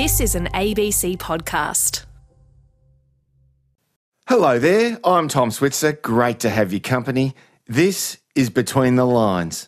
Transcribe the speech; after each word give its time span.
This 0.00 0.20
is 0.20 0.36
an 0.36 0.46
ABC 0.54 1.16
podcast. 1.16 2.04
Hello 4.28 4.56
there, 4.60 4.96
I'm 5.02 5.26
Tom 5.26 5.50
Switzer. 5.50 5.90
Great 5.90 6.38
to 6.38 6.50
have 6.50 6.72
your 6.72 6.78
company. 6.78 7.34
This 7.66 8.18
is 8.36 8.48
Between 8.48 8.94
the 8.94 9.04
Lines. 9.04 9.66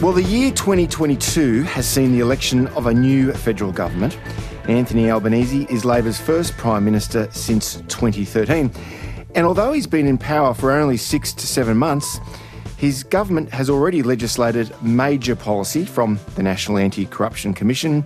Well, 0.00 0.12
the 0.12 0.24
year 0.26 0.52
2022 0.52 1.64
has 1.64 1.86
seen 1.86 2.12
the 2.12 2.20
election 2.20 2.66
of 2.68 2.86
a 2.86 2.94
new 2.94 3.30
federal 3.34 3.72
government. 3.72 4.18
Anthony 4.66 5.10
Albanese 5.10 5.66
is 5.68 5.84
Labor's 5.84 6.18
first 6.18 6.56
Prime 6.56 6.82
Minister 6.82 7.30
since 7.30 7.74
2013. 7.88 8.72
And 9.34 9.46
although 9.46 9.74
he's 9.74 9.86
been 9.86 10.06
in 10.06 10.16
power 10.16 10.54
for 10.54 10.72
only 10.72 10.96
six 10.96 11.34
to 11.34 11.46
seven 11.46 11.76
months, 11.76 12.18
his 12.84 13.02
government 13.02 13.48
has 13.50 13.70
already 13.70 14.02
legislated 14.02 14.70
major 14.82 15.34
policy 15.34 15.86
from 15.86 16.20
the 16.34 16.42
National 16.42 16.76
Anti 16.76 17.06
Corruption 17.06 17.54
Commission 17.54 18.04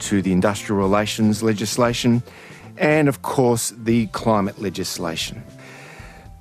to 0.00 0.20
the 0.20 0.32
industrial 0.32 0.78
relations 0.78 1.42
legislation 1.42 2.22
and, 2.76 3.08
of 3.08 3.22
course, 3.22 3.70
the 3.70 4.06
climate 4.08 4.60
legislation. 4.60 5.42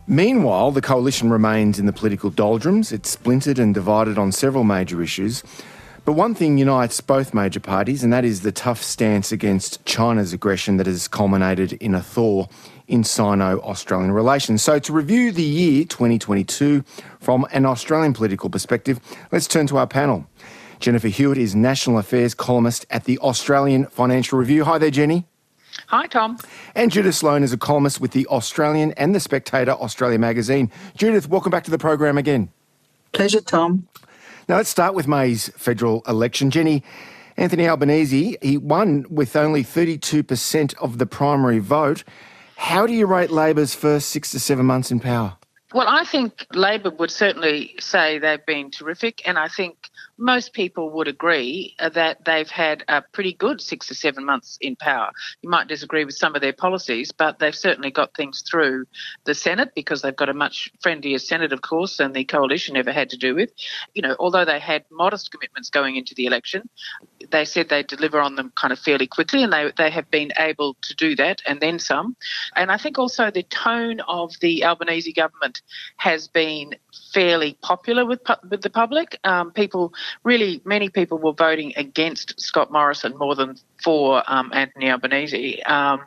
Meanwhile, 0.05 0.71
the 0.71 0.81
coalition 0.81 1.29
remains 1.29 1.79
in 1.79 1.85
the 1.85 1.93
political 1.93 2.29
doldrums. 2.29 2.91
It's 2.91 3.09
splintered 3.09 3.57
and 3.57 3.73
divided 3.73 4.17
on 4.17 4.33
several 4.33 4.65
major 4.65 5.01
issues. 5.01 5.41
But 6.03 6.13
one 6.13 6.35
thing 6.35 6.57
unites 6.57 6.99
both 6.99 7.33
major 7.33 7.61
parties, 7.61 8.03
and 8.03 8.11
that 8.11 8.25
is 8.25 8.41
the 8.41 8.51
tough 8.51 8.83
stance 8.83 9.31
against 9.31 9.85
China's 9.85 10.33
aggression 10.33 10.75
that 10.75 10.87
has 10.87 11.07
culminated 11.07 11.71
in 11.73 11.95
a 11.95 12.01
thaw 12.01 12.47
in 12.87 13.03
Sino 13.03 13.59
Australian 13.59 14.11
relations. 14.11 14.63
So, 14.63 14.79
to 14.79 14.93
review 14.93 15.31
the 15.31 15.43
year 15.43 15.85
2022 15.85 16.83
from 17.19 17.45
an 17.51 17.65
Australian 17.65 18.13
political 18.13 18.49
perspective, 18.49 18.99
let's 19.31 19.47
turn 19.47 19.67
to 19.67 19.77
our 19.77 19.87
panel. 19.87 20.27
Jennifer 20.79 21.07
Hewitt 21.07 21.37
is 21.37 21.55
National 21.55 21.97
Affairs 21.97 22.33
columnist 22.33 22.85
at 22.89 23.05
the 23.05 23.17
Australian 23.19 23.87
Financial 23.87 24.37
Review. 24.37 24.63
Hi 24.63 24.77
there, 24.77 24.91
Jenny. 24.91 25.25
Hi, 25.87 26.07
Tom. 26.07 26.37
And 26.75 26.91
Judith 26.91 27.15
Sloan 27.15 27.43
is 27.43 27.53
a 27.53 27.57
columnist 27.57 28.01
with 28.01 28.11
the 28.11 28.27
Australian 28.27 28.91
and 28.93 29.15
the 29.15 29.19
Spectator 29.19 29.71
Australia 29.71 30.19
magazine. 30.19 30.71
Judith, 30.95 31.29
welcome 31.29 31.49
back 31.49 31.63
to 31.65 31.71
the 31.71 31.77
program 31.77 32.17
again. 32.17 32.49
Pleasure, 33.11 33.41
Tom. 33.41 33.87
Now, 34.49 34.57
let's 34.57 34.69
start 34.69 34.93
with 34.93 35.07
May's 35.07 35.49
federal 35.49 36.03
election. 36.07 36.51
Jenny, 36.51 36.83
Anthony 37.37 37.67
Albanese, 37.67 38.37
he 38.41 38.57
won 38.57 39.05
with 39.09 39.35
only 39.35 39.63
32% 39.63 40.75
of 40.75 40.97
the 40.97 41.05
primary 41.05 41.59
vote. 41.59 42.03
How 42.57 42.87
do 42.87 42.93
you 42.93 43.05
rate 43.05 43.29
Labor's 43.29 43.75
first 43.75 44.09
six 44.09 44.31
to 44.31 44.39
seven 44.39 44.65
months 44.65 44.91
in 44.91 44.99
power? 44.99 45.37
Well, 45.73 45.87
I 45.87 46.05
think 46.05 46.47
Labor 46.53 46.89
would 46.89 47.11
certainly 47.11 47.75
say 47.79 48.17
they've 48.17 48.45
been 48.45 48.71
terrific, 48.71 49.21
and 49.27 49.37
I 49.37 49.47
think 49.47 49.89
most 50.17 50.53
people 50.53 50.89
would 50.91 51.07
agree 51.07 51.75
uh, 51.77 51.89
that 51.89 52.25
they've 52.25 52.49
had 52.49 52.83
a 52.87 53.01
pretty 53.01 53.33
good 53.33 53.61
six 53.61 53.87
to 53.87 53.95
seven 53.95 54.25
months 54.25 54.57
in 54.61 54.75
power. 54.75 55.11
You 55.41 55.49
might 55.49 55.67
disagree 55.67 56.05
with 56.05 56.15
some 56.15 56.35
of 56.35 56.41
their 56.41 56.53
policies, 56.53 57.11
but 57.11 57.39
they've 57.39 57.55
certainly 57.55 57.91
got 57.91 58.15
things 58.15 58.43
through 58.49 58.85
the 59.25 59.35
Senate 59.35 59.73
because 59.75 60.01
they've 60.01 60.15
got 60.15 60.29
a 60.29 60.33
much 60.33 60.71
friendlier 60.81 61.19
Senate, 61.19 61.53
of 61.53 61.61
course, 61.61 61.97
than 61.97 62.13
the 62.13 62.23
coalition 62.23 62.75
ever 62.77 62.91
had 62.91 63.09
to 63.11 63.17
do 63.17 63.35
with. 63.35 63.51
You 63.93 64.01
know, 64.01 64.15
although 64.19 64.45
they 64.45 64.59
had 64.59 64.85
modest 64.89 65.31
commitments 65.31 65.69
going 65.69 65.95
into 65.95 66.15
the 66.15 66.25
election, 66.25 66.69
they 67.31 67.45
said 67.45 67.69
they'd 67.69 67.87
deliver 67.87 68.19
on 68.19 68.35
them 68.35 68.51
kind 68.55 68.71
of 68.71 68.79
fairly 68.79 69.07
quickly, 69.07 69.43
and 69.43 69.51
they, 69.51 69.71
they 69.77 69.89
have 69.89 70.09
been 70.11 70.31
able 70.37 70.75
to 70.81 70.95
do 70.95 71.15
that 71.15 71.41
and 71.47 71.59
then 71.59 71.79
some. 71.79 72.15
And 72.55 72.71
I 72.71 72.77
think 72.77 72.97
also 72.97 73.31
the 73.31 73.43
tone 73.43 73.99
of 74.01 74.33
the 74.41 74.63
Albanese 74.63 75.13
government 75.13 75.61
has 75.97 76.27
been 76.27 76.75
fairly 77.13 77.57
popular 77.61 78.05
with, 78.05 78.21
with 78.49 78.61
the 78.61 78.69
public. 78.69 79.19
Um, 79.23 79.51
people 79.51 79.93
really, 80.23 80.61
many 80.65 80.89
people 80.89 81.17
were 81.17 81.33
voting 81.33 81.73
against 81.75 82.39
Scott 82.39 82.71
Morrison 82.71 83.17
more 83.17 83.35
than 83.35 83.55
for 83.83 84.23
um, 84.27 84.51
Anthony 84.53 84.89
Albanese. 84.89 85.61
Um, 85.63 86.01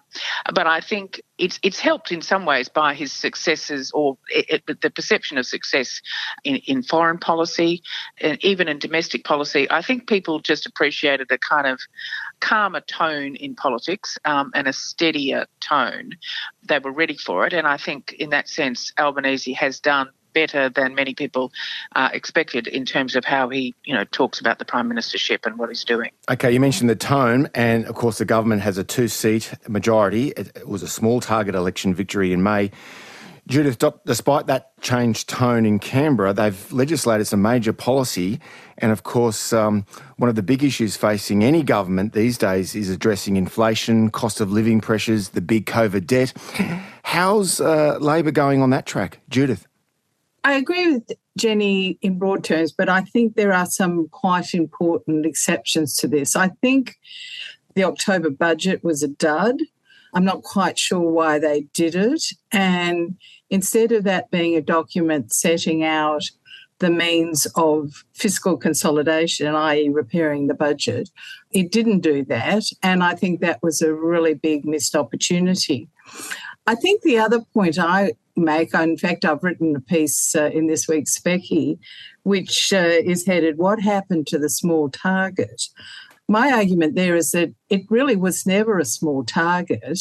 but 0.55 0.67
I 0.67 0.81
think 0.81 1.23
it's 1.41 1.59
it's 1.63 1.81
helped 1.81 2.13
in 2.13 2.21
some 2.21 2.45
ways 2.45 2.69
by 2.69 2.95
his 2.95 3.13
successes 3.13 3.91
or 3.93 4.19
it, 4.29 4.63
it, 4.69 4.81
the 4.83 4.91
perception 4.91 5.39
of 5.39 5.47
success 5.47 6.01
in, 6.45 6.57
in 6.67 6.83
foreign 6.83 7.19
policy 7.19 7.83
and 8.21 8.43
even 8.45 8.69
in 8.69 8.79
domestic 8.79 9.25
policy. 9.25 9.69
I 9.71 9.83
think 9.83 10.07
people 10.07 10.41
just 10.41 10.67
appreciated 10.67 11.31
a 11.31 11.39
kind 11.39 11.67
of 11.67 11.81
calmer 12.41 12.83
tone 12.83 13.37
in 13.37 13.55
politics 13.55 14.19
um, 14.25 14.51
and 14.55 14.69
a 14.69 14.73
steadier 14.73 15.47
tone. 15.67 16.13
They 16.63 16.79
were 16.79 16.93
ready 16.93 17.17
for 17.17 17.47
it, 17.47 17.55
and 17.55 17.67
I 17.67 17.79
think 17.79 18.13
in 18.13 18.31
that 18.31 18.49
sense, 18.49 18.93
Albanese 18.99 19.55
has 19.55 19.81
done 19.81 20.11
better 20.33 20.69
than 20.69 20.95
many 20.95 21.15
people 21.15 21.53
uh, 21.97 22.09
expected 22.13 22.67
in 22.67 22.85
terms 22.85 23.17
of 23.17 23.25
how 23.25 23.49
he, 23.49 23.75
you 23.85 23.95
know, 23.95 24.05
talks 24.05 24.41
about 24.41 24.59
the 24.59 24.65
prime 24.65 24.91
ministership 24.91 25.47
and 25.47 25.59
what 25.59 25.69
he's 25.69 25.85
doing. 25.85 26.11
Okay, 26.31 26.53
you 26.53 26.61
mentioned 26.61 26.91
the 26.91 26.97
tone, 26.97 27.49
and 27.55 27.87
of 27.87 27.95
course, 27.95 28.19
the 28.19 28.25
government 28.25 28.63
has 28.63 28.79
a 28.79 28.85
two-seat 28.85 29.55
majority. 29.69 30.29
It 30.37 30.67
was 30.67 30.83
a 30.83 30.89
small 30.89 31.21
target 31.21 31.55
election 31.55 31.95
victory 31.95 32.33
in 32.33 32.43
May. 32.43 32.71
Judith, 33.51 33.83
despite 34.07 34.47
that 34.47 34.81
changed 34.81 35.29
tone 35.29 35.67
in 35.67 35.81
Canberra, 35.81 36.33
they've 36.33 36.73
legislated 36.73 37.25
some 37.25 37.43
major 37.43 37.73
policy. 37.73 38.39
And 38.79 38.93
of 38.93 39.03
course, 39.03 39.53
um, 39.53 39.87
one 40.19 40.29
of 40.29 40.37
the 40.37 40.43
big 40.43 40.63
issues 40.63 40.97
facing 40.97 41.43
any 41.43 41.65
government 41.65 42.13
these 42.13 42.39
days 42.39 42.77
is 42.77 42.91
addressing 42.91 43.37
inflation, 43.37 44.11
cost 44.11 44.41
of 44.41 44.53
living 44.53 44.81
pressures, 44.81 45.31
the 45.31 45.41
big 45.41 45.67
COVID 45.67 46.07
debt. 46.07 46.33
How's 47.03 47.61
uh, 47.61 47.99
Labor 48.01 48.31
going 48.31 48.63
on 48.63 48.71
that 48.71 48.87
track? 48.87 49.19
Judith? 49.29 49.67
I 50.43 50.55
agree 50.55 50.95
with 50.95 51.13
Jenny 51.37 51.99
in 52.01 52.19
broad 52.19 52.45
terms, 52.45 52.73
but 52.73 52.89
I 52.89 53.03
think 53.03 53.35
there 53.35 53.53
are 53.53 53.67
some 53.67 54.09
quite 54.09 54.55
important 54.55 55.27
exceptions 55.27 55.97
to 55.97 56.09
this. 56.09 56.35
I 56.35 56.49
think 56.61 56.97
the 57.75 57.85
October 57.85 58.31
budget 58.31 58.83
was 58.83 59.03
a 59.03 59.09
dud. 59.09 59.57
I'm 60.15 60.25
not 60.25 60.43
quite 60.43 60.79
sure 60.79 61.01
why 61.01 61.39
they 61.39 61.63
did 61.73 61.95
it. 61.95 62.25
And 62.51 63.17
instead 63.49 63.93
of 63.93 64.05
that 64.05 64.31
being 64.31 64.57
a 64.57 64.63
document 64.63 65.33
setting 65.33 65.85
out 65.85 66.25
the 66.79 66.91
means 66.91 67.47
of 67.57 68.05
fiscal 68.15 68.57
consolidation, 68.57 69.55
i.e., 69.55 69.91
repairing 69.91 70.47
the 70.47 70.55
budget, 70.55 71.11
it 71.53 71.71
didn't 71.71 72.01
do 72.01 72.25
that. 72.25 72.65
And 72.83 73.05
I 73.05 73.15
think 73.15 73.41
that 73.41 73.63
was 73.63 73.83
a 73.83 73.95
really 73.95 74.35
big 74.35 74.65
missed 74.65 74.97
opportunity. 74.97 75.89
I 76.67 76.75
think 76.75 77.03
the 77.03 77.19
other 77.19 77.41
point 77.53 77.79
I 77.79 78.15
make. 78.41 78.75
In 78.75 78.97
fact, 78.97 79.25
I've 79.25 79.43
written 79.43 79.77
a 79.77 79.81
piece 79.81 80.35
uh, 80.35 80.51
in 80.53 80.67
this 80.67 80.89
week's 80.89 81.19
Specky, 81.19 81.79
which 82.23 82.73
uh, 82.73 82.79
is 82.79 83.27
headed 83.27 83.59
What 83.59 83.81
Happened 83.81 84.27
to 84.29 84.39
the 84.39 84.51
Small 84.51 84.89
Target? 84.89 85.63
My 86.29 86.53
argument 86.53 86.95
there 86.95 87.17
is 87.17 87.33
that 87.33 87.53
it 87.71 87.83
really 87.91 88.15
was 88.15 88.47
never 88.47 88.79
a 88.79 88.85
small 88.85 89.25
target. 89.25 90.01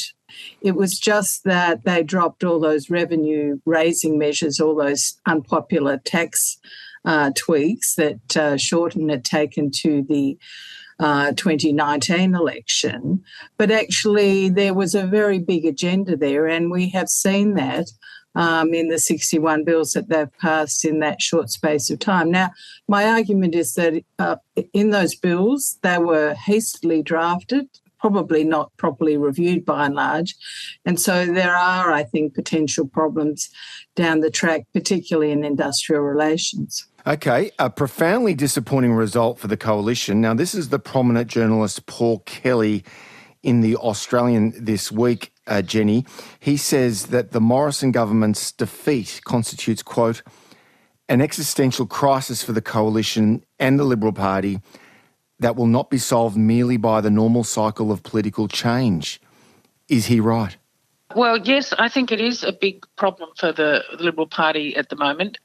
It 0.62 0.76
was 0.76 1.00
just 1.00 1.44
that 1.46 1.86
they 1.86 2.04
dropped 2.04 2.44
all 2.44 2.60
those 2.60 2.92
revenue 2.92 3.60
raising 3.66 4.20
measures, 4.20 4.60
all 4.60 4.76
those 4.76 5.20
unpopular 5.26 5.98
tax 5.98 6.60
uh, 7.04 7.32
tweaks 7.36 7.96
that 7.96 8.38
uh, 8.38 8.58
Shorten 8.58 9.10
had 9.10 9.26
taken 9.26 9.72
to 9.78 10.04
the 10.08 10.38
uh, 11.00 11.32
2019 11.32 12.36
election. 12.36 13.24
But 13.58 13.72
actually, 13.72 14.50
there 14.50 14.74
was 14.74 14.94
a 14.94 15.08
very 15.08 15.40
big 15.40 15.66
agenda 15.66 16.16
there, 16.16 16.46
and 16.46 16.70
we 16.70 16.90
have 16.90 17.10
seen 17.10 17.56
that 17.56 17.88
um, 18.36 18.74
in 18.74 18.90
the 18.90 19.00
61 19.00 19.64
bills 19.64 19.94
that 19.94 20.10
they've 20.10 20.32
passed 20.40 20.86
in 20.86 21.00
that 21.00 21.22
short 21.22 21.50
space 21.50 21.90
of 21.90 22.00
time. 22.00 22.32
Now, 22.32 22.52
my 22.88 23.06
argument 23.06 23.56
is 23.56 23.74
that 23.76 24.04
uh, 24.18 24.38
in 24.74 24.92
those 24.92 25.16
bills, 25.16 25.78
they 25.82 25.98
were 25.98 26.34
hastily 26.34 27.02
drafted, 27.02 27.68
probably 28.00 28.44
not 28.44 28.76
properly 28.78 29.18
reviewed 29.18 29.66
by 29.66 29.86
and 29.86 29.96
large. 29.96 30.36
And 30.86 31.00
so 31.00 31.26
there 31.26 31.56
are, 31.56 31.92
I 31.92 32.04
think, 32.04 32.34
potential 32.34 32.88
problems 32.88 33.50
down 33.96 34.22
the 34.22 34.32
track, 34.32 34.66
particularly 34.74 35.32
in 35.32 35.44
industrial 35.44 36.04
relations. 36.04 36.86
Okay, 37.08 37.52
a 37.60 37.70
profoundly 37.70 38.34
disappointing 38.34 38.94
result 38.94 39.40
for 39.40 39.48
the 39.48 39.58
coalition. 39.58 40.22
Now, 40.22 40.34
this 40.34 40.54
is 40.54 40.70
the 40.70 40.80
prominent 40.80 41.30
journalist 41.30 41.86
Paul 41.86 42.20
Kelly 42.20 42.84
in 43.42 43.62
the 43.62 43.76
Australian 43.78 44.54
this 44.58 44.92
week, 44.92 45.34
uh, 45.48 45.62
Jenny. 45.62 46.06
He 46.40 46.58
says 46.58 47.08
that 47.08 47.32
the 47.32 47.42
Morrison 47.42 47.92
government's 47.92 48.52
defeat 48.52 49.22
constitutes, 49.24 49.82
quote, 49.82 50.22
an 51.08 51.22
existential 51.22 51.88
crisis 51.88 52.44
for 52.44 52.52
the 52.52 52.62
coalition 52.62 53.44
and 53.58 53.80
the 53.80 53.84
Liberal 53.84 54.14
Party 54.14 54.60
that 55.40 55.56
will 55.56 55.68
not 55.68 55.90
be 55.90 55.98
solved 55.98 56.38
merely 56.38 56.78
by 56.78 57.02
the 57.02 57.10
normal 57.10 57.44
cycle 57.44 57.92
of 57.92 58.04
political 58.04 58.48
change. 58.48 59.20
Is 59.88 60.06
he 60.06 60.20
right? 60.20 60.58
Well, 61.16 61.38
yes, 61.40 61.74
I 61.74 61.90
think 61.90 62.12
it 62.12 62.22
is 62.22 62.44
a 62.44 62.52
big 62.52 62.86
problem 62.96 63.32
for 63.36 63.52
the 63.52 63.84
Liberal 64.00 64.28
Party 64.28 64.76
at 64.76 64.90
the 64.90 64.96
moment. 64.96 65.40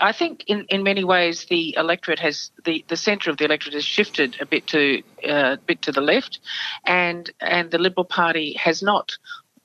I 0.00 0.10
think 0.10 0.44
in, 0.48 0.66
in 0.68 0.82
many 0.82 1.04
ways 1.04 1.46
the 1.48 1.76
electorate 1.76 2.18
has 2.18 2.50
the, 2.64 2.84
the 2.88 2.96
centre 2.96 3.30
of 3.30 3.36
the 3.36 3.44
electorate 3.44 3.74
has 3.74 3.84
shifted 3.84 4.36
a 4.40 4.46
bit 4.46 4.66
to 4.68 5.02
uh, 5.28 5.56
bit 5.64 5.82
to 5.82 5.92
the 5.92 6.00
left, 6.00 6.40
and 6.84 7.30
and 7.40 7.70
the 7.70 7.78
Liberal 7.78 8.04
Party 8.04 8.54
has 8.54 8.82
not 8.82 9.16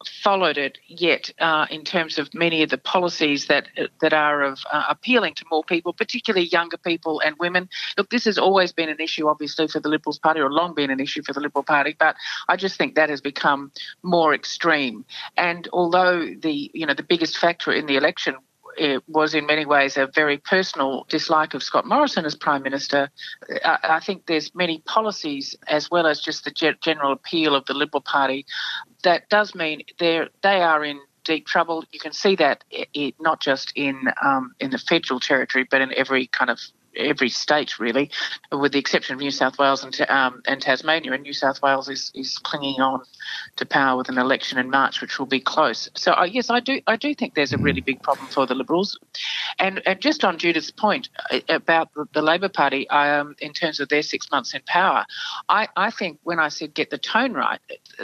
followed 0.07 0.57
it 0.57 0.77
yet 0.88 1.30
uh, 1.39 1.65
in 1.69 1.83
terms 1.83 2.18
of 2.18 2.33
many 2.33 2.63
of 2.63 2.69
the 2.69 2.77
policies 2.77 3.48
that 3.48 3.68
that 4.01 4.13
are 4.13 4.42
of 4.42 4.59
uh, 4.71 4.83
appealing 4.89 5.33
to 5.36 5.45
more 5.51 5.63
people, 5.63 5.94
particularly 5.94 6.48
younger 6.48 6.77
people 6.77 7.21
and 7.21 7.36
women. 7.39 7.69
Look, 7.98 8.09
this 8.09 8.25
has 8.25 8.38
always 8.38 8.71
been 8.71 8.89
an 8.89 9.00
issue, 9.00 9.27
obviously, 9.27 9.68
for 9.68 9.80
the 9.80 9.89
Liberals 9.89 10.19
Party, 10.19 10.39
or 10.39 10.51
long 10.51 10.74
been 10.74 10.89
an 10.89 11.00
issue 11.00 11.21
for 11.24 11.33
the 11.33 11.39
Liberal 11.39 11.63
Party, 11.63 11.95
but 11.98 12.15
I 12.48 12.56
just 12.56 12.77
think 12.77 12.95
that 12.95 13.09
has 13.09 13.21
become 13.21 13.71
more 14.03 14.33
extreme. 14.33 15.06
And 15.38 15.68
although 15.74 16.25
the 16.25 16.71
you 16.74 16.86
know 16.86 16.94
the 16.94 17.03
biggest 17.03 17.38
factor 17.38 17.71
in 17.71 17.86
the 17.86 17.98
election 17.98 18.36
it 18.77 19.03
was 19.07 19.33
in 19.33 19.45
many 19.45 19.65
ways 19.65 19.97
a 19.97 20.07
very 20.07 20.38
personal 20.38 21.06
dislike 21.09 21.53
of 21.53 21.63
Scott 21.63 21.85
Morrison 21.85 22.25
as 22.25 22.35
Prime 22.35 22.63
Minister. 22.63 23.09
I, 23.63 23.77
I 23.83 24.00
think 24.00 24.25
there's 24.25 24.53
many 24.56 24.79
policies 24.85 25.56
as 25.68 25.89
well 25.89 26.07
as 26.07 26.19
just 26.19 26.45
the 26.45 26.51
ge- 26.51 26.79
general 26.81 27.12
appeal 27.12 27.56
of 27.56 27.65
the 27.65 27.73
Liberal 27.73 28.01
Party 28.01 28.45
that 29.03 29.29
does 29.29 29.56
mean 29.56 29.81
they 30.00 30.21
they 30.41 30.62
are 30.62 30.83
in 30.83 31.00
deep 31.23 31.45
trouble. 31.45 31.83
You 31.91 32.00
can 32.00 32.13
see 32.13 32.35
that 32.38 32.63
it, 32.71 33.15
not 33.19 33.41
just 33.41 33.71
in 33.75 34.07
um, 34.23 34.53
in 34.59 34.71
the 34.71 34.77
federal 34.77 35.19
territory, 35.19 35.67
but 35.69 35.81
in 35.81 35.94
every 35.95 36.27
kind 36.27 36.50
of 36.50 36.59
every 36.95 37.29
state 37.29 37.79
really, 37.79 38.09
with 38.51 38.71
the 38.73 38.79
exception 38.79 39.15
of 39.15 39.19
New 39.19 39.31
South 39.31 39.57
Wales 39.57 39.83
and, 39.83 39.99
um, 40.09 40.41
and 40.47 40.61
Tasmania. 40.61 41.13
And 41.13 41.23
New 41.23 41.33
South 41.33 41.61
Wales 41.61 41.89
is, 41.89 42.11
is 42.15 42.38
clinging 42.38 42.81
on 42.81 43.01
to 43.57 43.65
power 43.65 43.97
with 43.97 44.09
an 44.09 44.17
election 44.17 44.57
in 44.57 44.69
March, 44.69 45.01
which 45.01 45.19
will 45.19 45.25
be 45.25 45.39
close. 45.39 45.89
So 45.95 46.13
uh, 46.13 46.23
yes, 46.23 46.49
I 46.49 46.59
do 46.59 46.81
I 46.88 46.95
do 46.95 47.13
think 47.13 47.35
there's 47.35 47.53
a 47.53 47.57
really 47.57 47.81
big 47.81 48.01
problem 48.01 48.27
for 48.27 48.45
the 48.45 48.55
Liberals. 48.55 48.99
And, 49.59 49.81
and 49.85 49.99
just 49.99 50.23
on 50.23 50.38
Judith's 50.38 50.71
point 50.71 51.09
uh, 51.31 51.39
about 51.49 51.93
the, 51.93 52.05
the 52.13 52.21
Labor 52.21 52.49
Party, 52.49 52.89
um, 52.89 53.35
in 53.39 53.53
terms 53.53 53.79
of 53.79 53.89
their 53.89 54.01
six 54.01 54.31
months 54.31 54.53
in 54.53 54.61
power, 54.65 55.05
I, 55.49 55.67
I 55.75 55.91
think 55.91 56.19
when 56.23 56.39
I 56.39 56.49
said 56.49 56.73
get 56.73 56.89
the 56.89 56.97
tone 56.97 57.33
right, 57.33 57.59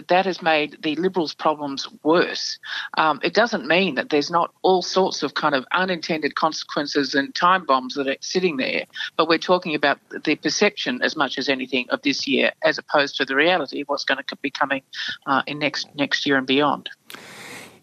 that 0.07 0.25
has 0.25 0.41
made 0.41 0.77
the 0.83 0.95
Liberals' 0.95 1.33
problems 1.33 1.87
worse. 2.03 2.59
Um, 2.97 3.19
it 3.23 3.33
doesn't 3.33 3.67
mean 3.67 3.95
that 3.95 4.09
there's 4.09 4.29
not 4.29 4.53
all 4.61 4.81
sorts 4.81 5.23
of 5.23 5.33
kind 5.33 5.55
of 5.55 5.65
unintended 5.71 6.35
consequences 6.35 7.13
and 7.13 7.33
time 7.33 7.65
bombs 7.65 7.95
that 7.95 8.07
are 8.07 8.17
sitting 8.21 8.57
there 8.57 8.76
but 9.15 9.27
we're 9.27 9.37
talking 9.37 9.75
about 9.75 9.99
the 10.23 10.35
perception 10.35 11.01
as 11.01 11.15
much 11.15 11.37
as 11.37 11.49
anything 11.49 11.87
of 11.89 12.01
this 12.01 12.27
year, 12.27 12.51
as 12.63 12.77
opposed 12.77 13.15
to 13.17 13.25
the 13.25 13.35
reality 13.35 13.81
of 13.81 13.87
what's 13.87 14.03
going 14.03 14.23
to 14.25 14.35
be 14.37 14.51
coming 14.51 14.81
uh, 15.25 15.41
in 15.47 15.59
next 15.59 15.87
next 15.95 16.25
year 16.25 16.37
and 16.37 16.47
beyond. 16.47 16.89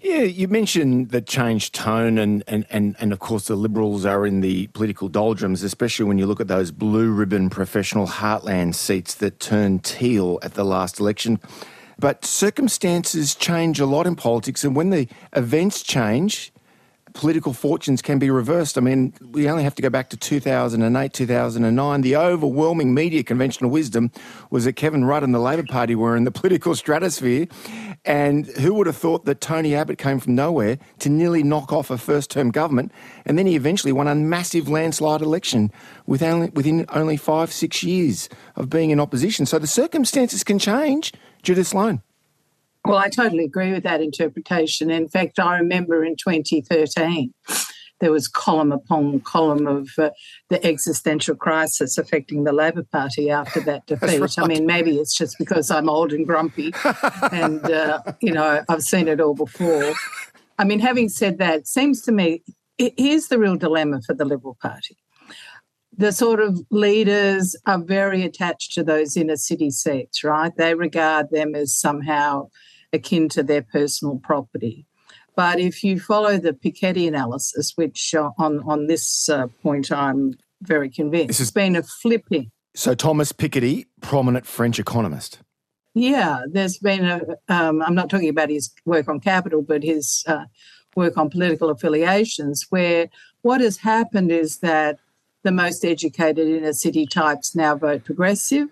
Yeah, 0.05 0.20
you 0.20 0.49
mentioned 0.49 1.12
the 1.12 1.23
changed 1.23 1.75
tone, 1.75 2.19
and, 2.19 2.44
and, 2.46 2.67
and, 2.69 2.94
and 3.00 3.11
of 3.11 3.20
course, 3.20 3.46
the 3.46 3.56
Liberals 3.56 4.05
are 4.05 4.26
in 4.26 4.43
the 4.43 4.67
political 4.69 5.08
doldrums, 5.08 5.62
especially 5.62 6.05
when 6.05 6.19
you 6.19 6.26
look 6.26 6.43
at 6.43 6.49
those 6.49 6.70
blue 6.70 7.11
ribbon 7.11 7.49
professional 7.49 8.06
heartland 8.06 8.75
seats 8.75 9.14
that 9.14 9.40
turned 9.40 9.82
teal 9.82 10.38
at 10.43 10.52
the 10.52 10.64
last 10.64 11.00
election. 11.00 11.40
But 11.99 12.26
circumstances 12.26 13.35
change 13.35 13.81
a 13.81 13.87
lot 13.87 14.06
in 14.06 14.14
politics, 14.14 14.62
and 14.62 14.76
when 14.76 14.90
the 14.90 15.08
events 15.35 15.82
change, 15.82 16.52
political 17.14 17.52
fortunes 17.52 18.02
can 18.02 18.19
be 18.19 18.28
reversed. 18.28 18.76
I 18.76 18.81
mean, 18.81 19.14
we 19.31 19.49
only 19.49 19.62
have 19.62 19.75
to 19.76 19.82
go 19.82 19.88
back 19.88 20.11
to 20.11 20.16
2008, 20.16 21.12
2009. 21.12 22.00
The 22.00 22.16
overwhelming 22.16 22.93
media 22.93 23.22
conventional 23.22 23.70
wisdom 23.70 24.11
was 24.50 24.64
that 24.64 24.75
Kevin 24.75 25.05
Rudd 25.05 25.22
and 25.22 25.32
the 25.32 25.38
Labor 25.38 25.62
Party 25.62 25.94
were 25.94 26.16
in 26.16 26.25
the 26.25 26.31
political 26.32 26.75
stratosphere. 26.75 27.46
And 28.05 28.46
who 28.46 28.75
would 28.75 28.87
have 28.87 28.96
thought 28.96 29.25
that 29.25 29.40
Tony 29.40 29.75
Abbott 29.75 29.96
came 29.96 30.19
from 30.19 30.34
nowhere 30.34 30.76
to 30.99 31.08
nearly 31.08 31.43
knock 31.43 31.72
off 31.72 31.90
a 31.90 31.96
first 31.96 32.31
term 32.31 32.50
government? 32.50 32.93
And 33.25 33.38
then 33.38 33.46
he 33.46 33.55
eventually 33.55 33.93
won 33.93 34.08
a 34.08 34.14
massive 34.14 34.69
landslide 34.69 35.22
election 35.22 35.72
with 36.06 36.22
only, 36.22 36.50
within 36.50 36.84
only 36.90 37.16
five, 37.16 37.52
six 37.52 37.82
years 37.82 38.28
of 38.56 38.69
being 38.69 38.90
in 38.90 38.99
opposition. 38.99 39.46
So 39.46 39.58
the 39.58 39.66
circumstances 39.66 40.43
can 40.43 40.58
change. 40.58 41.12
Judith 41.43 41.69
Sloan. 41.69 42.02
Well, 42.84 42.98
I 42.98 43.08
totally 43.08 43.44
agree 43.44 43.72
with 43.72 43.82
that 43.84 44.02
interpretation. 44.02 44.90
In 44.90 45.08
fact, 45.08 45.38
I 45.38 45.56
remember 45.56 46.04
in 46.04 46.16
2013, 46.16 47.32
there 48.00 48.12
was 48.12 48.28
column 48.28 48.72
upon 48.72 49.20
column 49.20 49.66
of 49.66 49.88
uh, 49.96 50.10
the 50.50 50.64
existential 50.66 51.34
crisis 51.34 51.96
affecting 51.96 52.44
the 52.44 52.52
Labor 52.52 52.82
Party 52.82 53.31
after 53.31 53.60
that 53.60 53.86
defeat. 53.86 54.20
Right. 54.20 54.38
I 54.38 54.46
mean, 54.46 54.66
maybe 54.66 54.98
it's 54.98 55.16
just 55.16 55.38
because 55.38 55.70
I'm 55.70 55.88
old 55.88 56.12
and 56.12 56.26
grumpy, 56.26 56.75
and 57.32 57.64
uh, 57.64 58.02
you 58.20 58.32
know 58.32 58.62
I've 58.69 58.82
seen 58.82 59.08
it 59.08 59.20
all 59.20 59.34
before. 59.34 59.94
I 60.58 60.64
mean, 60.64 60.80
having 60.80 61.08
said 61.08 61.38
that, 61.38 61.60
it 61.60 61.66
seems 61.66 62.02
to 62.02 62.12
me 62.12 62.42
here's 62.78 63.28
the 63.28 63.38
real 63.38 63.56
dilemma 63.56 64.00
for 64.02 64.14
the 64.14 64.25
Liberal 64.25 64.56
Party. 64.60 64.96
The 65.96 66.12
sort 66.12 66.40
of 66.40 66.60
leaders 66.70 67.54
are 67.66 67.78
very 67.78 68.22
attached 68.22 68.72
to 68.72 68.82
those 68.82 69.16
inner 69.16 69.37
city 69.37 69.70
seats, 69.70 70.25
right? 70.25 70.52
They 70.56 70.75
regard 70.75 71.30
them 71.30 71.54
as 71.54 71.72
somehow 71.72 72.48
akin 72.94 73.29
to 73.31 73.43
their 73.43 73.62
personal 73.62 74.19
property. 74.19 74.87
But 75.37 75.58
if 75.58 75.82
you 75.82 75.99
follow 75.99 76.38
the 76.38 76.52
Piketty 76.52 77.08
analysis, 77.08 77.73
which 77.75 78.14
uh, 78.14 78.31
on, 78.38 78.61
on 78.67 78.87
this 78.87 79.29
uh, 79.29 79.49
point 79.62 79.91
I'm 79.91 80.35
very 80.62 80.88
convinced, 80.88 81.29
this 81.29 81.38
has 81.38 81.50
been 81.50 81.76
a 81.76 81.82
flipping. 81.82 82.50
So, 82.76 82.94
Thomas 82.94 83.32
Piketty, 83.32 83.87
prominent 84.00 84.46
French 84.46 84.79
economist. 84.79 85.41
Yeah, 85.94 86.43
there's 86.50 86.79
been 86.79 87.05
a. 87.05 87.20
am 87.49 87.82
um, 87.82 87.94
not 87.94 88.11
talking 88.11 88.29
about 88.29 88.50
his 88.50 88.73
work 88.85 89.08
on 89.08 89.20
capital, 89.20 89.62
but 89.62 89.85
his 89.85 90.25
uh, 90.26 90.44
work 90.97 91.17
on 91.17 91.31
political 91.31 91.70
affiliations, 91.70 92.67
where 92.70 93.08
what 93.43 93.61
has 93.61 93.76
happened 93.76 94.32
is 94.32 94.58
that 94.58 94.99
the 95.44 95.52
most 95.52 95.85
educated 95.85 96.49
inner 96.49 96.73
city 96.73 97.06
types 97.06 97.55
now 97.55 97.76
vote 97.76 98.05
progressive 98.05 98.69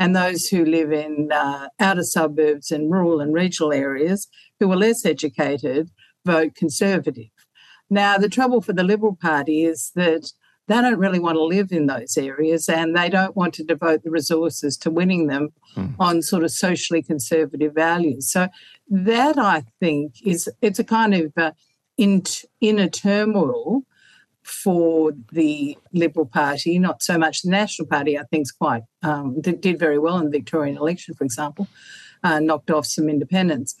and 0.00 0.16
those 0.16 0.48
who 0.48 0.64
live 0.64 0.90
in 0.90 1.30
uh, 1.30 1.68
outer 1.78 2.02
suburbs 2.02 2.72
and 2.72 2.90
rural 2.90 3.20
and 3.20 3.34
regional 3.34 3.72
areas 3.72 4.26
who 4.58 4.72
are 4.72 4.76
less 4.76 5.04
educated 5.04 5.90
vote 6.24 6.54
Conservative. 6.54 7.30
Now, 7.90 8.16
the 8.16 8.28
trouble 8.28 8.62
for 8.62 8.72
the 8.72 8.82
Liberal 8.82 9.14
Party 9.14 9.64
is 9.64 9.92
that 9.94 10.32
they 10.68 10.80
don't 10.80 10.98
really 10.98 11.18
want 11.18 11.36
to 11.36 11.42
live 11.42 11.70
in 11.70 11.86
those 11.86 12.16
areas 12.16 12.68
and 12.68 12.96
they 12.96 13.08
don't 13.10 13.36
want 13.36 13.52
to 13.54 13.64
devote 13.64 14.02
the 14.02 14.10
resources 14.10 14.76
to 14.78 14.90
winning 14.90 15.26
them 15.26 15.50
mm. 15.76 15.94
on 15.98 16.22
sort 16.22 16.44
of 16.44 16.50
socially 16.50 17.02
conservative 17.02 17.74
values. 17.74 18.30
So 18.30 18.48
that 18.88 19.36
I 19.36 19.64
think 19.80 20.14
is 20.24 20.48
it's 20.62 20.78
a 20.78 20.84
kind 20.84 21.14
of 21.14 21.32
uh, 21.36 21.52
in, 21.98 22.22
inner 22.60 22.88
turmoil 22.88 23.82
for 24.42 25.12
the 25.32 25.76
Liberal 25.92 26.26
Party, 26.26 26.78
not 26.78 27.02
so 27.02 27.18
much 27.18 27.42
the 27.42 27.50
National 27.50 27.86
Party, 27.86 28.18
I 28.18 28.24
think 28.24 28.42
is 28.42 28.52
quite 28.52 28.82
um, 29.02 29.40
did, 29.40 29.60
did, 29.60 29.78
very 29.78 29.98
well 29.98 30.18
in 30.18 30.24
the 30.24 30.30
Victorian 30.30 30.76
election, 30.76 31.14
for 31.14 31.24
example, 31.24 31.68
uh, 32.22 32.40
knocked 32.40 32.70
off 32.70 32.86
some 32.86 33.08
independents. 33.08 33.74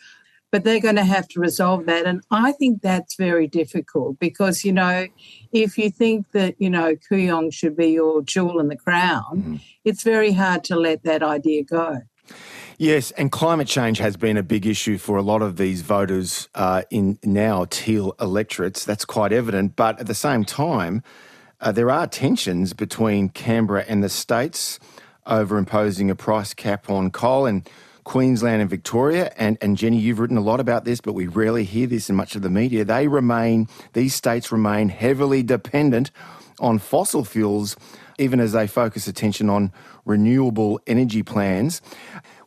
But 0.52 0.64
they're 0.64 0.80
going 0.80 0.96
to 0.96 1.04
have 1.04 1.28
to 1.28 1.40
resolve 1.40 1.86
that. 1.86 2.06
And 2.06 2.22
I 2.32 2.50
think 2.52 2.82
that's 2.82 3.14
very 3.14 3.46
difficult 3.46 4.18
because, 4.18 4.64
you 4.64 4.72
know, 4.72 5.06
if 5.52 5.78
you 5.78 5.90
think 5.90 6.32
that, 6.32 6.56
you 6.58 6.68
know, 6.68 6.96
Kooyong 6.96 7.52
should 7.52 7.76
be 7.76 7.92
your 7.92 8.20
jewel 8.22 8.58
in 8.58 8.66
the 8.66 8.76
crown, 8.76 9.42
mm. 9.42 9.60
it's 9.84 10.02
very 10.02 10.32
hard 10.32 10.64
to 10.64 10.76
let 10.76 11.04
that 11.04 11.22
idea 11.22 11.62
go. 11.62 12.00
Yes, 12.78 13.10
and 13.12 13.30
climate 13.30 13.68
change 13.68 13.98
has 13.98 14.16
been 14.16 14.36
a 14.36 14.42
big 14.42 14.66
issue 14.66 14.96
for 14.96 15.18
a 15.18 15.22
lot 15.22 15.42
of 15.42 15.56
these 15.56 15.82
voters 15.82 16.48
uh, 16.54 16.82
in 16.90 17.18
now 17.22 17.66
teal 17.68 18.14
electorates. 18.18 18.84
That's 18.84 19.04
quite 19.04 19.32
evident. 19.32 19.76
But 19.76 20.00
at 20.00 20.06
the 20.06 20.14
same 20.14 20.44
time, 20.44 21.02
uh, 21.60 21.72
there 21.72 21.90
are 21.90 22.06
tensions 22.06 22.72
between 22.72 23.28
Canberra 23.28 23.84
and 23.86 24.02
the 24.02 24.08
states 24.08 24.80
over 25.26 25.58
imposing 25.58 26.10
a 26.10 26.14
price 26.14 26.54
cap 26.54 26.88
on 26.88 27.10
coal 27.10 27.44
and 27.44 27.68
Queensland 28.04 28.62
and 28.62 28.70
Victoria. 28.70 29.30
And, 29.36 29.58
and 29.60 29.76
Jenny, 29.76 29.98
you've 29.98 30.18
written 30.18 30.38
a 30.38 30.40
lot 30.42 30.58
about 30.58 30.84
this, 30.84 31.00
but 31.00 31.12
we 31.12 31.26
rarely 31.26 31.64
hear 31.64 31.86
this 31.86 32.08
in 32.08 32.16
much 32.16 32.34
of 32.34 32.42
the 32.42 32.50
media. 32.50 32.84
They 32.84 33.08
remain, 33.08 33.68
these 33.92 34.14
states 34.14 34.50
remain 34.50 34.88
heavily 34.88 35.42
dependent 35.42 36.10
on 36.60 36.78
fossil 36.78 37.24
fuels, 37.24 37.76
even 38.18 38.40
as 38.40 38.52
they 38.52 38.66
focus 38.66 39.06
attention 39.06 39.48
on 39.48 39.72
renewable 40.10 40.80
energy 40.86 41.22
plans. 41.22 41.80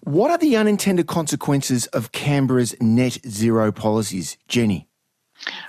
What 0.02 0.30
are 0.32 0.38
the 0.38 0.58
unintended 0.58 1.08
consequences 1.08 1.88
of 1.88 2.12
Canberra's 2.12 2.76
net 2.82 3.20
zero 3.26 3.72
policies, 3.72 4.38
Jenny? 4.48 4.90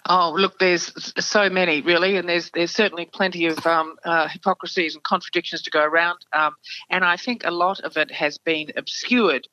Oh, 0.09 0.33
look, 0.37 0.59
there's 0.59 0.93
so 1.19 1.49
many 1.49 1.81
really, 1.81 2.17
and 2.17 2.29
there's 2.29 2.51
there's 2.51 2.71
certainly 2.71 3.07
plenty 3.07 3.47
of 3.47 3.67
um, 3.67 3.97
uh, 4.05 4.29
hypocrisies 4.29 4.95
and 4.95 5.03
contradictions 5.03 5.63
to 5.63 5.71
go 5.71 5.83
around. 5.83 6.19
Um, 6.33 6.55
and 6.91 7.05
I 7.05 7.17
think 7.17 7.45
a 7.45 7.51
lot 7.51 7.81
of 7.81 7.97
it 7.97 8.11
has 8.11 8.39
been 8.39 8.73
obscured 8.77 9.49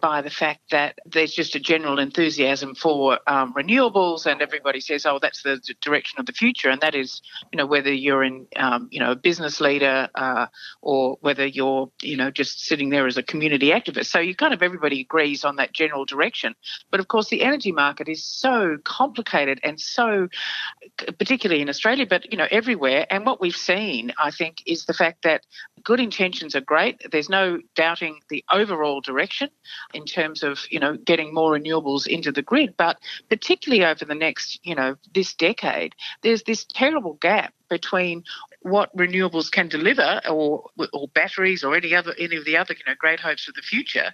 by 0.00 0.20
the 0.20 0.30
fact 0.30 0.60
that 0.70 0.98
there's 1.06 1.32
just 1.32 1.54
a 1.54 1.60
general 1.60 1.98
enthusiasm 1.98 2.74
for 2.74 3.18
um, 3.26 3.54
renewables, 3.54 4.26
and 4.26 4.42
everybody 4.42 4.80
says, 4.80 5.06
"Oh, 5.06 5.18
that's 5.20 5.42
the 5.42 5.60
direction 5.80 6.18
of 6.18 6.26
the 6.26 6.32
future," 6.32 6.70
and 6.70 6.80
that 6.80 6.94
is, 6.94 7.22
you 7.52 7.56
know, 7.56 7.66
whether 7.66 7.92
you're 7.92 8.24
in, 8.24 8.46
um, 8.56 8.88
you 8.90 8.98
know, 8.98 9.12
a 9.12 9.16
business 9.16 9.60
leader 9.60 10.08
uh, 10.14 10.46
or 10.82 11.18
whether 11.20 11.46
you're, 11.46 11.90
you 12.02 12.16
know, 12.16 12.30
just 12.30 12.60
sitting 12.60 12.90
there 12.90 13.06
as 13.06 13.16
a 13.16 13.22
community 13.22 13.70
activist. 13.70 14.06
So 14.06 14.18
you 14.18 14.34
kind 14.34 14.52
of 14.52 14.62
everybody 14.62 15.00
agrees 15.00 15.44
on 15.44 15.56
that 15.56 15.72
general 15.72 16.04
direction. 16.04 16.54
But 16.90 17.00
of 17.00 17.08
course, 17.08 17.28
the 17.28 17.42
energy 17.42 17.72
market 17.72 18.08
is 18.08 18.24
so 18.24 18.78
complicated 18.84 19.60
and 19.62 19.80
so, 19.80 20.28
particularly 21.18 21.62
in 21.62 21.68
Australia, 21.68 22.06
but 22.08 22.30
you 22.30 22.38
know, 22.38 22.46
everywhere. 22.50 23.06
And 23.10 23.24
what 23.26 23.40
we've 23.40 23.56
seen, 23.56 24.12
I 24.18 24.30
think, 24.30 24.62
is 24.66 24.84
the 24.84 24.94
fact 24.94 25.22
that 25.24 25.46
good 25.82 26.00
intentions 26.00 26.54
are 26.54 26.60
great. 26.60 27.00
There's 27.10 27.28
no 27.28 27.60
doubting 27.74 28.20
the 28.28 28.44
overall 28.52 29.00
direction 29.00 29.50
in 29.94 30.04
terms 30.04 30.42
of, 30.42 30.60
you 30.70 30.80
know, 30.80 30.96
getting 30.96 31.34
more 31.34 31.52
renewables 31.52 32.06
into 32.06 32.32
the 32.32 32.42
grid. 32.42 32.74
But 32.76 32.98
particularly 33.28 33.84
over 33.84 34.04
the 34.04 34.14
next, 34.14 34.60
you 34.62 34.74
know, 34.74 34.96
this 35.14 35.34
decade, 35.34 35.94
there's 36.22 36.42
this 36.42 36.64
terrible 36.64 37.14
gap 37.14 37.54
between 37.68 38.24
what 38.62 38.94
renewables 38.96 39.50
can 39.50 39.68
deliver 39.68 40.20
or 40.28 40.68
or 40.92 41.08
batteries 41.08 41.64
or 41.64 41.74
any 41.74 41.94
other 41.94 42.14
any 42.18 42.36
of 42.36 42.44
the 42.44 42.56
other 42.56 42.74
you 42.74 42.82
know 42.86 42.94
great 42.98 43.18
hopes 43.18 43.48
of 43.48 43.54
the 43.54 43.62
future 43.62 44.12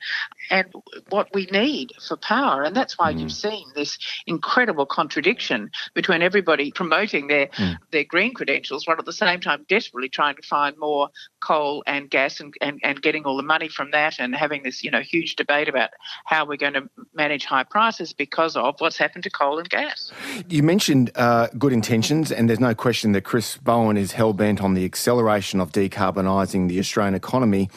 and 0.50 0.72
what 1.08 1.28
we 1.34 1.46
need 1.46 1.92
for 2.06 2.16
power 2.16 2.62
and 2.62 2.76
that's 2.76 2.96
why 2.96 3.12
mm. 3.12 3.20
you've 3.20 3.32
seen 3.32 3.66
this 3.74 3.98
incredible 4.26 4.86
contradiction 4.86 5.70
between 5.94 6.22
everybody 6.22 6.70
promoting 6.70 7.26
their 7.26 7.48
mm. 7.48 7.76
their 7.90 8.04
green 8.04 8.32
credentials 8.34 8.86
while 8.86 8.96
at 8.98 9.04
the 9.04 9.12
same 9.12 9.40
time 9.40 9.66
desperately 9.68 10.08
trying 10.08 10.36
to 10.36 10.42
find 10.42 10.76
more 10.78 11.08
coal 11.40 11.82
and 11.86 12.08
gas 12.08 12.40
and, 12.40 12.54
and, 12.60 12.80
and 12.82 13.02
getting 13.02 13.24
all 13.24 13.36
the 13.36 13.42
money 13.42 13.68
from 13.68 13.90
that 13.90 14.18
and 14.20 14.34
having 14.34 14.62
this 14.62 14.84
you 14.84 14.90
know 14.90 15.00
huge 15.00 15.34
debate 15.34 15.68
about 15.68 15.90
how 16.24 16.44
we're 16.44 16.56
going 16.56 16.74
to 16.74 16.88
manage 17.14 17.44
high 17.44 17.64
prices 17.64 18.12
because 18.12 18.56
of 18.56 18.76
what's 18.78 18.96
happened 18.96 19.24
to 19.24 19.30
coal 19.30 19.58
and 19.58 19.68
gas. 19.68 20.12
You 20.48 20.62
mentioned 20.62 21.10
uh, 21.16 21.48
good 21.58 21.72
intentions 21.72 22.30
and 22.30 22.48
there's 22.48 22.60
no 22.60 22.74
question 22.74 23.12
that 23.12 23.22
Chris 23.22 23.56
Bowen 23.56 23.96
is 23.96 24.12
held 24.12 24.35
bent 24.36 24.62
on 24.62 24.74
the 24.74 24.84
acceleration 24.84 25.60
of 25.60 25.72
decarbonising 25.72 26.68
the 26.68 26.78
Australian 26.78 27.14
economy, 27.14 27.68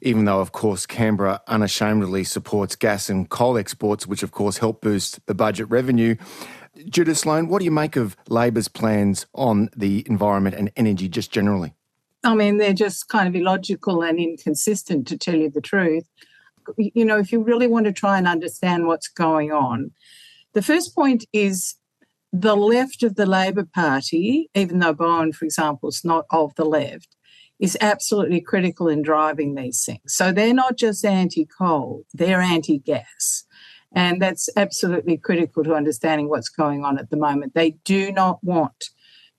even 0.00 0.24
though, 0.24 0.40
of 0.40 0.52
course, 0.52 0.86
Canberra 0.86 1.40
unashamedly 1.48 2.24
supports 2.24 2.76
gas 2.76 3.08
and 3.08 3.28
coal 3.28 3.58
exports, 3.58 4.06
which, 4.06 4.22
of 4.22 4.30
course, 4.30 4.58
help 4.58 4.80
boost 4.80 5.24
the 5.26 5.34
budget 5.34 5.68
revenue. 5.68 6.16
Judith 6.88 7.18
Sloan, 7.18 7.48
what 7.48 7.60
do 7.60 7.64
you 7.64 7.70
make 7.70 7.96
of 7.96 8.16
Labor's 8.28 8.68
plans 8.68 9.26
on 9.34 9.70
the 9.74 10.04
environment 10.06 10.54
and 10.56 10.70
energy 10.76 11.08
just 11.08 11.32
generally? 11.32 11.72
I 12.22 12.34
mean, 12.34 12.58
they're 12.58 12.74
just 12.74 13.08
kind 13.08 13.28
of 13.28 13.34
illogical 13.34 14.02
and 14.02 14.18
inconsistent, 14.18 15.06
to 15.08 15.16
tell 15.16 15.36
you 15.36 15.50
the 15.50 15.60
truth. 15.60 16.04
You 16.76 17.04
know, 17.04 17.18
if 17.18 17.32
you 17.32 17.42
really 17.42 17.66
want 17.66 17.86
to 17.86 17.92
try 17.92 18.18
and 18.18 18.26
understand 18.26 18.86
what's 18.86 19.08
going 19.08 19.52
on, 19.52 19.92
the 20.52 20.62
first 20.62 20.94
point 20.94 21.24
is 21.32 21.76
the 22.32 22.56
left 22.56 23.02
of 23.02 23.16
the 23.16 23.26
Labor 23.26 23.64
Party, 23.64 24.50
even 24.54 24.78
though 24.78 24.94
Bowen, 24.94 25.32
for 25.32 25.44
example, 25.44 25.88
is 25.88 26.04
not 26.04 26.26
of 26.30 26.54
the 26.56 26.64
left, 26.64 27.16
is 27.58 27.78
absolutely 27.80 28.40
critical 28.40 28.88
in 28.88 29.02
driving 29.02 29.54
these 29.54 29.84
things. 29.84 30.14
So 30.14 30.32
they're 30.32 30.52
not 30.52 30.76
just 30.76 31.04
anti 31.04 31.46
coal, 31.46 32.04
they're 32.12 32.40
anti 32.40 32.78
gas. 32.78 33.44
And 33.94 34.20
that's 34.20 34.50
absolutely 34.56 35.16
critical 35.16 35.64
to 35.64 35.74
understanding 35.74 36.28
what's 36.28 36.50
going 36.50 36.84
on 36.84 36.98
at 36.98 37.08
the 37.08 37.16
moment. 37.16 37.54
They 37.54 37.72
do 37.84 38.12
not 38.12 38.42
want 38.44 38.90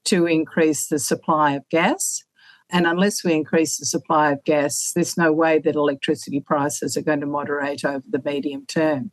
to 0.05 0.25
increase 0.25 0.87
the 0.87 0.99
supply 0.99 1.51
of 1.51 1.69
gas. 1.69 2.23
And 2.69 2.87
unless 2.87 3.23
we 3.23 3.33
increase 3.33 3.77
the 3.77 3.85
supply 3.85 4.31
of 4.31 4.43
gas, 4.43 4.91
there's 4.95 5.17
no 5.17 5.31
way 5.31 5.59
that 5.59 5.75
electricity 5.75 6.39
prices 6.39 6.97
are 6.97 7.01
going 7.01 7.19
to 7.19 7.25
moderate 7.25 7.85
over 7.85 8.03
the 8.09 8.21
medium 8.25 8.65
term. 8.65 9.11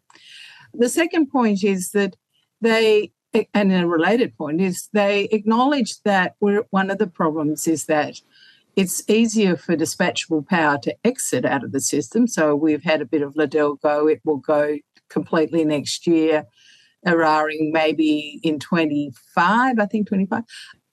The 0.72 0.88
second 0.88 1.30
point 1.30 1.62
is 1.62 1.90
that 1.90 2.16
they 2.60 3.12
and 3.52 3.72
a 3.72 3.86
related 3.86 4.36
point 4.36 4.60
is 4.60 4.88
they 4.92 5.24
acknowledge 5.24 6.00
that 6.02 6.36
one 6.38 6.90
of 6.90 6.98
the 6.98 7.06
problems 7.06 7.66
is 7.66 7.86
that 7.86 8.20
it's 8.76 9.08
easier 9.08 9.56
for 9.56 9.76
dispatchable 9.76 10.46
power 10.46 10.78
to 10.78 10.94
exit 11.04 11.44
out 11.44 11.64
of 11.64 11.72
the 11.72 11.80
system. 11.80 12.26
So 12.26 12.54
we've 12.56 12.82
had 12.82 13.00
a 13.00 13.06
bit 13.06 13.22
of 13.22 13.36
Liddell 13.36 13.76
go. 13.76 14.08
It 14.08 14.20
will 14.24 14.38
go 14.38 14.78
completely 15.08 15.64
next 15.64 16.06
year. 16.06 16.44
Eraring 17.06 17.70
maybe 17.70 18.40
in 18.42 18.58
25, 18.58 19.78
I 19.78 19.86
think 19.86 20.08
25. 20.08 20.42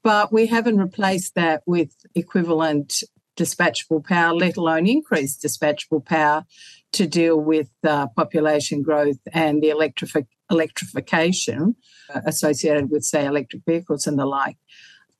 But 0.03 0.33
we 0.33 0.47
haven't 0.47 0.77
replaced 0.77 1.35
that 1.35 1.63
with 1.65 1.95
equivalent 2.15 3.03
dispatchable 3.37 4.03
power, 4.03 4.33
let 4.33 4.57
alone 4.57 4.87
increased 4.87 5.41
dispatchable 5.41 6.05
power 6.05 6.43
to 6.93 7.07
deal 7.07 7.39
with 7.39 7.69
uh, 7.83 8.07
population 8.07 8.81
growth 8.81 9.19
and 9.31 9.63
the 9.63 9.69
electrifi- 9.69 10.27
electrification 10.51 11.75
uh, 12.13 12.21
associated 12.25 12.91
with, 12.91 13.03
say, 13.03 13.25
electric 13.25 13.63
vehicles 13.65 14.05
and 14.05 14.19
the 14.19 14.25
like. 14.25 14.57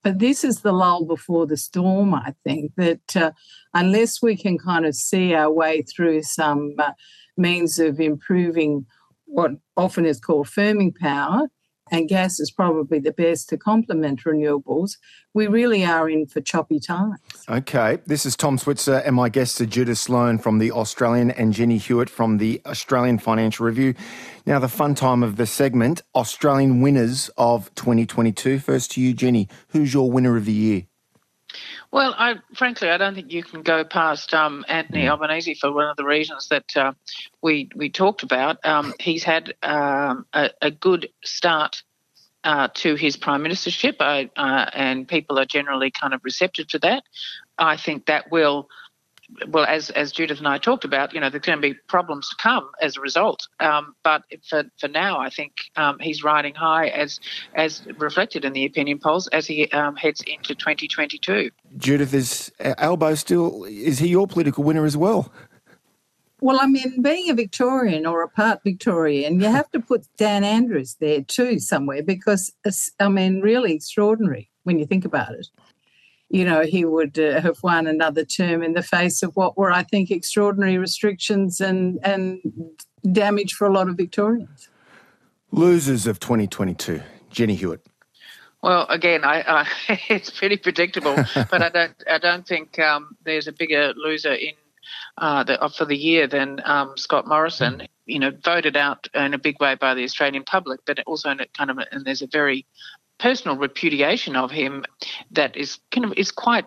But 0.03 0.19
this 0.19 0.43
is 0.43 0.61
the 0.61 0.71
lull 0.71 1.05
before 1.05 1.45
the 1.45 1.57
storm, 1.57 2.13
I 2.13 2.33
think, 2.43 2.73
that 2.75 3.15
uh, 3.15 3.31
unless 3.73 4.21
we 4.21 4.35
can 4.35 4.57
kind 4.57 4.85
of 4.85 4.95
see 4.95 5.33
our 5.33 5.51
way 5.51 5.83
through 5.83 6.23
some 6.23 6.73
uh, 6.79 6.93
means 7.37 7.79
of 7.79 7.99
improving 7.99 8.85
what 9.25 9.51
often 9.77 10.05
is 10.05 10.19
called 10.19 10.47
firming 10.47 10.95
power, 10.95 11.47
and 11.91 12.07
gas 12.07 12.39
is 12.39 12.49
probably 12.49 12.99
the 12.99 13.11
best 13.11 13.49
to 13.49 13.57
complement 13.57 14.23
renewables, 14.23 14.97
we 15.33 15.47
really 15.47 15.85
are 15.85 16.09
in 16.09 16.25
for 16.25 16.41
choppy 16.41 16.79
times. 16.79 17.19
Okay, 17.49 17.99
this 18.05 18.25
is 18.25 18.35
Tom 18.35 18.57
Switzer, 18.57 18.97
and 19.05 19.15
my 19.15 19.29
guests 19.29 19.59
are 19.61 19.65
Judith 19.65 19.97
Sloan 19.97 20.37
from 20.37 20.59
The 20.59 20.71
Australian 20.71 21.31
and 21.31 21.53
Jenny 21.53 21.77
Hewitt 21.77 22.09
from 22.09 22.37
The 22.37 22.61
Australian 22.65 23.19
Financial 23.19 23.65
Review. 23.65 23.93
Now, 24.45 24.59
the 24.59 24.69
fun 24.69 24.95
time 24.95 25.21
of 25.21 25.35
the 25.35 25.45
segment 25.45 26.01
Australian 26.15 26.81
winners 26.81 27.29
of 27.37 27.73
2022. 27.75 28.59
First 28.59 28.91
to 28.91 29.01
you, 29.01 29.13
Jenny. 29.13 29.47
Who's 29.69 29.93
your 29.93 30.09
winner 30.09 30.37
of 30.37 30.45
the 30.45 30.53
year? 30.53 30.83
Well, 31.91 32.15
I 32.17 32.35
frankly, 32.55 32.89
I 32.89 32.97
don't 32.97 33.15
think 33.15 33.31
you 33.31 33.43
can 33.43 33.63
go 33.63 33.83
past 33.83 34.33
um, 34.33 34.65
Anthony. 34.67 35.07
Albanese 35.07 35.55
for 35.55 35.71
one 35.71 35.87
of 35.87 35.97
the 35.97 36.05
reasons 36.05 36.47
that 36.49 36.75
uh, 36.75 36.93
we 37.41 37.69
we 37.75 37.89
talked 37.89 38.23
about. 38.23 38.65
Um, 38.65 38.93
he's 38.99 39.23
had 39.23 39.53
um, 39.61 40.25
a, 40.33 40.51
a, 40.61 40.71
good 40.71 41.09
start 41.23 41.83
uh, 42.43 42.69
to 42.75 42.95
his 42.95 43.17
prime 43.17 43.43
ministership, 43.43 43.95
uh, 43.99 44.69
and 44.73 45.07
people 45.07 45.37
are 45.37 45.45
generally 45.45 45.91
kind 45.91 46.13
of 46.13 46.21
receptive 46.23 46.67
to 46.69 46.79
that. 46.79 47.03
I 47.57 47.77
think 47.77 48.05
that 48.05 48.31
will 48.31 48.69
well, 49.47 49.65
as 49.65 49.89
as 49.91 50.11
Judith 50.11 50.39
and 50.39 50.47
I 50.47 50.57
talked 50.57 50.85
about, 50.85 51.13
you 51.13 51.19
know, 51.19 51.29
there's 51.29 51.43
going 51.43 51.61
to 51.61 51.61
be 51.61 51.73
problems 51.87 52.29
to 52.29 52.35
come 52.41 52.69
as 52.81 52.97
a 52.97 53.01
result. 53.01 53.47
Um, 53.59 53.95
but 54.03 54.23
for, 54.47 54.63
for 54.79 54.87
now, 54.87 55.19
I 55.19 55.29
think 55.29 55.53
um, 55.75 55.97
he's 55.99 56.23
riding 56.23 56.53
high 56.53 56.87
as 56.87 57.19
as 57.55 57.85
reflected 57.97 58.45
in 58.45 58.53
the 58.53 58.65
opinion 58.65 58.99
polls 58.99 59.27
as 59.27 59.47
he 59.47 59.69
um, 59.71 59.95
heads 59.95 60.21
into 60.27 60.55
2022. 60.55 61.51
Judith, 61.77 62.13
is 62.13 62.51
Albo 62.59 63.15
still 63.15 63.63
is 63.65 63.99
he 63.99 64.09
your 64.09 64.27
political 64.27 64.63
winner 64.63 64.85
as 64.85 64.97
well? 64.97 65.31
Well, 66.43 66.59
I 66.59 66.65
mean, 66.65 67.03
being 67.03 67.29
a 67.29 67.35
Victorian 67.35 68.07
or 68.07 68.23
a 68.23 68.27
part 68.27 68.63
Victorian, 68.63 69.39
you 69.39 69.45
have 69.45 69.69
to 69.71 69.79
put 69.79 70.07
Dan 70.17 70.43
Andrews 70.43 70.97
there 70.99 71.21
too 71.21 71.59
somewhere 71.59 72.01
because, 72.01 72.51
I 72.99 73.09
mean, 73.09 73.41
really 73.41 73.73
extraordinary 73.73 74.49
when 74.63 74.79
you 74.79 74.87
think 74.87 75.05
about 75.05 75.33
it 75.33 75.47
you 76.31 76.45
know, 76.45 76.61
he 76.61 76.85
would 76.85 77.19
uh, 77.19 77.41
have 77.41 77.61
won 77.61 77.87
another 77.87 78.23
term 78.23 78.63
in 78.63 78.73
the 78.73 78.81
face 78.81 79.21
of 79.21 79.35
what 79.35 79.57
were, 79.57 79.71
I 79.71 79.83
think, 79.83 80.09
extraordinary 80.09 80.77
restrictions 80.77 81.59
and, 81.59 81.99
and 82.03 82.39
damage 83.11 83.53
for 83.53 83.67
a 83.67 83.73
lot 83.73 83.89
of 83.89 83.97
Victorians. 83.97 84.69
Losers 85.51 86.07
of 86.07 86.21
2022, 86.21 87.01
Jenny 87.29 87.55
Hewitt. 87.55 87.85
Well, 88.63 88.85
again, 88.87 89.25
I, 89.25 89.41
uh, 89.41 89.65
it's 90.07 90.29
pretty 90.29 90.55
predictable, 90.55 91.15
but 91.49 91.61
I 91.61 91.67
don't, 91.67 91.95
I 92.09 92.17
don't 92.17 92.47
think 92.47 92.79
um, 92.79 93.17
there's 93.25 93.47
a 93.47 93.51
bigger 93.51 93.93
loser 93.97 94.33
in 94.33 94.53
uh, 95.17 95.43
the, 95.43 95.69
for 95.75 95.83
the 95.83 95.97
year 95.97 96.27
than 96.27 96.61
um, 96.63 96.93
Scott 96.95 97.27
Morrison. 97.27 97.79
Mm. 97.79 97.87
You 98.05 98.19
know, 98.19 98.31
voted 98.43 98.77
out 98.77 99.07
in 99.13 99.33
a 99.33 99.37
big 99.37 99.59
way 99.59 99.75
by 99.75 99.93
the 99.93 100.03
Australian 100.03 100.43
public, 100.43 100.81
but 100.85 100.99
also 101.05 101.29
in 101.29 101.39
a 101.41 101.47
kind 101.47 101.71
of, 101.71 101.77
a, 101.77 101.93
and 101.93 102.05
there's 102.05 102.21
a 102.21 102.27
very 102.27 102.65
personal 103.21 103.55
repudiation 103.55 104.35
of 104.35 104.49
him 104.49 104.83
that 105.29 105.55
is 105.55 105.79
kind 105.91 106.05
of 106.05 106.13
is 106.17 106.31
quite 106.31 106.65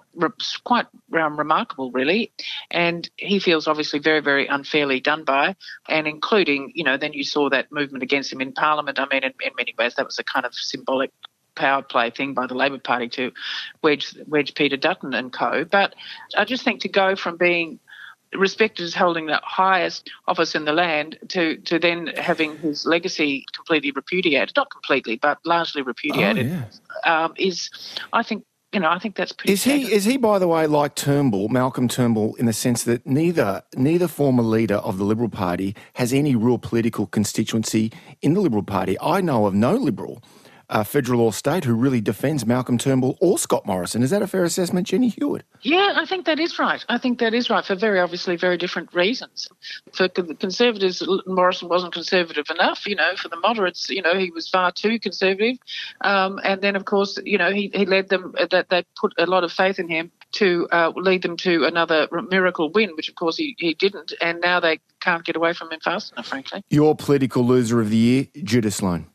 quite 0.63 0.87
um, 1.13 1.37
remarkable, 1.37 1.91
really. 1.91 2.33
And 2.71 3.11
he 3.17 3.41
feels 3.41 3.67
obviously 3.67 3.99
very 3.99 4.21
very 4.21 4.47
unfairly 4.47 5.01
done 5.01 5.25
by, 5.25 5.57
and 5.89 6.07
including 6.07 6.73
you 6.75 6.85
know 6.85 6.97
then 6.97 7.13
you 7.13 7.25
saw 7.25 7.51
that 7.51 7.73
movement 7.73 8.03
against 8.05 8.33
him 8.33 8.41
in 8.41 8.53
Parliament. 8.53 9.01
I 9.01 9.07
mean, 9.11 9.25
in, 9.25 9.33
in 9.45 9.53
many 9.57 9.75
ways 9.77 9.97
that 9.97 10.07
was 10.07 10.19
a 10.19 10.25
kind 10.25 10.47
of 10.47 10.55
symbolic 10.55 11.11
power 11.57 11.83
play 11.83 12.11
thing 12.11 12.35
by 12.35 12.47
the 12.47 12.55
Labor 12.55 12.79
Party 12.79 13.09
to 13.09 13.33
wedge 13.83 14.17
wedge 14.27 14.55
Peter 14.55 14.77
Dutton 14.77 15.13
and 15.13 15.33
co. 15.33 15.65
But 15.65 15.95
I 16.37 16.45
just 16.45 16.65
think 16.65 16.83
to 16.83 16.89
go 16.89 17.17
from 17.17 17.37
being 17.37 17.81
respected 18.35 18.85
as 18.85 18.95
holding 18.95 19.27
the 19.27 19.41
highest 19.43 20.11
office 20.27 20.55
in 20.55 20.65
the 20.65 20.73
land 20.73 21.19
to, 21.29 21.57
to 21.59 21.79
then 21.79 22.09
having 22.17 22.57
his 22.59 22.87
legacy 22.87 23.45
completely 23.55 23.91
repudiated, 23.91 24.53
not 24.57 24.71
completely, 24.71 25.17
but 25.17 25.39
largely 25.45 25.83
repudiated, 25.83 26.47
oh, 26.47 26.67
yeah. 27.07 27.25
um, 27.25 27.35
is, 27.37 27.71
I 28.13 28.23
think, 28.23 28.45
you 28.73 28.81
know, 28.81 28.91
I 28.91 28.99
think 28.99 29.15
that's 29.15 29.31
pretty. 29.31 29.53
Is 29.53 29.63
he? 29.63 29.93
Is 29.93 30.05
he, 30.05 30.17
by 30.17 30.41
the 30.41 30.49
way, 30.49 30.67
like 30.67 30.97
Turnbull, 30.97 31.49
Malcolm 31.49 31.87
Turnbull, 31.87 32.35
in 32.35 32.47
the 32.47 32.53
sense 32.53 32.83
that 32.83 33.07
neither 33.07 33.63
neither 33.77 34.09
former 34.09 34.43
leader 34.43 34.77
of 34.77 34.99
the 34.99 35.05
Liberal 35.05 35.29
Party 35.29 35.77
has 35.95 36.13
any 36.13 36.35
real 36.35 36.59
political 36.59 37.07
constituency 37.07 37.93
in 38.21 38.35
the 38.35 38.41
Liberal 38.41 38.65
Party? 38.65 38.97
I 39.01 39.21
know 39.21 39.47
of 39.47 39.55
no 39.55 39.77
Liberal 39.77 40.25
uh, 40.69 40.85
federal 40.85 41.21
or 41.21 41.33
state 41.33 41.65
who 41.65 41.75
really 41.75 42.01
defends 42.01 42.47
Malcolm 42.47 42.79
Turnbull 42.79 43.17
or 43.21 43.39
Scott 43.39 43.67
Morrison. 43.67 44.03
Is 44.03 44.11
that 44.11 44.23
a 44.23 44.27
fair 44.27 44.45
assessment, 44.45 44.87
Jenny 44.87 45.09
Hewitt? 45.09 45.45
Yeah, 45.63 45.95
I 45.97 46.07
think 46.07 46.27
that 46.27 46.39
is 46.39 46.59
right. 46.59 46.85
I 46.89 46.99
think 46.99 47.19
that 47.21 47.35
is 47.35 47.51
right 47.51 47.65
for 47.65 47.75
very 47.75 48.01
obviously 48.01 48.37
very 48.37 48.57
different 48.57 48.93
reasons. 48.95 49.49
For 49.93 50.09
the 50.09 50.35
Conservatives, 50.35 51.07
Morrison 51.27 51.69
wasn't 51.69 51.95
conservative 51.95 52.47
enough. 52.51 52.87
You 52.87 52.97
know, 52.97 53.15
for 53.17 53.29
the 53.29 53.37
moderates, 53.37 53.89
you 53.91 54.03
know, 54.03 54.17
he 54.17 54.31
was 54.31 54.49
far 54.49 54.73
too 54.73 54.99
conservative. 54.99 55.59
Um, 56.01 56.41
and 56.45 56.61
then, 56.61 56.77
of 56.77 56.85
course, 56.85 57.19
you 57.25 57.39
know, 57.39 57.51
he, 57.51 57.71
he 57.75 57.87
led 57.87 58.09
them, 58.09 58.35
uh, 58.39 58.47
that 58.51 58.69
they 58.69 58.85
put 58.97 59.13
a 59.19 59.27
lot 59.27 59.45
of 59.45 59.53
faith 59.53 59.79
in 59.79 59.89
him 59.89 60.11
to 60.33 60.69
uh, 60.73 60.93
lead 60.97 61.23
them 61.23 61.37
to 61.39 61.65
another 61.65 62.09
miracle 62.29 62.71
win, 62.71 62.91
which 62.97 63.09
of 63.09 63.15
course 63.15 63.37
he, 63.37 63.55
he 63.59 63.75
didn't. 63.75 64.13
And 64.21 64.41
now 64.41 64.61
they 64.61 64.81
can't 65.01 65.25
get 65.25 65.37
away 65.37 65.53
from 65.53 65.71
him 65.71 65.81
fast 65.81 66.13
enough, 66.13 66.27
frankly. 66.27 66.63
Your 66.71 66.95
political 66.95 67.45
loser 67.45 67.81
of 67.81 67.91
the 67.91 67.97
year, 67.97 68.27
Judith 68.43 68.75
Sloan. 68.75 69.07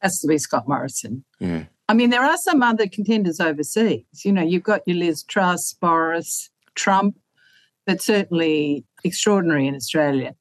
Has 0.00 0.20
to 0.20 0.28
be 0.28 0.38
Scott 0.38 0.68
Morrison. 0.68 1.24
Yeah. 1.40 1.64
I 1.88 1.94
mean, 1.94 2.10
there 2.10 2.22
are 2.22 2.36
some 2.36 2.62
other 2.62 2.86
contenders 2.86 3.40
overseas. 3.40 4.04
You 4.24 4.32
know, 4.32 4.42
you've 4.42 4.62
got 4.62 4.82
your 4.86 4.98
Liz 4.98 5.22
Truss, 5.22 5.72
Boris, 5.72 6.50
Trump, 6.74 7.18
but 7.86 8.02
certainly 8.02 8.84
extraordinary 9.04 9.66
in 9.66 9.74
Australia. 9.74 10.34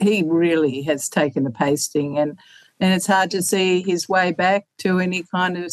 He 0.00 0.22
really 0.24 0.82
has 0.82 1.08
taken 1.08 1.42
the 1.44 1.50
pasting, 1.50 2.18
and 2.18 2.38
and 2.78 2.94
it's 2.94 3.06
hard 3.06 3.30
to 3.32 3.42
see 3.42 3.82
his 3.82 4.08
way 4.08 4.32
back 4.32 4.66
to 4.78 5.00
any 5.00 5.24
kind 5.24 5.56
of 5.56 5.72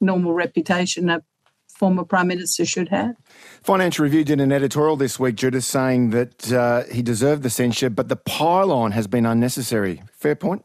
normal 0.00 0.32
reputation 0.32 1.10
a 1.10 1.22
former 1.68 2.04
prime 2.04 2.28
minister 2.28 2.64
should 2.64 2.88
have. 2.88 3.16
Financial 3.62 4.04
Review 4.04 4.24
did 4.24 4.40
an 4.40 4.52
editorial 4.52 4.96
this 4.96 5.18
week, 5.18 5.34
Judith, 5.34 5.64
saying 5.64 6.10
that 6.10 6.52
uh, 6.52 6.84
he 6.84 7.02
deserved 7.02 7.42
the 7.42 7.50
censure, 7.50 7.90
but 7.90 8.08
the 8.08 8.16
pile-on 8.16 8.92
has 8.92 9.06
been 9.06 9.26
unnecessary. 9.26 10.02
Fair 10.12 10.36
point. 10.36 10.64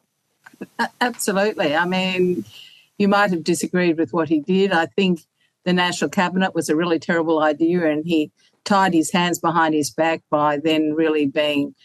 Absolutely. 1.01 1.75
I 1.75 1.85
mean, 1.85 2.45
you 2.97 3.07
might 3.07 3.31
have 3.31 3.43
disagreed 3.43 3.97
with 3.97 4.13
what 4.13 4.29
he 4.29 4.39
did. 4.41 4.71
I 4.71 4.85
think 4.87 5.21
the 5.65 5.73
National 5.73 6.09
Cabinet 6.09 6.55
was 6.55 6.69
a 6.69 6.75
really 6.75 6.99
terrible 6.99 7.41
idea, 7.41 7.89
and 7.89 8.05
he 8.05 8.31
tied 8.65 8.93
his 8.93 9.11
hands 9.11 9.39
behind 9.39 9.73
his 9.73 9.89
back 9.89 10.21
by 10.29 10.57
then 10.57 10.93
really 10.93 11.25
being 11.25 11.75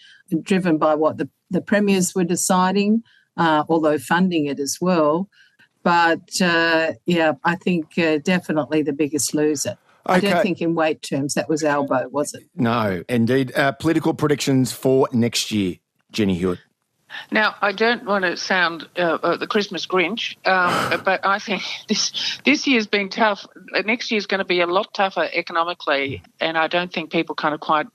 driven 0.43 0.78
by 0.78 0.95
what 0.95 1.19
the, 1.19 1.28
the 1.50 1.61
premiers 1.61 2.14
were 2.14 2.25
deciding, 2.25 3.02
uh, 3.37 3.64
although 3.69 3.99
funding 3.99 4.47
it 4.47 4.59
as 4.59 4.78
well. 4.81 5.28
But 5.83 6.40
uh, 6.40 6.93
yeah, 7.07 7.35
I 7.45 7.57
think 7.57 7.99
uh, 7.99 8.19
definitely 8.19 8.83
the 8.83 8.93
biggest 8.93 9.35
loser. 9.35 9.76
Okay. 10.07 10.16
I 10.16 10.21
don't 10.21 10.43
think 10.43 10.61
in 10.61 10.75
weight 10.75 11.02
terms 11.02 11.35
that 11.35 11.49
was 11.49 11.64
Albo, 11.64 12.09
was 12.09 12.35
it? 12.35 12.45
No, 12.54 13.04
indeed. 13.09 13.54
Uh, 13.54 13.73
political 13.73 14.12
predictions 14.12 14.73
for 14.73 15.09
next 15.12 15.50
year, 15.50 15.76
Jenny 16.12 16.35
Hewitt. 16.35 16.59
Now, 17.30 17.54
I 17.61 17.73
don't 17.73 18.04
want 18.04 18.25
to 18.25 18.37
sound 18.37 18.88
uh, 18.97 19.18
uh, 19.23 19.37
the 19.37 19.47
Christmas 19.47 19.87
Grinch, 19.87 20.37
um, 20.47 21.02
but 21.04 21.26
I 21.26 21.38
think 21.38 21.62
this 21.88 22.38
this 22.44 22.66
year's 22.66 22.87
been 22.87 23.09
tough. 23.09 23.47
Next 23.85 24.11
year's 24.11 24.26
going 24.26 24.38
to 24.38 24.44
be 24.44 24.61
a 24.61 24.66
lot 24.66 24.92
tougher 24.94 25.28
economically, 25.33 26.23
and 26.40 26.56
I 26.56 26.68
don't 26.68 26.92
think 26.92 27.11
people 27.11 27.35
kind 27.35 27.54
of 27.54 27.61
quite 27.61 27.87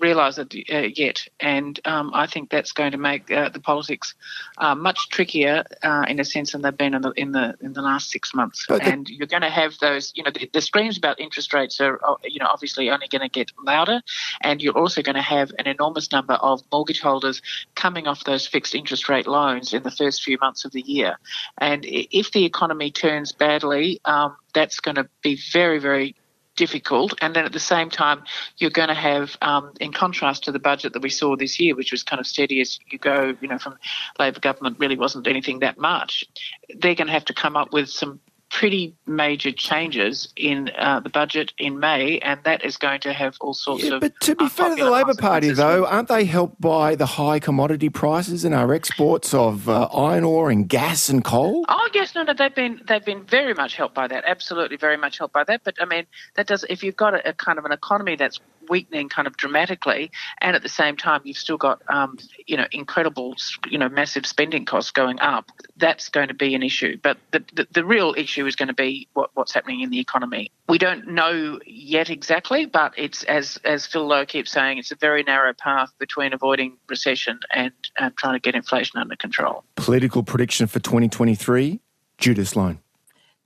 realise 0.00 0.38
it 0.38 0.54
uh, 0.72 0.88
yet. 0.94 1.26
And 1.40 1.78
um, 1.84 2.10
I 2.14 2.26
think 2.26 2.50
that's 2.50 2.72
going 2.72 2.92
to 2.92 2.98
make 2.98 3.30
uh, 3.30 3.48
the 3.48 3.60
politics 3.60 4.14
uh, 4.58 4.74
much 4.74 5.08
trickier 5.08 5.64
uh, 5.82 6.04
in 6.08 6.20
a 6.20 6.24
sense 6.24 6.52
than 6.52 6.62
they've 6.62 6.76
been 6.76 6.94
in 6.94 7.02
the 7.02 7.12
in 7.12 7.32
the 7.32 7.56
in 7.60 7.72
the 7.72 7.82
last 7.82 8.10
six 8.10 8.34
months. 8.34 8.66
The, 8.66 8.82
and 8.82 9.08
you're 9.08 9.26
going 9.26 9.42
to 9.42 9.50
have 9.50 9.78
those, 9.80 10.12
you 10.14 10.22
know, 10.22 10.30
the, 10.30 10.48
the 10.52 10.60
screams 10.60 10.98
about 10.98 11.20
interest 11.20 11.52
rates 11.52 11.80
are, 11.80 11.98
you 12.24 12.38
know, 12.38 12.48
obviously 12.50 12.90
only 12.90 13.08
going 13.08 13.22
to 13.22 13.28
get 13.28 13.50
louder, 13.64 14.00
and 14.40 14.62
you're 14.62 14.76
also 14.76 15.02
going 15.02 15.16
to 15.16 15.22
have 15.22 15.52
an 15.58 15.66
enormous 15.66 16.12
number 16.12 16.34
of 16.34 16.62
mortgage 16.72 17.00
holders 17.00 17.42
coming 17.74 18.06
off 18.06 18.24
those 18.24 18.46
fixed 18.46 18.74
interest 18.74 19.08
rate 19.08 19.26
loans 19.26 19.72
in 19.72 19.82
the 19.82 19.90
first 19.90 20.22
few 20.22 20.38
months 20.40 20.64
of 20.64 20.72
the 20.72 20.82
year. 20.82 21.18
And 21.58 21.84
if 21.84 22.32
the 22.32 22.44
economy 22.44 22.90
turns 22.90 23.32
badly, 23.32 24.00
um, 24.04 24.36
that's 24.54 24.80
going 24.80 24.96
to 24.96 25.08
be 25.22 25.38
very, 25.52 25.78
very 25.78 26.14
difficult. 26.58 27.14
And 27.22 27.34
then 27.34 27.44
at 27.44 27.52
the 27.52 27.60
same 27.60 27.88
time, 27.88 28.24
you're 28.58 28.70
going 28.70 28.88
to 28.88 28.94
have, 28.94 29.36
um, 29.40 29.72
in 29.80 29.92
contrast 29.92 30.44
to 30.44 30.52
the 30.52 30.58
budget 30.58 30.92
that 30.92 31.02
we 31.02 31.08
saw 31.08 31.36
this 31.36 31.58
year, 31.60 31.76
which 31.76 31.92
was 31.92 32.02
kind 32.02 32.18
of 32.18 32.26
steady 32.26 32.60
as 32.60 32.78
you 32.90 32.98
go, 32.98 33.36
you 33.40 33.48
know, 33.48 33.58
from 33.58 33.78
Labor 34.18 34.40
government 34.40 34.76
really 34.80 34.96
wasn't 34.96 35.28
anything 35.28 35.60
that 35.60 35.78
much. 35.78 36.24
They're 36.68 36.96
going 36.96 37.06
to 37.06 37.12
have 37.12 37.26
to 37.26 37.34
come 37.34 37.56
up 37.56 37.72
with 37.72 37.88
some 37.88 38.20
pretty 38.50 38.94
major 39.06 39.52
changes 39.52 40.28
in 40.36 40.70
uh, 40.78 41.00
the 41.00 41.08
budget 41.08 41.52
in 41.58 41.78
May, 41.78 42.18
and 42.20 42.42
that 42.44 42.64
is 42.64 42.76
going 42.76 43.00
to 43.00 43.12
have 43.12 43.36
all 43.40 43.54
sorts 43.54 43.84
yeah, 43.84 43.94
of. 43.94 44.00
But 44.00 44.18
to 44.20 44.34
be 44.34 44.48
fair 44.48 44.70
to 44.70 44.84
the 44.84 44.90
Labor 44.90 45.14
Party, 45.14 45.50
though, 45.50 45.86
aren't 45.86 46.08
they 46.08 46.24
helped 46.24 46.60
by 46.60 46.94
the 46.94 47.06
high 47.06 47.38
commodity 47.38 47.88
prices 47.88 48.44
and 48.44 48.54
our 48.54 48.72
exports 48.72 49.34
of 49.34 49.68
uh, 49.68 49.84
iron 49.94 50.24
ore 50.24 50.50
and 50.50 50.68
gas 50.68 51.08
and 51.08 51.24
coal? 51.24 51.64
Oh 51.68 51.88
yes, 51.94 52.14
no, 52.14 52.22
no, 52.22 52.34
they've 52.34 52.54
been 52.54 52.80
they've 52.86 53.04
been 53.04 53.24
very 53.24 53.54
much 53.54 53.76
helped 53.76 53.94
by 53.94 54.08
that. 54.08 54.24
Absolutely, 54.26 54.76
very 54.76 54.96
much 54.96 55.18
helped 55.18 55.34
by 55.34 55.44
that. 55.44 55.62
But 55.64 55.76
I 55.80 55.84
mean, 55.84 56.06
that 56.34 56.46
does 56.46 56.64
if 56.68 56.82
you've 56.82 56.96
got 56.96 57.14
a, 57.14 57.28
a 57.28 57.32
kind 57.32 57.58
of 57.58 57.64
an 57.64 57.72
economy 57.72 58.16
that's 58.16 58.40
weakening 58.68 59.08
kind 59.08 59.26
of 59.26 59.36
dramatically, 59.36 60.10
and 60.40 60.56
at 60.56 60.62
the 60.62 60.68
same 60.68 60.96
time 60.96 61.20
you've 61.24 61.36
still 61.36 61.56
got 61.56 61.82
um, 61.88 62.18
you 62.46 62.56
know 62.56 62.66
incredible 62.72 63.36
you 63.68 63.78
know 63.78 63.88
massive 63.88 64.26
spending 64.26 64.64
costs 64.64 64.90
going 64.90 65.20
up. 65.20 65.50
That's 65.76 66.08
going 66.08 66.28
to 66.28 66.34
be 66.34 66.54
an 66.54 66.62
issue. 66.62 66.98
But 67.02 67.18
the 67.30 67.44
the, 67.52 67.66
the 67.72 67.84
real 67.84 68.14
issue 68.16 68.46
is 68.46 68.56
going 68.56 68.68
to 68.68 68.74
be 68.74 69.08
what, 69.14 69.30
what's 69.34 69.52
happening 69.52 69.80
in 69.80 69.90
the 69.90 70.00
economy. 70.00 70.50
We 70.68 70.78
don't 70.78 71.08
know 71.08 71.58
yet 71.66 72.10
exactly, 72.10 72.66
but 72.66 72.94
it's 72.96 73.22
as 73.24 73.58
as 73.64 73.86
Phil 73.86 74.06
Lowe 74.06 74.26
keeps 74.26 74.50
saying, 74.50 74.78
it's 74.78 74.90
a 74.90 74.96
very 74.96 75.22
narrow 75.22 75.54
path 75.54 75.90
between 75.98 76.32
avoiding 76.32 76.76
recession 76.88 77.40
and 77.52 77.72
uh, 77.98 78.10
trying 78.16 78.34
to 78.34 78.40
get 78.40 78.54
inflation 78.54 78.98
under 79.00 79.16
control. 79.16 79.64
Political 79.76 80.22
prediction 80.24 80.66
for 80.66 80.80
2023, 80.80 81.80
Judith 82.18 82.48
Sloan. 82.48 82.80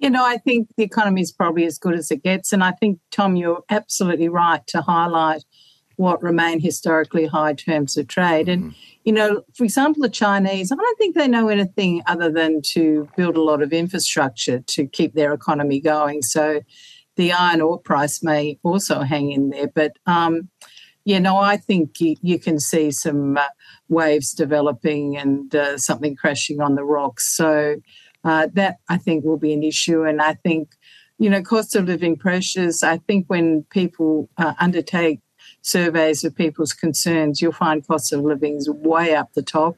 You 0.02 0.10
know, 0.10 0.26
I 0.26 0.36
think 0.36 0.68
the 0.76 0.82
economy 0.82 1.22
is 1.22 1.30
probably 1.30 1.64
as 1.64 1.78
good 1.78 1.94
as 1.94 2.10
it 2.10 2.24
gets. 2.24 2.52
And 2.52 2.64
I 2.64 2.72
think, 2.72 2.98
Tom, 3.12 3.36
you're 3.36 3.62
absolutely 3.70 4.28
right 4.28 4.66
to 4.66 4.82
highlight 4.82 5.44
what 5.94 6.20
remain 6.24 6.58
historically 6.58 7.26
high 7.26 7.54
terms 7.54 7.96
of 7.96 8.08
trade. 8.08 8.48
And, 8.48 8.62
mm-hmm. 8.64 8.78
you 9.04 9.12
know, 9.12 9.42
for 9.54 9.62
example, 9.62 10.02
the 10.02 10.08
Chinese, 10.08 10.72
I 10.72 10.74
don't 10.74 10.98
think 10.98 11.14
they 11.14 11.28
know 11.28 11.48
anything 11.48 12.02
other 12.06 12.32
than 12.32 12.62
to 12.72 13.08
build 13.16 13.36
a 13.36 13.42
lot 13.42 13.62
of 13.62 13.72
infrastructure 13.72 14.58
to 14.58 14.86
keep 14.88 15.14
their 15.14 15.32
economy 15.32 15.78
going. 15.80 16.22
So 16.22 16.62
the 17.14 17.30
iron 17.30 17.60
ore 17.60 17.78
price 17.78 18.24
may 18.24 18.58
also 18.64 19.02
hang 19.02 19.30
in 19.30 19.50
there. 19.50 19.68
But, 19.68 19.92
um, 20.06 20.48
you 21.04 21.20
know, 21.20 21.36
I 21.36 21.56
think 21.56 22.00
you, 22.00 22.16
you 22.22 22.40
can 22.40 22.58
see 22.58 22.90
some 22.90 23.36
uh, 23.36 23.44
waves 23.88 24.32
developing 24.32 25.16
and 25.16 25.54
uh, 25.54 25.78
something 25.78 26.16
crashing 26.16 26.60
on 26.60 26.74
the 26.74 26.84
rocks. 26.84 27.36
So, 27.36 27.76
uh, 28.24 28.48
that 28.54 28.78
I 28.88 28.98
think 28.98 29.24
will 29.24 29.38
be 29.38 29.52
an 29.52 29.62
issue. 29.62 30.04
And 30.04 30.20
I 30.20 30.34
think, 30.34 30.72
you 31.18 31.28
know, 31.30 31.42
cost 31.42 31.74
of 31.76 31.86
living 31.86 32.16
pressures, 32.16 32.82
I 32.82 32.98
think 32.98 33.26
when 33.28 33.64
people 33.70 34.28
uh, 34.36 34.54
undertake 34.60 35.20
surveys 35.62 36.24
of 36.24 36.34
people's 36.34 36.72
concerns, 36.72 37.40
you'll 37.40 37.52
find 37.52 37.86
cost 37.86 38.12
of 38.12 38.22
living 38.22 38.56
is 38.56 38.68
way 38.68 39.14
up 39.14 39.32
the 39.34 39.42
top. 39.42 39.76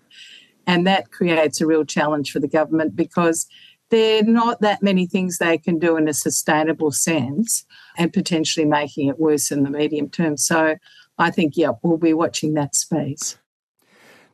And 0.66 0.87
that 0.87 1.11
creates 1.11 1.61
a 1.61 1.66
real 1.66 1.85
challenge 1.85 2.30
for 2.30 2.40
the 2.40 2.48
government 2.48 2.96
because 2.96 3.46
there 3.90 4.20
are 4.20 4.26
not 4.26 4.61
that 4.61 4.83
many 4.83 5.07
things 5.07 5.38
they 5.38 5.59
can 5.59 5.78
do 5.78 5.96
in 5.96 6.09
a 6.09 6.14
sustainable 6.14 6.90
sense 6.90 7.64
and 7.98 8.12
potentially 8.12 8.66
making 8.66 9.09
it 9.09 9.20
worse 9.20 9.50
in 9.50 9.62
the 9.62 9.70
medium 9.70 10.09
term. 10.09 10.37
So 10.37 10.76
I 11.18 11.30
think, 11.30 11.57
yeah, 11.57 11.72
we'll 11.83 11.98
be 11.98 12.14
watching 12.14 12.54
that 12.54 12.74
space. 12.74 13.38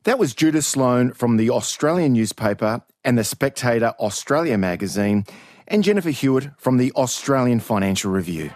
That 0.05 0.19
was 0.19 0.35
Judith 0.35 0.65
Sloan 0.65 1.13
from 1.13 1.37
the 1.37 1.51
Australian 1.51 2.15
newspaper 2.15 2.81
and 3.05 3.19
the 3.19 3.25
Spectator 3.25 3.93
Australia 4.01 4.57
magazine, 4.57 5.27
and 5.69 5.85
Jennifer 5.85 6.09
Hewitt 6.09 6.49
from 6.57 6.79
the 6.79 6.91
Australian 6.93 7.61
Financial 7.61 8.11
Review. 8.11 8.51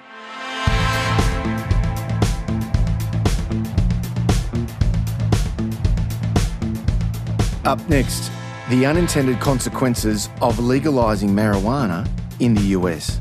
Up 7.66 7.88
next, 7.90 8.30
the 8.70 8.86
unintended 8.86 9.38
consequences 9.40 10.30
of 10.40 10.56
legalising 10.56 11.30
marijuana 11.30 12.08
in 12.40 12.54
the 12.54 12.62
US. 12.78 13.20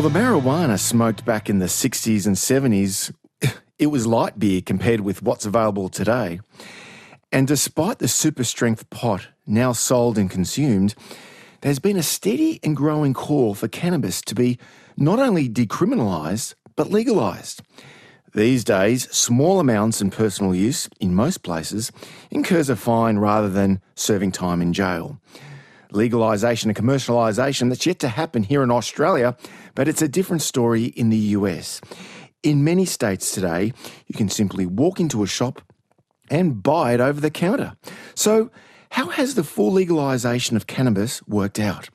Well, 0.00 0.08
the 0.08 0.18
marijuana 0.18 0.78
smoked 0.78 1.26
back 1.26 1.50
in 1.50 1.58
the 1.58 1.66
60s 1.66 2.26
and 2.26 2.34
70s, 2.34 3.12
it 3.78 3.88
was 3.88 4.06
light 4.06 4.38
beer 4.38 4.62
compared 4.62 5.02
with 5.02 5.22
what's 5.22 5.44
available 5.44 5.90
today. 5.90 6.40
And 7.30 7.46
despite 7.46 7.98
the 7.98 8.08
super 8.08 8.42
strength 8.44 8.88
pot 8.88 9.28
now 9.46 9.72
sold 9.72 10.16
and 10.16 10.30
consumed, 10.30 10.94
there's 11.60 11.80
been 11.80 11.98
a 11.98 12.02
steady 12.02 12.60
and 12.62 12.74
growing 12.74 13.12
call 13.12 13.52
for 13.52 13.68
cannabis 13.68 14.22
to 14.22 14.34
be 14.34 14.58
not 14.96 15.18
only 15.18 15.50
decriminalised, 15.50 16.54
but 16.76 16.90
legalised. 16.90 17.60
These 18.32 18.64
days, 18.64 19.06
small 19.14 19.60
amounts 19.60 20.00
in 20.00 20.08
personal 20.08 20.54
use, 20.54 20.88
in 20.98 21.14
most 21.14 21.42
places, 21.42 21.92
incurs 22.30 22.70
a 22.70 22.76
fine 22.76 23.18
rather 23.18 23.50
than 23.50 23.82
serving 23.96 24.32
time 24.32 24.62
in 24.62 24.72
jail. 24.72 25.20
Legalisation 25.92 26.66
and 26.66 26.76
commercialisation 26.76 27.68
that's 27.68 27.86
yet 27.86 27.98
to 28.00 28.08
happen 28.08 28.42
here 28.42 28.62
in 28.62 28.70
Australia, 28.70 29.36
but 29.74 29.88
it's 29.88 30.02
a 30.02 30.08
different 30.08 30.42
story 30.42 30.84
in 30.84 31.10
the 31.10 31.16
US. 31.16 31.80
In 32.42 32.64
many 32.64 32.84
states 32.84 33.32
today, 33.32 33.72
you 34.06 34.14
can 34.14 34.28
simply 34.28 34.66
walk 34.66 35.00
into 35.00 35.22
a 35.22 35.26
shop 35.26 35.60
and 36.30 36.62
buy 36.62 36.94
it 36.94 37.00
over 37.00 37.20
the 37.20 37.30
counter. 37.30 37.76
So, 38.14 38.50
how 38.92 39.08
has 39.08 39.34
the 39.34 39.44
full 39.44 39.72
legalisation 39.72 40.56
of 40.56 40.66
cannabis 40.66 41.22
worked 41.28 41.60
out? 41.60 41.88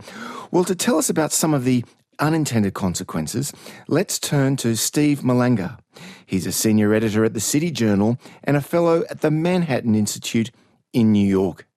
Well, 0.52 0.64
to 0.64 0.76
tell 0.76 0.98
us 0.98 1.10
about 1.10 1.34
some 1.34 1.54
of 1.54 1.66
the 1.66 1.84
unintended 2.20 2.74
consequences, 2.74 3.52
let's 3.88 4.18
turn 4.18 4.56
to 4.58 4.76
Steve 4.78 5.20
Malanga. 5.20 5.78
He's 6.26 6.46
a 6.46 6.52
senior 6.52 6.94
editor 6.94 7.26
at 7.26 7.34
the 7.34 7.42
City 7.42 7.72
Journal 7.72 8.18
and 8.44 8.56
a 8.56 8.62
fellow 8.62 9.04
at 9.10 9.22
the 9.22 9.32
Manhattan 9.32 9.96
Institute 9.96 10.52
in 10.94 11.12
New 11.12 11.28
York. 11.28 11.68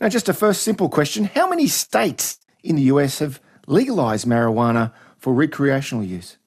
Now, 0.00 0.08
just 0.08 0.30
a 0.30 0.34
first 0.34 0.62
simple 0.62 0.88
question 0.88 1.24
How 1.24 1.48
many 1.48 1.66
states 1.66 2.38
in 2.62 2.76
the 2.76 2.82
US 2.82 3.18
have 3.18 3.40
legalised 3.66 4.26
marijuana 4.26 4.92
for 5.18 5.34
recreational 5.34 6.02
use? 6.02 6.38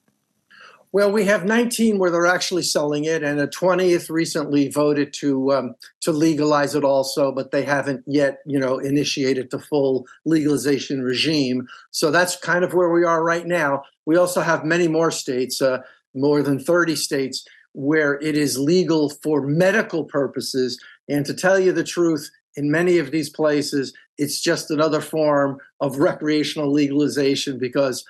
Well, 0.91 1.11
we 1.11 1.25
have 1.25 1.43
19 1.43 1.97
where 1.97 2.11
they're 2.11 2.27
actually 2.27 2.61
selling 2.61 3.05
it, 3.05 3.23
and 3.23 3.39
a 3.39 3.47
20th 3.47 4.11
recently 4.11 4.69
voted 4.69 5.11
to 5.13 5.51
um, 5.51 5.75
to 6.01 6.11
legalize 6.11 6.75
it 6.75 6.83
also, 6.83 7.31
but 7.31 7.49
they 7.49 7.63
haven't 7.63 8.03
yet, 8.05 8.39
you 8.45 8.59
know, 8.59 8.77
initiated 8.77 9.49
the 9.49 9.57
full 9.57 10.05
legalization 10.25 11.01
regime. 11.01 11.67
So 11.89 12.11
that's 12.11 12.35
kind 12.35 12.63
of 12.63 12.73
where 12.73 12.91
we 12.91 13.03
are 13.03 13.23
right 13.23 13.47
now. 13.47 13.83
We 14.05 14.17
also 14.17 14.41
have 14.41 14.65
many 14.65 14.87
more 14.87 15.09
states, 15.09 15.63
uh, 15.63 15.79
more 16.13 16.43
than 16.43 16.59
30 16.59 16.95
states, 16.95 17.43
where 17.71 18.19
it 18.19 18.37
is 18.37 18.59
legal 18.59 19.09
for 19.09 19.41
medical 19.41 20.03
purposes. 20.03 20.79
And 21.09 21.25
to 21.25 21.33
tell 21.33 21.57
you 21.57 21.71
the 21.71 21.83
truth, 21.83 22.29
in 22.55 22.71
many 22.71 22.97
of 22.97 23.11
these 23.11 23.29
places, 23.29 23.93
it's 24.17 24.39
just 24.39 24.69
another 24.69 25.01
form 25.01 25.57
of 25.79 25.99
recreational 25.99 26.71
legalization 26.71 27.57
because 27.57 28.05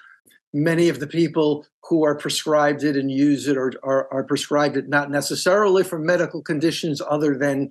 many 0.53 0.89
of 0.89 0.99
the 0.99 1.07
people 1.07 1.65
who 1.83 2.03
are 2.03 2.15
prescribed 2.15 2.83
it 2.83 2.95
and 2.95 3.11
use 3.11 3.47
it 3.47 3.57
are, 3.57 3.73
are, 3.83 4.11
are 4.13 4.23
prescribed 4.23 4.77
it 4.77 4.87
not 4.87 5.09
necessarily 5.09 5.83
for 5.83 5.99
medical 5.99 6.41
conditions 6.41 7.01
other 7.09 7.37
than 7.37 7.69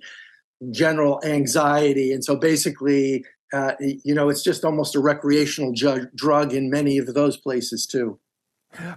general 0.71 1.21
anxiety. 1.23 2.11
And 2.11 2.23
so 2.23 2.35
basically, 2.35 3.25
uh, 3.53 3.73
you 3.79 4.13
know, 4.13 4.29
it's 4.29 4.43
just 4.43 4.65
almost 4.65 4.95
a 4.95 4.99
recreational 4.99 5.73
ju- 5.73 6.07
drug 6.15 6.53
in 6.53 6.69
many 6.69 6.97
of 6.97 7.13
those 7.13 7.37
places 7.37 7.85
too. 7.85 8.19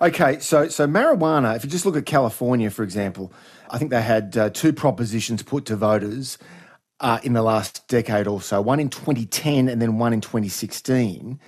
Okay, 0.01 0.39
so 0.39 0.69
so 0.69 0.87
marijuana. 0.87 1.55
If 1.55 1.62
you 1.62 1.71
just 1.71 1.85
look 1.85 1.97
at 1.97 2.07
California, 2.07 2.71
for 2.71 2.83
example, 2.83 3.31
I 3.69 3.77
think 3.77 3.91
they 3.91 4.01
had 4.01 4.35
uh, 4.35 4.49
two 4.49 4.73
propositions 4.73 5.43
put 5.43 5.67
to 5.67 5.77
voters 5.77 6.39
uh, 7.01 7.19
in 7.23 7.33
the 7.33 7.43
last 7.43 7.87
decade 7.89 8.27
or 8.27 8.41
so. 8.41 8.61
One 8.61 8.81
in 8.81 8.89
2010, 8.89 9.69
and 9.69 9.81
then 9.81 9.99
one 9.99 10.13
in 10.13 10.21
2016. 10.21 11.39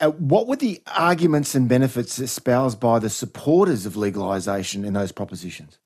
Uh, 0.00 0.10
what 0.10 0.46
were 0.46 0.56
the 0.56 0.80
arguments 0.96 1.54
and 1.54 1.68
benefits 1.68 2.18
espoused 2.18 2.78
by 2.78 2.98
the 2.98 3.10
supporters 3.10 3.84
of 3.84 3.94
legalisation 3.94 4.84
in 4.84 4.92
those 4.92 5.10
propositions? 5.10 5.78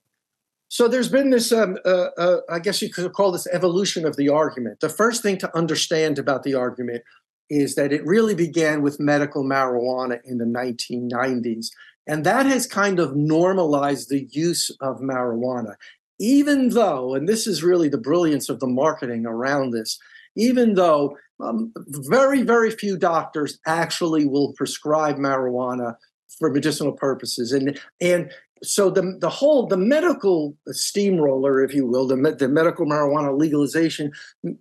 So 0.69 0.89
there's 0.89 1.09
been 1.09 1.31
this, 1.31 1.53
um, 1.53 1.77
uh, 1.85 2.09
uh, 2.17 2.37
I 2.49 2.59
guess 2.59 2.81
you 2.81 2.91
could 2.91 3.13
call 3.13 3.33
this 3.33 3.47
evolution 3.53 4.07
of 4.07 4.17
the 4.17 4.29
argument. 4.29 4.81
The 4.81 4.89
first 4.89 5.23
thing 5.23 5.39
to 5.39 5.57
understand 5.57 6.19
about 6.19 6.43
the 6.43 6.55
argument 6.55 7.03
is 7.51 7.75
that 7.75 7.93
it 7.93 8.05
really 8.07 8.35
began 8.35 8.81
with 8.81 8.99
medical 8.99 9.45
marijuana 9.45 10.21
in 10.25 10.39
the 10.39 10.47
1990s. 10.47 11.69
And 12.07 12.25
that 12.25 12.47
has 12.47 12.67
kind 12.67 12.99
of 12.99 13.15
normalized 13.15 14.09
the 14.09 14.27
use 14.31 14.71
of 14.81 15.01
marijuana. 15.01 15.75
Even 16.23 16.69
though, 16.69 17.15
and 17.17 17.29
this 17.29 17.49
is 17.49 17.65
really 17.65 17.89
the 17.89 17.99
brilliance 17.99 18.49
of 18.49 18.61
the 18.61 18.69
marketing 18.69 19.27
around 19.27 19.73
this, 19.73 19.99
even 20.37 20.75
though 20.75 21.19
um, 21.41 21.73
very, 21.89 22.43
very 22.43 22.71
few 22.71 22.97
doctors 22.97 23.59
actually 23.67 24.25
will 24.25 24.53
prescribe 24.53 25.17
marijuana 25.17 25.97
for 26.39 26.49
medicinal 26.49 26.93
purposes. 26.93 27.51
And, 27.51 27.79
and 28.01 28.31
so 28.63 28.89
the, 28.89 29.17
the 29.19 29.29
whole, 29.29 29.67
the 29.67 29.77
medical 29.77 30.57
steamroller, 30.69 31.65
if 31.65 31.75
you 31.75 31.87
will, 31.87 32.07
the, 32.07 32.17
the 32.39 32.49
medical 32.49 32.87
marijuana 32.87 33.37
legalization 33.37 34.13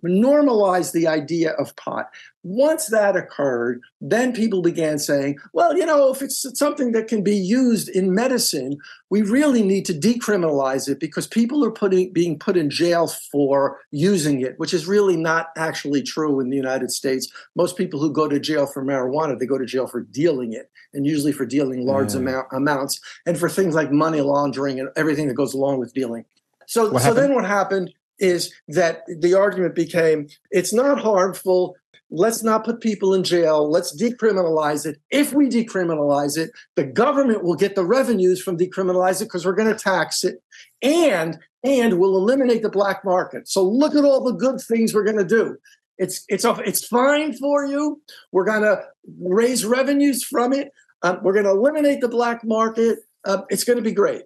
normalized 0.02 0.92
the 0.92 1.06
idea 1.06 1.52
of 1.52 1.76
pot. 1.76 2.10
Once 2.44 2.86
that 2.86 3.14
occurred, 3.14 3.80
then 4.00 4.32
people 4.32 4.62
began 4.62 4.98
saying, 4.98 5.38
well, 5.52 5.76
you 5.76 5.86
know, 5.86 6.12
if 6.12 6.20
it's 6.20 6.44
something 6.58 6.90
that 6.92 7.06
can 7.06 7.22
be 7.22 7.36
used 7.36 7.88
in 7.88 8.14
medicine, 8.14 8.76
we 9.10 9.22
really 9.22 9.62
need 9.62 9.84
to 9.84 9.92
decriminalize 9.92 10.88
it 10.88 10.98
because 10.98 11.26
people 11.26 11.64
are 11.64 11.70
putting, 11.70 12.12
being 12.12 12.38
put 12.38 12.56
in 12.56 12.68
jail 12.68 13.06
for 13.06 13.78
using 13.92 14.40
it, 14.40 14.58
which 14.58 14.74
is 14.74 14.86
really 14.86 15.16
not 15.16 15.50
actually 15.56 16.02
true 16.02 16.40
in 16.40 16.50
the 16.50 16.56
United 16.56 16.90
States. 16.90 17.30
Most 17.54 17.76
people 17.76 18.00
who 18.00 18.12
go 18.12 18.26
to 18.26 18.40
jail 18.40 18.66
for 18.66 18.84
marijuana, 18.84 19.38
they 19.38 19.46
go 19.46 19.58
to 19.58 19.66
jail 19.66 19.86
for 19.86 20.00
dealing 20.00 20.52
it, 20.52 20.70
and 20.92 21.06
usually 21.06 21.32
for 21.32 21.46
dealing 21.46 21.86
large 21.86 22.12
mm. 22.12 22.16
amount, 22.16 22.48
amounts, 22.52 23.00
and 23.24 23.38
for 23.38 23.48
things 23.48 23.74
like 23.74 23.92
money 23.92 24.20
laundering 24.20 24.80
and 24.80 24.88
everything 24.96 25.28
that 25.28 25.34
goes 25.34 25.54
along 25.54 25.78
with 25.78 25.94
dealing. 25.94 26.24
So, 26.66 26.96
so 26.98 27.12
then 27.14 27.34
what 27.34 27.44
happened 27.44 27.92
is 28.18 28.54
that 28.68 29.02
the 29.06 29.34
argument 29.34 29.74
became 29.74 30.28
it's 30.50 30.72
not 30.72 30.98
harmful 31.00 31.76
let's 32.12 32.42
not 32.42 32.64
put 32.64 32.80
people 32.80 33.14
in 33.14 33.24
jail. 33.24 33.68
Let's 33.68 34.00
decriminalize 34.00 34.86
it. 34.86 35.00
If 35.10 35.32
we 35.32 35.48
decriminalize 35.48 36.36
it, 36.36 36.50
the 36.76 36.84
government 36.84 37.42
will 37.42 37.56
get 37.56 37.74
the 37.74 37.84
revenues 37.84 38.40
from 38.40 38.58
decriminalize 38.58 39.20
it 39.20 39.24
because 39.24 39.46
we're 39.46 39.54
going 39.54 39.74
to 39.74 39.82
tax 39.82 40.22
it 40.22 40.42
and 40.82 41.38
and 41.64 41.98
we'll 41.98 42.16
eliminate 42.16 42.62
the 42.62 42.68
black 42.68 43.04
market. 43.04 43.48
So 43.48 43.64
look 43.64 43.94
at 43.94 44.04
all 44.04 44.22
the 44.22 44.32
good 44.32 44.60
things 44.60 44.92
we're 44.92 45.04
going 45.04 45.18
to 45.18 45.24
do. 45.24 45.56
It's 45.98 46.24
it's 46.28 46.44
it's 46.44 46.86
fine 46.86 47.32
for 47.32 47.64
you. 47.64 48.02
We're 48.30 48.44
going 48.44 48.62
to 48.62 48.82
raise 49.18 49.64
revenues 49.64 50.22
from 50.24 50.52
it. 50.52 50.70
Um, 51.02 51.20
we're 51.22 51.32
going 51.32 51.46
to 51.46 51.50
eliminate 51.50 52.00
the 52.00 52.08
black 52.08 52.44
market. 52.44 53.00
Uh, 53.24 53.42
it's 53.48 53.64
going 53.64 53.78
to 53.78 53.82
be 53.82 53.92
great. 53.92 54.22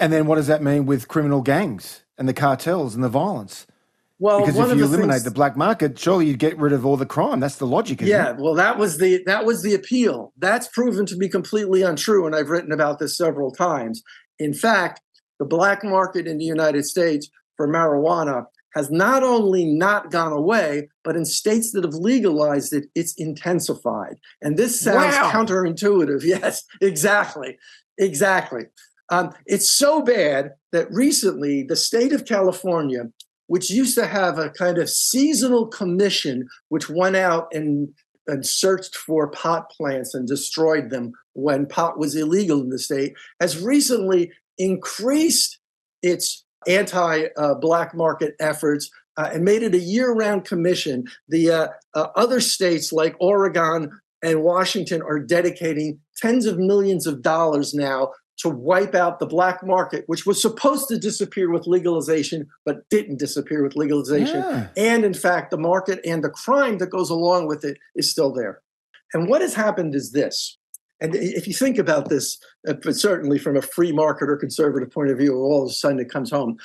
And 0.00 0.12
then 0.12 0.26
what 0.26 0.36
does 0.36 0.46
that 0.46 0.62
mean 0.62 0.86
with 0.86 1.08
criminal 1.08 1.42
gangs 1.42 2.02
and 2.16 2.28
the 2.28 2.34
cartels 2.34 2.94
and 2.94 3.02
the 3.02 3.08
violence? 3.08 3.66
Well, 4.20 4.40
because 4.40 4.58
if 4.58 4.76
you 4.76 4.84
eliminate 4.84 5.12
things, 5.12 5.24
the 5.24 5.30
black 5.30 5.56
market, 5.56 5.98
surely 5.98 6.26
you'd 6.26 6.40
get 6.40 6.58
rid 6.58 6.72
of 6.72 6.84
all 6.84 6.96
the 6.96 7.06
crime. 7.06 7.38
That's 7.38 7.56
the 7.56 7.66
logic. 7.66 8.00
yeah. 8.00 8.30
It? 8.30 8.38
Well, 8.38 8.54
that 8.54 8.76
was 8.76 8.98
the 8.98 9.22
that 9.26 9.44
was 9.44 9.62
the 9.62 9.74
appeal. 9.74 10.32
That's 10.36 10.66
proven 10.68 11.06
to 11.06 11.16
be 11.16 11.28
completely 11.28 11.82
untrue, 11.82 12.26
and 12.26 12.34
I've 12.34 12.50
written 12.50 12.72
about 12.72 12.98
this 12.98 13.16
several 13.16 13.52
times. 13.52 14.02
In 14.38 14.54
fact, 14.54 15.00
the 15.38 15.44
black 15.44 15.84
market 15.84 16.26
in 16.26 16.38
the 16.38 16.44
United 16.44 16.84
States 16.84 17.28
for 17.56 17.68
marijuana 17.68 18.46
has 18.74 18.90
not 18.90 19.22
only 19.22 19.64
not 19.64 20.10
gone 20.10 20.32
away, 20.32 20.88
but 21.04 21.16
in 21.16 21.24
states 21.24 21.72
that 21.72 21.84
have 21.84 21.94
legalized 21.94 22.72
it, 22.72 22.86
it's 22.94 23.14
intensified. 23.14 24.16
And 24.42 24.56
this 24.56 24.80
sounds 24.80 25.16
wow. 25.16 25.30
counterintuitive. 25.30 26.22
Yes, 26.28 26.64
exactly, 26.80 27.56
exactly. 27.98 28.64
Um, 29.10 29.32
it's 29.46 29.70
so 29.70 30.02
bad 30.02 30.52
that 30.72 30.92
recently 30.92 31.62
the 31.62 31.76
state 31.76 32.12
of 32.12 32.26
California 32.26 33.04
which 33.48 33.70
used 33.70 33.96
to 33.96 34.06
have 34.06 34.38
a 34.38 34.50
kind 34.50 34.78
of 34.78 34.88
seasonal 34.88 35.66
commission 35.66 36.46
which 36.68 36.88
went 36.88 37.16
out 37.16 37.48
and, 37.52 37.88
and 38.26 38.46
searched 38.46 38.94
for 38.94 39.28
pot 39.28 39.70
plants 39.70 40.14
and 40.14 40.28
destroyed 40.28 40.90
them 40.90 41.12
when 41.32 41.66
pot 41.66 41.98
was 41.98 42.14
illegal 42.14 42.60
in 42.60 42.68
the 42.68 42.78
state, 42.78 43.14
has 43.40 43.60
recently 43.60 44.30
increased 44.58 45.58
its 46.02 46.44
anti 46.66 47.26
uh, 47.36 47.54
black 47.54 47.94
market 47.94 48.34
efforts 48.38 48.90
uh, 49.16 49.30
and 49.32 49.44
made 49.44 49.62
it 49.62 49.74
a 49.74 49.78
year 49.78 50.12
round 50.12 50.44
commission. 50.44 51.04
The 51.28 51.50
uh, 51.50 51.68
uh, 51.94 52.08
other 52.16 52.40
states 52.40 52.92
like 52.92 53.16
Oregon 53.18 53.90
and 54.22 54.42
Washington 54.42 55.02
are 55.02 55.18
dedicating 55.18 56.00
tens 56.16 56.46
of 56.46 56.58
millions 56.58 57.06
of 57.06 57.22
dollars 57.22 57.72
now 57.74 58.12
to 58.38 58.48
wipe 58.48 58.94
out 58.94 59.18
the 59.18 59.26
black 59.26 59.66
market, 59.66 60.04
which 60.06 60.24
was 60.24 60.40
supposed 60.40 60.88
to 60.88 60.98
disappear 60.98 61.50
with 61.50 61.66
legalization, 61.66 62.46
but 62.64 62.88
didn't 62.88 63.18
disappear 63.18 63.62
with 63.62 63.74
legalization. 63.74 64.36
Yeah. 64.36 64.68
And 64.76 65.04
in 65.04 65.14
fact, 65.14 65.50
the 65.50 65.58
market 65.58 66.00
and 66.04 66.22
the 66.22 66.30
crime 66.30 66.78
that 66.78 66.90
goes 66.90 67.10
along 67.10 67.48
with 67.48 67.64
it 67.64 67.78
is 67.96 68.10
still 68.10 68.32
there. 68.32 68.62
And 69.12 69.28
what 69.28 69.40
has 69.40 69.54
happened 69.54 69.94
is 69.94 70.12
this. 70.12 70.56
And 71.00 71.14
if 71.14 71.46
you 71.46 71.54
think 71.54 71.78
about 71.78 72.08
this, 72.08 72.38
uh, 72.66 72.74
certainly 72.92 73.38
from 73.38 73.56
a 73.56 73.62
free 73.62 73.92
market 73.92 74.28
or 74.28 74.36
conservative 74.36 74.90
point 74.90 75.10
of 75.10 75.18
view, 75.18 75.34
all 75.36 75.64
of 75.64 75.70
a 75.70 75.72
sudden 75.72 76.00
it 76.00 76.10
comes 76.10 76.30
home. 76.30 76.58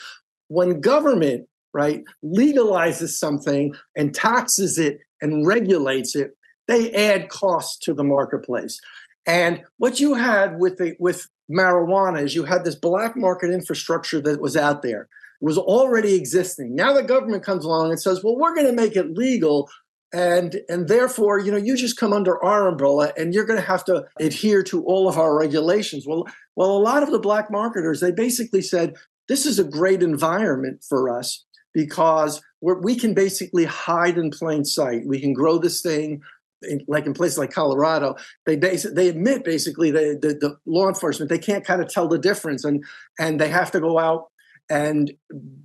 When 0.47 0.81
government, 0.81 1.47
right, 1.73 2.03
legalizes 2.23 3.09
something 3.09 3.75
and 3.95 4.13
taxes 4.13 4.77
it 4.77 4.99
and 5.21 5.45
regulates 5.45 6.15
it, 6.15 6.35
they 6.67 6.91
add 6.93 7.29
costs 7.29 7.77
to 7.85 7.93
the 7.93 8.03
marketplace. 8.03 8.79
And 9.25 9.63
what 9.77 9.99
you 9.99 10.15
had 10.15 10.59
with 10.59 10.77
the 10.77 10.95
with 10.99 11.27
marijuana 11.53 12.23
is 12.23 12.35
you 12.35 12.43
had 12.43 12.63
this 12.63 12.75
black 12.75 13.15
market 13.15 13.51
infrastructure 13.51 14.19
that 14.21 14.41
was 14.41 14.57
out 14.57 14.81
there. 14.81 15.03
It 15.41 15.45
was 15.45 15.57
already 15.57 16.15
existing. 16.15 16.75
Now 16.75 16.93
the 16.93 17.03
government 17.03 17.43
comes 17.43 17.65
along 17.65 17.91
and 17.91 18.01
says, 18.01 18.23
well, 18.23 18.37
we're 18.37 18.55
going 18.55 18.67
to 18.67 18.73
make 18.73 18.95
it 18.95 19.17
legal. 19.17 19.69
And, 20.13 20.61
and 20.69 20.87
therefore, 20.87 21.39
you 21.39 21.51
know, 21.51 21.57
you 21.57 21.75
just 21.75 21.97
come 21.97 22.13
under 22.13 22.41
our 22.43 22.67
umbrella 22.67 23.11
and 23.17 23.33
you're 23.33 23.45
going 23.45 23.59
to 23.59 23.65
have 23.65 23.83
to 23.85 24.05
adhere 24.19 24.63
to 24.63 24.83
all 24.85 25.09
of 25.09 25.17
our 25.17 25.37
regulations. 25.37 26.05
Well, 26.07 26.27
well, 26.55 26.71
a 26.71 26.79
lot 26.79 27.03
of 27.03 27.11
the 27.11 27.19
black 27.19 27.49
marketers, 27.49 27.99
they 27.99 28.11
basically 28.11 28.61
said, 28.61 28.95
this 29.27 29.45
is 29.45 29.57
a 29.57 29.63
great 29.63 30.03
environment 30.03 30.83
for 30.87 31.09
us 31.09 31.45
because 31.73 32.41
we 32.61 32.95
can 32.95 33.13
basically 33.13 33.65
hide 33.65 34.17
in 34.17 34.29
plain 34.29 34.63
sight. 34.63 35.05
We 35.05 35.19
can 35.19 35.33
grow 35.33 35.57
this 35.57 35.81
thing. 35.81 36.21
In, 36.69 36.83
like 36.87 37.05
in 37.05 37.13
places 37.13 37.37
like 37.37 37.51
Colorado, 37.51 38.15
they 38.45 38.55
base, 38.55 38.83
they 38.83 39.09
admit 39.09 39.43
basically 39.43 39.91
the, 39.91 40.17
the, 40.21 40.33
the 40.33 40.57
law 40.65 40.87
enforcement 40.87 41.29
they 41.29 41.39
can't 41.39 41.65
kind 41.65 41.81
of 41.81 41.89
tell 41.89 42.07
the 42.07 42.19
difference, 42.19 42.63
and 42.63 42.83
and 43.19 43.39
they 43.39 43.49
have 43.49 43.71
to 43.71 43.79
go 43.79 43.99
out 43.99 44.25
and 44.69 45.11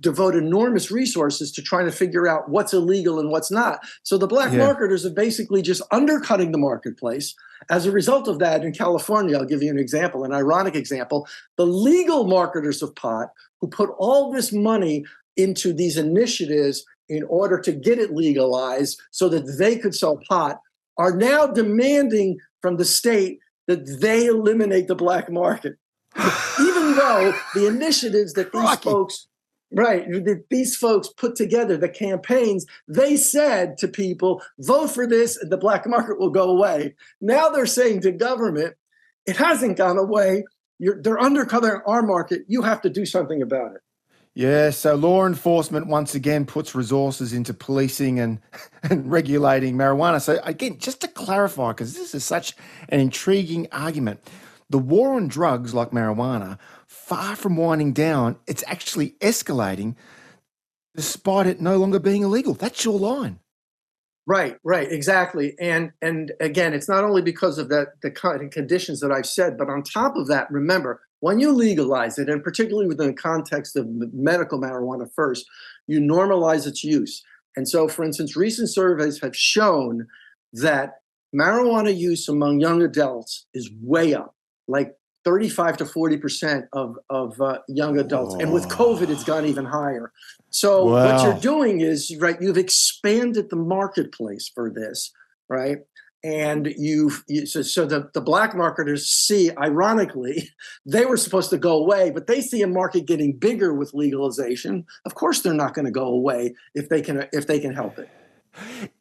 devote 0.01 0.35
enormous 0.35 0.91
resources 0.91 1.51
to 1.53 1.61
trying 1.61 1.85
to 1.85 1.91
figure 1.91 2.27
out 2.27 2.49
what's 2.49 2.73
illegal 2.73 3.19
and 3.19 3.31
what's 3.31 3.49
not. 3.49 3.79
So 4.03 4.17
the 4.17 4.27
black 4.27 4.51
yeah. 4.51 4.59
marketers 4.59 5.05
are 5.05 5.11
basically 5.11 5.61
just 5.61 5.81
undercutting 5.91 6.51
the 6.51 6.57
marketplace. 6.57 7.33
As 7.69 7.85
a 7.85 7.91
result 7.91 8.27
of 8.27 8.39
that, 8.39 8.63
in 8.63 8.73
California, 8.73 9.37
I'll 9.37 9.45
give 9.45 9.63
you 9.63 9.69
an 9.69 9.79
example, 9.79 10.25
an 10.25 10.33
ironic 10.33 10.75
example. 10.75 11.27
The 11.57 11.65
legal 11.65 12.25
marketers 12.25 12.81
of 12.81 12.93
pot 12.95 13.29
who 13.61 13.67
put 13.67 13.89
all 13.97 14.31
this 14.31 14.51
money 14.51 15.05
into 15.37 15.71
these 15.71 15.97
initiatives 15.97 16.85
in 17.07 17.23
order 17.23 17.59
to 17.59 17.71
get 17.71 17.99
it 17.99 18.13
legalized 18.13 19.01
so 19.11 19.29
that 19.29 19.57
they 19.57 19.77
could 19.77 19.95
sell 19.95 20.19
pot 20.27 20.59
are 20.99 21.15
now 21.15 21.47
demanding 21.47 22.37
from 22.61 22.77
the 22.77 22.85
state 22.85 23.39
that 23.67 23.99
they 24.01 24.25
eliminate 24.25 24.87
the 24.87 24.95
black 24.95 25.31
market. 25.31 25.77
Even 26.59 26.95
though 26.95 27.33
the 27.55 27.65
initiatives 27.65 28.33
that 28.33 28.51
these 28.51 28.61
Rocky. 28.61 28.83
folks 28.83 29.27
right 29.71 30.11
that 30.11 30.45
these 30.49 30.75
folks 30.75 31.09
put 31.09 31.35
together 31.35 31.77
the 31.77 31.87
campaigns 31.87 32.65
they 32.87 33.15
said 33.15 33.77
to 33.77 33.87
people 33.87 34.41
vote 34.57 34.87
for 34.87 35.05
this 35.05 35.37
and 35.37 35.51
the 35.51 35.57
black 35.57 35.87
market 35.87 36.19
will 36.19 36.31
go 36.31 36.49
away. 36.49 36.95
Now 37.21 37.49
they're 37.49 37.67
saying 37.67 38.01
to 38.01 38.11
government 38.11 38.75
it 39.27 39.37
hasn't 39.37 39.77
gone 39.77 39.99
away. 39.99 40.43
You're, 40.79 40.99
they're 41.01 41.19
undercutting 41.19 41.81
our 41.85 42.01
market. 42.01 42.41
You 42.47 42.63
have 42.63 42.81
to 42.81 42.89
do 42.89 43.05
something 43.05 43.43
about 43.43 43.75
it 43.75 43.81
yeah, 44.39 44.69
so 44.69 44.95
law 44.95 45.25
enforcement 45.25 45.87
once 45.87 46.15
again 46.15 46.45
puts 46.45 46.73
resources 46.73 47.33
into 47.33 47.53
policing 47.53 48.21
and, 48.21 48.39
and 48.83 49.11
regulating 49.11 49.75
marijuana. 49.75 50.21
So, 50.21 50.39
again, 50.45 50.77
just 50.77 51.01
to 51.01 51.09
clarify, 51.09 51.71
because 51.71 51.93
this 51.95 52.15
is 52.15 52.23
such 52.23 52.55
an 52.87 53.01
intriguing 53.01 53.67
argument, 53.73 54.21
the 54.69 54.77
war 54.77 55.15
on 55.15 55.27
drugs 55.27 55.73
like 55.73 55.89
marijuana, 55.89 56.57
far 56.87 57.35
from 57.35 57.57
winding 57.57 57.91
down, 57.91 58.37
it's 58.47 58.63
actually 58.65 59.09
escalating 59.19 59.97
despite 60.95 61.45
it 61.45 61.59
no 61.59 61.75
longer 61.75 61.99
being 61.99 62.23
illegal. 62.23 62.53
That's 62.53 62.85
your 62.85 62.97
line. 62.97 63.41
Right, 64.29 64.57
right, 64.63 64.91
exactly. 64.91 65.55
And 65.59 65.91
and 66.03 66.33
again, 66.39 66.75
it's 66.75 66.87
not 66.87 67.03
only 67.03 67.23
because 67.23 67.57
of 67.57 67.69
the 67.69 67.87
the 68.03 68.11
conditions 68.11 68.99
that 68.99 69.11
I've 69.11 69.25
said, 69.25 69.57
but 69.57 69.71
on 69.71 69.81
top 69.81 70.15
of 70.15 70.27
that, 70.27 70.51
remember, 70.51 71.01
when 71.19 71.39
you 71.39 71.51
legalize 71.51 72.19
it, 72.19 72.29
and 72.29 72.43
particularly 72.43 72.87
within 72.87 73.07
the 73.07 73.13
context 73.13 73.75
of 73.75 73.87
medical 74.13 74.61
marijuana 74.61 75.09
first, 75.15 75.47
you 75.87 75.99
normalize 75.99 76.67
its 76.67 76.83
use. 76.83 77.23
And 77.55 77.67
so, 77.67 77.87
for 77.87 78.05
instance, 78.05 78.35
recent 78.35 78.69
surveys 78.69 79.19
have 79.21 79.35
shown 79.35 80.05
that 80.53 80.99
marijuana 81.35 81.97
use 81.97 82.29
among 82.29 82.59
young 82.59 82.83
adults 82.83 83.47
is 83.55 83.71
way 83.81 84.13
up 84.13 84.35
like 84.67 84.93
35 85.25 85.77
to 85.77 85.85
40 85.85 86.17
percent 86.17 86.65
of 86.73 86.97
of 87.09 87.39
uh, 87.41 87.59
young 87.67 87.99
adults, 87.99 88.35
oh. 88.35 88.39
and 88.39 88.53
with 88.53 88.67
COVID, 88.67 89.09
it's 89.09 89.23
gone 89.23 89.45
even 89.45 89.65
higher. 89.65 90.11
So 90.49 90.85
wow. 90.85 91.05
what 91.05 91.23
you're 91.23 91.39
doing 91.39 91.81
is 91.81 92.15
right. 92.17 92.37
You've 92.41 92.57
expanded 92.57 93.49
the 93.49 93.55
marketplace 93.55 94.49
for 94.53 94.69
this, 94.69 95.11
right? 95.47 95.79
And 96.21 96.73
you've 96.77 97.23
you, 97.27 97.45
so, 97.45 97.61
so 97.61 97.85
the, 97.85 98.09
the 98.13 98.19
black 98.19 98.53
marketers 98.55 99.07
see, 99.07 99.51
ironically, 99.57 100.49
they 100.85 101.05
were 101.05 101.17
supposed 101.17 101.49
to 101.51 101.57
go 101.57 101.77
away, 101.77 102.11
but 102.11 102.27
they 102.27 102.41
see 102.41 102.61
a 102.61 102.67
market 102.67 103.05
getting 103.05 103.37
bigger 103.37 103.73
with 103.73 103.93
legalization. 103.93 104.85
Of 105.05 105.15
course, 105.15 105.41
they're 105.41 105.53
not 105.53 105.73
going 105.73 105.85
to 105.85 105.91
go 105.91 106.07
away 106.07 106.55
if 106.75 106.89
they 106.89 107.01
can 107.01 107.27
if 107.31 107.47
they 107.47 107.59
can 107.59 107.73
help 107.73 107.99
it. 107.99 108.09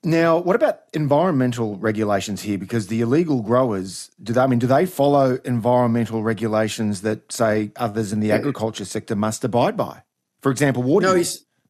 Now, 0.04 0.38
what 0.38 0.56
about 0.56 0.80
environmental 0.94 1.76
regulations 1.76 2.42
here? 2.42 2.58
Because 2.58 2.87
the 2.87 3.00
illegal 3.00 3.42
growers, 3.42 4.11
do 4.22 4.32
they, 4.32 4.40
I 4.40 4.46
mean, 4.46 4.58
do 4.58 4.66
they 4.66 4.87
follow 4.87 5.38
environmental 5.44 6.22
regulations 6.22 7.02
that 7.02 7.32
say 7.32 7.72
others 7.76 8.12
in 8.12 8.20
the 8.20 8.32
agriculture 8.32 8.84
sector 8.84 9.16
must 9.16 9.44
abide 9.44 9.76
by? 9.76 10.02
For 10.42 10.52
example, 10.52 10.82
water. 10.82 11.14
No, 11.14 11.22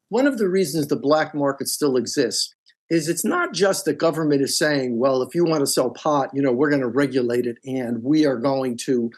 one 0.09 0.27
of 0.27 0.39
the 0.39 0.49
reasons 0.49 0.87
the 0.87 0.97
black 0.97 1.35
market 1.35 1.69
still 1.69 1.97
exists 1.97 2.55
is 2.91 3.09
it's 3.09 3.25
not 3.25 3.53
just 3.53 3.85
the 3.85 3.93
government 3.93 4.43
is 4.43 4.57
saying, 4.57 4.99
well, 4.99 5.23
if 5.23 5.35
you 5.35 5.45
want 5.45 5.61
to 5.61 5.67
sell 5.67 5.91
pot, 5.91 6.31
you 6.33 6.41
know, 6.41 6.53
we're 6.53 6.71
going 6.71 6.81
to 6.81 6.89
regulate 6.89 7.47
it 7.47 7.59
and 7.65 8.03
we 8.03 8.25
are 8.25 8.37
going 8.37 8.77
to 8.77 9.11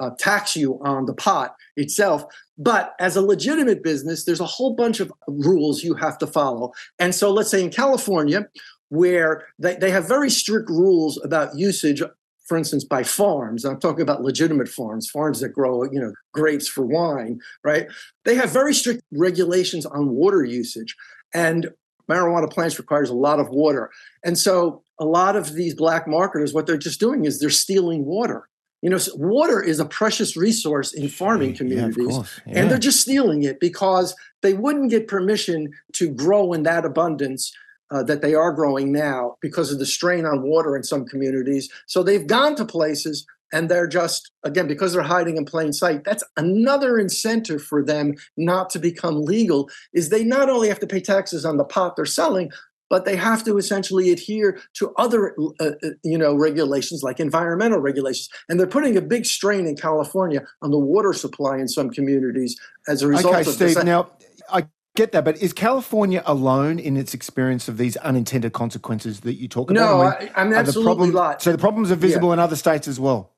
uh, 0.00 0.10
tax 0.18 0.56
you 0.56 0.78
on 0.82 1.06
the 1.06 1.14
pot 1.14 1.54
itself. 1.76 2.24
But 2.58 2.94
as 2.98 3.16
a 3.16 3.22
legitimate 3.22 3.82
business, 3.84 4.24
there's 4.24 4.40
a 4.40 4.46
whole 4.46 4.74
bunch 4.74 5.00
of 5.00 5.12
rules 5.28 5.84
you 5.84 5.94
have 5.94 6.18
to 6.18 6.26
follow. 6.26 6.72
And 6.98 7.14
so 7.14 7.30
let's 7.30 7.50
say 7.50 7.62
in 7.62 7.70
California, 7.70 8.48
where 8.88 9.46
they, 9.58 9.76
they 9.76 9.90
have 9.90 10.08
very 10.08 10.30
strict 10.30 10.68
rules 10.68 11.22
about 11.22 11.56
usage 11.56 12.02
for 12.48 12.56
instance, 12.56 12.82
by 12.82 13.02
farms. 13.02 13.66
I'm 13.66 13.78
talking 13.78 14.00
about 14.00 14.22
legitimate 14.22 14.68
farms, 14.68 15.08
farms 15.08 15.40
that 15.40 15.50
grow, 15.50 15.84
you 15.84 16.00
know, 16.00 16.14
grapes 16.32 16.66
for 16.66 16.84
wine, 16.84 17.40
right? 17.62 17.86
They 18.24 18.34
have 18.36 18.50
very 18.50 18.72
strict 18.72 19.02
regulations 19.12 19.84
on 19.84 20.08
water 20.08 20.42
usage. 20.42 20.96
And 21.34 21.68
marijuana 22.10 22.50
plants 22.50 22.78
requires 22.78 23.10
a 23.10 23.14
lot 23.14 23.38
of 23.38 23.50
water. 23.50 23.90
And 24.24 24.38
so 24.38 24.82
a 24.98 25.04
lot 25.04 25.36
of 25.36 25.52
these 25.52 25.74
black 25.74 26.08
marketers, 26.08 26.54
what 26.54 26.66
they're 26.66 26.78
just 26.78 26.98
doing 26.98 27.26
is 27.26 27.38
they're 27.38 27.50
stealing 27.50 28.06
water. 28.06 28.48
You 28.82 28.90
know, 28.90 28.98
water 29.14 29.60
is 29.60 29.80
a 29.80 29.84
precious 29.84 30.36
resource 30.36 30.92
in 30.92 31.08
farming 31.08 31.56
communities, 31.56 32.16
yeah, 32.16 32.22
yeah. 32.46 32.60
and 32.60 32.70
they're 32.70 32.78
just 32.78 33.00
stealing 33.00 33.42
it 33.42 33.58
because 33.58 34.14
they 34.42 34.54
wouldn't 34.54 34.90
get 34.90 35.08
permission 35.08 35.72
to 35.94 36.08
grow 36.08 36.52
in 36.52 36.62
that 36.62 36.84
abundance 36.84 37.52
uh, 37.90 38.02
that 38.04 38.22
they 38.22 38.34
are 38.34 38.52
growing 38.52 38.92
now 38.92 39.36
because 39.40 39.72
of 39.72 39.78
the 39.78 39.86
strain 39.86 40.24
on 40.24 40.42
water 40.42 40.76
in 40.76 40.82
some 40.82 41.06
communities. 41.06 41.70
So 41.86 42.02
they've 42.02 42.26
gone 42.26 42.54
to 42.56 42.64
places 42.64 43.26
and 43.52 43.70
they're 43.70 43.86
just, 43.86 44.30
again, 44.44 44.68
because 44.68 44.92
they're 44.92 45.02
hiding 45.02 45.38
in 45.38 45.44
plain 45.44 45.72
sight, 45.72 46.04
that's 46.04 46.24
another 46.36 46.98
incentive 46.98 47.62
for 47.62 47.82
them 47.82 48.14
not 48.36 48.68
to 48.70 48.78
become 48.78 49.22
legal 49.22 49.70
is 49.94 50.08
they 50.08 50.22
not 50.22 50.50
only 50.50 50.68
have 50.68 50.80
to 50.80 50.86
pay 50.86 51.00
taxes 51.00 51.44
on 51.44 51.56
the 51.56 51.64
pot 51.64 51.96
they're 51.96 52.04
selling, 52.04 52.52
but 52.90 53.04
they 53.04 53.16
have 53.16 53.44
to 53.44 53.58
essentially 53.58 54.10
adhere 54.10 54.60
to 54.74 54.92
other 54.96 55.34
uh, 55.60 55.64
uh, 55.64 55.88
you 56.02 56.18
know 56.18 56.34
regulations 56.34 57.02
like 57.02 57.20
environmental 57.20 57.80
regulations 57.80 58.28
and 58.48 58.58
they're 58.58 58.66
putting 58.66 58.96
a 58.96 59.00
big 59.00 59.24
strain 59.26 59.66
in 59.66 59.76
california 59.76 60.46
on 60.62 60.70
the 60.70 60.78
water 60.78 61.12
supply 61.12 61.58
in 61.58 61.68
some 61.68 61.90
communities 61.90 62.58
as 62.88 63.02
a 63.02 63.08
result 63.08 63.34
okay, 63.34 63.40
of 63.40 63.46
Steve, 63.46 63.74
this 63.74 63.84
now 63.84 64.10
i 64.50 64.66
get 64.96 65.12
that 65.12 65.24
but 65.24 65.36
is 65.38 65.52
california 65.52 66.22
alone 66.26 66.78
in 66.78 66.96
its 66.96 67.14
experience 67.14 67.68
of 67.68 67.78
these 67.78 67.96
unintended 67.98 68.52
consequences 68.52 69.20
that 69.20 69.34
you 69.34 69.48
talk 69.48 69.70
no, 69.70 70.00
about 70.00 70.20
no 70.20 70.26
I, 70.26 70.40
i'm 70.40 70.52
absolutely 70.52 71.10
not 71.10 71.42
so 71.42 71.52
the 71.52 71.58
problems 71.58 71.90
are 71.90 71.96
visible 71.96 72.28
yeah. 72.28 72.34
in 72.34 72.38
other 72.38 72.56
states 72.56 72.88
as 72.88 72.98
well 72.98 73.34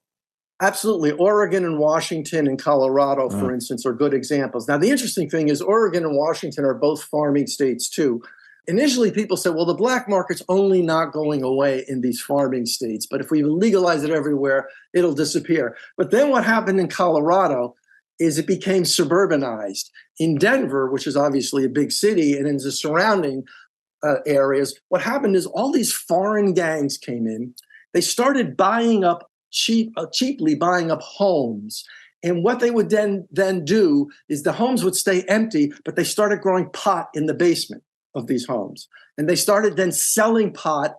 Absolutely. 0.62 1.12
Oregon 1.12 1.64
and 1.64 1.78
Washington 1.78 2.46
and 2.46 2.58
Colorado, 2.58 3.30
for 3.30 3.50
instance, 3.50 3.86
are 3.86 3.94
good 3.94 4.12
examples. 4.12 4.68
Now, 4.68 4.76
the 4.76 4.90
interesting 4.90 5.30
thing 5.30 5.48
is, 5.48 5.62
Oregon 5.62 6.04
and 6.04 6.14
Washington 6.14 6.66
are 6.66 6.74
both 6.74 7.02
farming 7.02 7.46
states 7.46 7.88
too. 7.88 8.22
Initially, 8.70 9.10
people 9.10 9.36
said, 9.36 9.56
well, 9.56 9.66
the 9.66 9.74
black 9.74 10.08
market's 10.08 10.44
only 10.48 10.80
not 10.80 11.12
going 11.12 11.42
away 11.42 11.84
in 11.88 12.02
these 12.02 12.20
farming 12.20 12.66
states, 12.66 13.04
but 13.04 13.20
if 13.20 13.28
we 13.28 13.42
legalize 13.42 14.04
it 14.04 14.10
everywhere, 14.10 14.68
it'll 14.94 15.12
disappear. 15.12 15.76
But 15.96 16.12
then 16.12 16.30
what 16.30 16.44
happened 16.44 16.78
in 16.78 16.86
Colorado 16.86 17.74
is 18.20 18.38
it 18.38 18.46
became 18.46 18.84
suburbanized. 18.84 19.90
In 20.20 20.38
Denver, 20.38 20.88
which 20.88 21.08
is 21.08 21.16
obviously 21.16 21.64
a 21.64 21.68
big 21.68 21.90
city, 21.90 22.36
and 22.36 22.46
in 22.46 22.58
the 22.58 22.70
surrounding 22.70 23.42
uh, 24.04 24.18
areas, 24.24 24.78
what 24.88 25.02
happened 25.02 25.34
is 25.34 25.46
all 25.46 25.72
these 25.72 25.92
foreign 25.92 26.54
gangs 26.54 26.96
came 26.96 27.26
in. 27.26 27.52
They 27.92 28.00
started 28.00 28.56
buying 28.56 29.02
up 29.02 29.28
cheap, 29.50 29.92
uh, 29.96 30.06
cheaply 30.12 30.54
buying 30.54 30.92
up 30.92 31.02
homes. 31.02 31.84
And 32.22 32.44
what 32.44 32.60
they 32.60 32.70
would 32.70 32.90
then 32.90 33.26
then 33.32 33.64
do 33.64 34.10
is 34.28 34.44
the 34.44 34.52
homes 34.52 34.84
would 34.84 34.94
stay 34.94 35.22
empty, 35.22 35.72
but 35.84 35.96
they 35.96 36.04
started 36.04 36.40
growing 36.40 36.70
pot 36.70 37.08
in 37.14 37.26
the 37.26 37.34
basement 37.34 37.82
of 38.14 38.26
these 38.26 38.46
homes. 38.46 38.88
And 39.18 39.28
they 39.28 39.36
started 39.36 39.76
then 39.76 39.92
selling 39.92 40.52
pot 40.52 40.96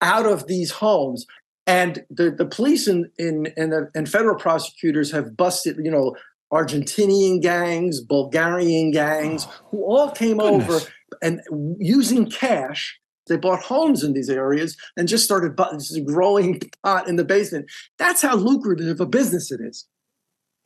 out 0.00 0.26
of 0.26 0.46
these 0.46 0.70
homes. 0.70 1.26
And 1.66 2.04
the, 2.10 2.30
the 2.30 2.46
police 2.46 2.86
and, 2.86 3.06
and, 3.18 3.52
and, 3.56 3.72
the, 3.72 3.90
and 3.94 4.08
federal 4.08 4.36
prosecutors 4.36 5.10
have 5.12 5.36
busted, 5.36 5.76
you 5.82 5.90
know, 5.90 6.16
Argentinian 6.52 7.40
gangs, 7.40 8.00
Bulgarian 8.00 8.90
gangs, 8.90 9.46
oh, 9.46 9.66
who 9.70 9.84
all 9.84 10.10
came 10.10 10.38
goodness. 10.38 10.68
over 10.68 10.92
and 11.22 11.40
using 11.78 12.28
cash, 12.28 12.98
they 13.28 13.36
bought 13.36 13.60
homes 13.62 14.02
in 14.02 14.12
these 14.12 14.28
areas 14.28 14.76
and 14.96 15.06
just 15.06 15.24
started 15.24 15.56
growing 16.04 16.60
pot 16.82 17.08
in 17.08 17.16
the 17.16 17.24
basement. 17.24 17.70
That's 17.98 18.22
how 18.22 18.34
lucrative 18.34 19.00
a 19.00 19.06
business 19.06 19.52
it 19.52 19.60
is. 19.60 19.86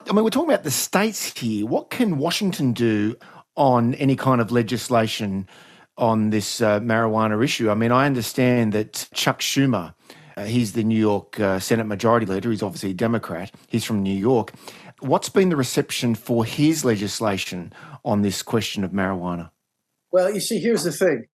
I 0.08 0.12
mean, 0.12 0.24
we're 0.24 0.30
talking 0.30 0.50
about 0.50 0.64
the 0.64 0.70
states 0.70 1.38
here. 1.38 1.66
What 1.66 1.90
can 1.90 2.18
Washington 2.18 2.72
do 2.72 3.16
on 3.56 3.94
any 3.94 4.16
kind 4.16 4.40
of 4.40 4.50
legislation 4.50 5.48
on 5.96 6.30
this 6.30 6.60
uh, 6.60 6.80
marijuana 6.80 7.42
issue. 7.42 7.70
I 7.70 7.74
mean, 7.74 7.92
I 7.92 8.06
understand 8.06 8.72
that 8.72 9.08
Chuck 9.14 9.40
Schumer, 9.40 9.94
uh, 10.36 10.44
he's 10.44 10.72
the 10.72 10.82
New 10.82 10.98
York 10.98 11.38
uh, 11.38 11.60
Senate 11.60 11.84
Majority 11.84 12.26
Leader, 12.26 12.50
he's 12.50 12.62
obviously 12.62 12.90
a 12.90 12.94
Democrat, 12.94 13.52
he's 13.68 13.84
from 13.84 14.02
New 14.02 14.14
York. 14.14 14.52
What's 15.00 15.28
been 15.28 15.50
the 15.50 15.56
reception 15.56 16.14
for 16.14 16.44
his 16.44 16.84
legislation 16.84 17.72
on 18.04 18.22
this 18.22 18.42
question 18.42 18.82
of 18.84 18.90
marijuana? 18.90 19.50
Well, 20.10 20.32
you 20.32 20.40
see, 20.40 20.58
here's 20.58 20.84
the 20.84 20.92
thing 20.92 21.26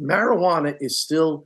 marijuana 0.00 0.76
is 0.80 0.98
still 0.98 1.44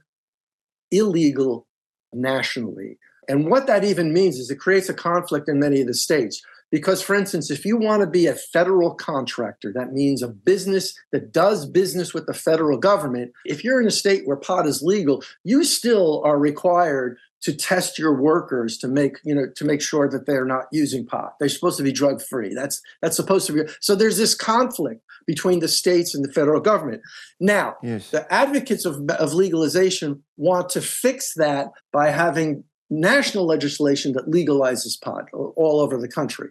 illegal 0.91 1.67
nationally. 2.13 2.99
And 3.29 3.51
what 3.51 3.67
that 3.67 3.85
even 3.85 4.13
means 4.13 4.39
is 4.39 4.51
it 4.51 4.57
creates 4.57 4.89
a 4.89 4.95
conflict 4.95 5.49
in 5.49 5.59
many 5.59 5.81
of 5.81 5.87
the 5.87 5.95
states. 5.95 6.43
Because, 6.75 7.01
for 7.01 7.15
instance, 7.15 7.53
if 7.53 7.65
you 7.65 7.77
want 7.77 8.01
to 8.01 8.07
be 8.09 8.27
a 8.27 8.35
federal 8.35 8.97
contractor, 8.97 9.73
that 9.75 9.93
means 9.93 10.25
a 10.25 10.27
business 10.27 10.93
that 11.13 11.33
does 11.33 11.67
business 11.67 12.13
with 12.13 12.27
the 12.27 12.35
federal 12.35 12.79
government. 12.79 13.31
If 13.45 13.63
you're 13.63 13.81
in 13.81 13.87
a 13.87 13.93
state 13.93 14.27
where 14.27 14.37
pot 14.37 14.67
is 14.67 14.83
legal, 14.83 15.23
you 15.45 15.63
still 15.63 16.21
are 16.25 16.37
required 16.37 17.17
to 17.43 17.55
test 17.55 17.97
your 17.97 18.21
workers 18.21 18.77
to 18.79 18.89
make 18.89 19.19
you 19.23 19.37
know 19.37 19.47
to 19.55 19.65
make 19.65 19.83
sure 19.83 20.09
that 20.09 20.27
they're 20.27 20.45
not 20.45 20.65
using 20.73 21.07
pot. 21.07 21.35
They're 21.39 21.49
supposed 21.49 21.77
to 21.77 21.85
be 21.85 21.93
drug 21.93 22.21
free. 22.21 22.53
That's 22.53 22.83
that's 23.01 23.15
supposed 23.15 23.47
to 23.47 23.53
be. 23.53 23.73
So 23.81 23.95
there's 23.95 24.17
this 24.17 24.35
conflict 24.35 25.01
between 25.29 25.61
the 25.61 25.69
states 25.69 26.13
and 26.13 26.25
the 26.25 26.33
federal 26.33 26.61
government. 26.61 27.03
Now, 27.39 27.77
yes. 27.85 28.11
the 28.11 28.27
advocates 28.35 28.85
of, 28.85 29.09
of 29.11 29.33
legalization 29.33 30.25
want 30.37 30.71
to 30.71 30.81
fix 30.81 31.35
that 31.35 31.69
by 31.93 32.11
having 32.11 32.65
national 32.91 33.47
legislation 33.47 34.13
that 34.13 34.31
legalizes 34.31 35.01
pot 35.01 35.27
all 35.33 35.81
over 35.81 35.99
the 35.99 36.09
country. 36.09 36.51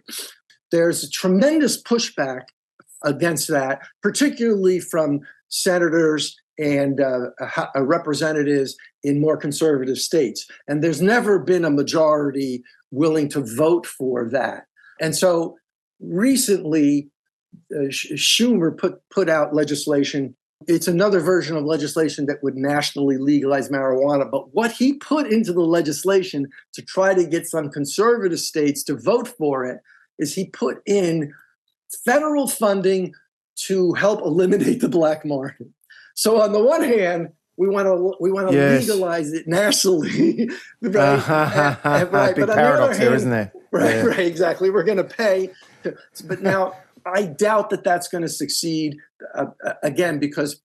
There's 0.70 1.04
a 1.04 1.10
tremendous 1.10 1.80
pushback 1.82 2.42
against 3.04 3.48
that, 3.48 3.80
particularly 4.02 4.80
from 4.80 5.20
senators 5.48 6.36
and 6.58 7.00
uh, 7.00 7.30
representatives 7.76 8.76
in 9.02 9.20
more 9.20 9.36
conservative 9.36 9.98
states. 9.98 10.46
And 10.68 10.82
there's 10.82 11.02
never 11.02 11.38
been 11.38 11.64
a 11.64 11.70
majority 11.70 12.62
willing 12.90 13.28
to 13.30 13.40
vote 13.40 13.86
for 13.86 14.28
that. 14.30 14.64
And 15.00 15.14
so 15.14 15.56
recently, 16.00 17.08
uh, 17.74 17.88
Schumer 17.90 18.76
put, 18.76 19.00
put 19.10 19.28
out 19.28 19.54
legislation 19.54 20.36
it's 20.68 20.88
another 20.88 21.20
version 21.20 21.56
of 21.56 21.64
legislation 21.64 22.26
that 22.26 22.42
would 22.42 22.56
nationally 22.56 23.18
legalize 23.18 23.68
marijuana. 23.68 24.30
But 24.30 24.54
what 24.54 24.72
he 24.72 24.94
put 24.94 25.30
into 25.30 25.52
the 25.52 25.60
legislation 25.60 26.48
to 26.72 26.82
try 26.82 27.14
to 27.14 27.24
get 27.24 27.46
some 27.46 27.70
conservative 27.70 28.40
states 28.40 28.82
to 28.84 28.96
vote 28.96 29.28
for 29.28 29.64
it 29.64 29.80
is 30.18 30.34
he 30.34 30.46
put 30.46 30.82
in 30.86 31.32
federal 32.04 32.46
funding 32.46 33.14
to 33.56 33.92
help 33.94 34.20
eliminate 34.20 34.80
the 34.80 34.88
black 34.88 35.24
market. 35.24 35.68
So 36.14 36.40
on 36.40 36.52
the 36.52 36.62
one 36.62 36.82
hand, 36.82 37.30
we 37.56 37.68
want 37.68 37.86
to 37.86 38.14
we 38.20 38.32
want 38.32 38.48
to 38.48 38.54
yes. 38.54 38.80
legalize 38.80 39.32
it 39.32 39.46
nationally, 39.46 40.48
right? 40.80 40.96
Uh-huh. 40.96 41.76
and, 41.84 42.12
right. 42.12 42.34
Big 42.34 42.46
but 42.46 42.50
on 42.50 42.56
paradox 42.56 42.98
the 42.98 43.04
other 43.04 43.10
hand, 43.10 43.14
isn't 43.14 43.30
there? 43.30 43.52
Right, 43.70 43.94
yeah. 43.94 44.02
right, 44.02 44.26
exactly. 44.26 44.70
We're 44.70 44.84
going 44.84 44.98
to 44.98 45.04
pay, 45.04 45.50
but 45.82 46.42
now 46.42 46.74
I 47.06 47.24
doubt 47.24 47.70
that 47.70 47.84
that's 47.84 48.08
going 48.08 48.22
to 48.22 48.28
succeed 48.28 48.96
uh, 49.34 49.46
uh, 49.64 49.74
again 49.82 50.18
because 50.18 50.60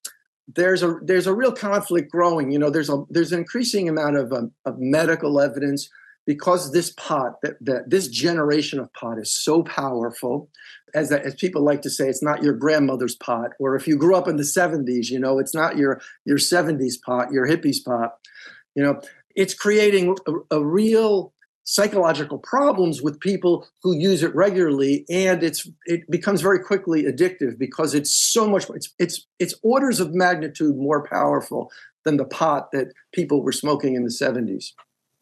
there's 0.55 0.83
a 0.83 0.99
there's 1.03 1.27
a 1.27 1.33
real 1.33 1.51
conflict 1.51 2.11
growing. 2.11 2.51
You 2.51 2.59
know, 2.59 2.69
there's 2.69 2.89
a 2.89 3.03
there's 3.09 3.31
an 3.31 3.39
increasing 3.39 3.89
amount 3.89 4.17
of 4.17 4.33
um, 4.33 4.51
of 4.65 4.79
medical 4.79 5.39
evidence 5.39 5.89
because 6.25 6.71
this 6.71 6.91
pot 6.91 7.41
that, 7.41 7.57
that 7.61 7.89
this 7.89 8.07
generation 8.07 8.79
of 8.79 8.91
pot 8.93 9.17
is 9.17 9.31
so 9.31 9.63
powerful. 9.63 10.49
As 10.93 11.11
as 11.11 11.35
people 11.35 11.63
like 11.63 11.81
to 11.83 11.89
say, 11.89 12.07
it's 12.07 12.23
not 12.23 12.41
your 12.43 12.53
grandmother's 12.53 13.15
pot, 13.15 13.51
or 13.59 13.75
if 13.75 13.87
you 13.87 13.97
grew 13.97 14.15
up 14.15 14.27
in 14.27 14.37
the 14.37 14.43
70s, 14.43 15.09
you 15.09 15.19
know, 15.19 15.39
it's 15.39 15.53
not 15.53 15.77
your 15.77 16.01
your 16.25 16.37
70s 16.37 17.01
pot, 17.01 17.31
your 17.31 17.47
hippies 17.47 17.83
pot. 17.83 18.17
You 18.75 18.83
know, 18.83 19.01
it's 19.35 19.53
creating 19.53 20.17
a, 20.27 20.57
a 20.57 20.63
real 20.63 21.33
psychological 21.69 22.39
problems 22.39 22.99
with 22.99 23.19
people 23.19 23.67
who 23.83 23.95
use 23.95 24.23
it 24.23 24.33
regularly 24.33 25.05
and 25.07 25.43
it's 25.43 25.69
it 25.85 26.01
becomes 26.09 26.41
very 26.41 26.57
quickly 26.57 27.03
addictive 27.03 27.59
because 27.59 27.93
it's 27.93 28.11
so 28.11 28.49
much 28.49 28.67
it's 28.71 28.91
it's 28.97 29.27
it's 29.37 29.53
orders 29.61 29.99
of 29.99 30.11
magnitude 30.11 30.75
more 30.75 31.07
powerful 31.07 31.71
than 32.05 32.17
the 32.17 32.25
pot 32.25 32.71
that 32.71 32.91
people 33.13 33.43
were 33.43 33.51
smoking 33.51 33.93
in 33.93 34.03
the 34.03 34.09
70s 34.09 34.71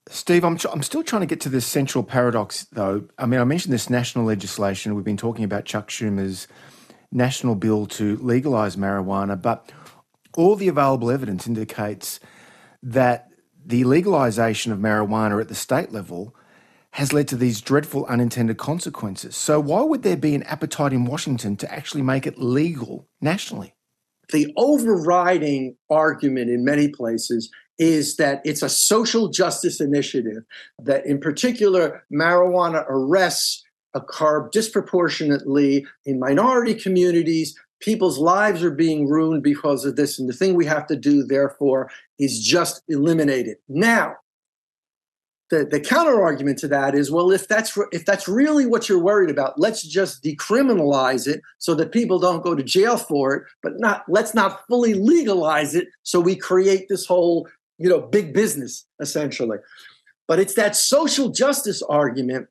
Steve, 0.10 0.46
I'm, 0.46 0.58
I'm 0.72 0.84
still 0.84 1.04
trying 1.04 1.20
to 1.20 1.26
get 1.26 1.42
to 1.42 1.50
this 1.50 1.68
central 1.68 2.02
paradox, 2.02 2.66
though. 2.72 3.10
I 3.18 3.26
mean, 3.26 3.42
I 3.42 3.44
mentioned 3.44 3.74
this 3.74 3.90
national 3.90 4.24
legislation. 4.24 4.96
We've 4.96 5.04
been 5.04 5.18
talking 5.18 5.44
about 5.44 5.66
Chuck 5.66 5.90
Schumer's 5.90 6.48
national 7.12 7.56
bill 7.56 7.88
to 7.88 8.16
legalise 8.16 8.78
marijuana, 8.78 9.42
but 9.42 9.70
all 10.38 10.56
the 10.56 10.70
available 10.70 11.12
evidence 11.12 11.46
indicates 11.46 12.22
that 12.82 13.28
the 13.68 13.84
legalisation 13.84 14.72
of 14.72 14.80
marijuana 14.80 15.42
at 15.42 15.50
the 15.50 15.56
state 15.56 15.92
level 15.92 16.34
has 16.92 17.12
led 17.12 17.28
to 17.28 17.36
these 17.36 17.60
dreadful 17.60 18.06
unintended 18.06 18.58
consequences. 18.58 19.36
So, 19.36 19.60
why 19.60 19.82
would 19.82 20.04
there 20.04 20.16
be 20.16 20.34
an 20.34 20.44
appetite 20.44 20.94
in 20.94 21.04
Washington 21.04 21.58
to 21.58 21.72
actually 21.72 22.02
make 22.02 22.26
it 22.26 22.40
legal 22.40 23.08
nationally? 23.20 23.76
The 24.32 24.54
overriding 24.56 25.76
argument 25.90 26.50
in 26.50 26.64
many 26.64 26.88
places 26.88 27.52
is 27.78 28.16
that 28.16 28.42
it's 28.46 28.64
a 28.64 28.70
social 28.70 29.28
justice 29.28 29.82
initiative, 29.82 30.44
that 30.80 31.06
in 31.06 31.20
particular, 31.20 32.04
marijuana 32.12 32.86
arrests 32.88 33.64
occur 33.94 34.50
disproportionately 34.52 35.86
in 36.06 36.20
minority 36.20 36.74
communities. 36.74 37.58
People's 37.80 38.18
lives 38.18 38.64
are 38.64 38.72
being 38.72 39.08
ruined 39.08 39.44
because 39.44 39.86
of 39.86 39.96
this. 39.96 40.18
And 40.18 40.28
the 40.28 40.34
thing 40.34 40.56
we 40.56 40.66
have 40.66 40.88
to 40.88 40.96
do, 40.96 41.24
therefore, 41.24 41.92
is 42.18 42.44
just 42.44 42.82
eliminate 42.88 43.48
it. 43.48 43.62
Now, 43.68 44.16
the, 45.50 45.66
the 45.66 45.80
counter 45.80 46.22
argument 46.22 46.58
to 46.60 46.68
that 46.68 46.94
is 46.94 47.10
well 47.10 47.32
if 47.32 47.48
that's 47.48 47.78
if 47.92 48.06
that's 48.06 48.28
really 48.28 48.66
what 48.66 48.90
you're 48.90 49.02
worried 49.02 49.30
about 49.30 49.58
let's 49.58 49.82
just 49.82 50.24
decriminalize 50.24 51.28
it 51.28 51.42
so 51.58 51.74
that 51.76 51.92
people 51.92 52.20
don't 52.20 52.44
go 52.44 52.54
to 52.54 52.64
jail 52.64 52.98
for 52.98 53.34
it 53.34 53.44
but 53.64 53.80
not 53.80 54.04
let's 54.10 54.34
not 54.34 54.66
fully 54.68 54.94
legalize 54.94 55.74
it 55.74 55.88
so 56.04 56.20
we 56.20 56.36
create 56.36 56.90
this 56.90 57.06
whole 57.06 57.48
you 57.78 57.88
know 57.88 58.02
big 58.02 58.34
business 58.34 58.86
essentially 59.00 59.58
but 60.28 60.40
it's 60.40 60.56
that 60.56 60.76
social 60.76 61.30
justice 61.30 61.82
argument 61.84 62.48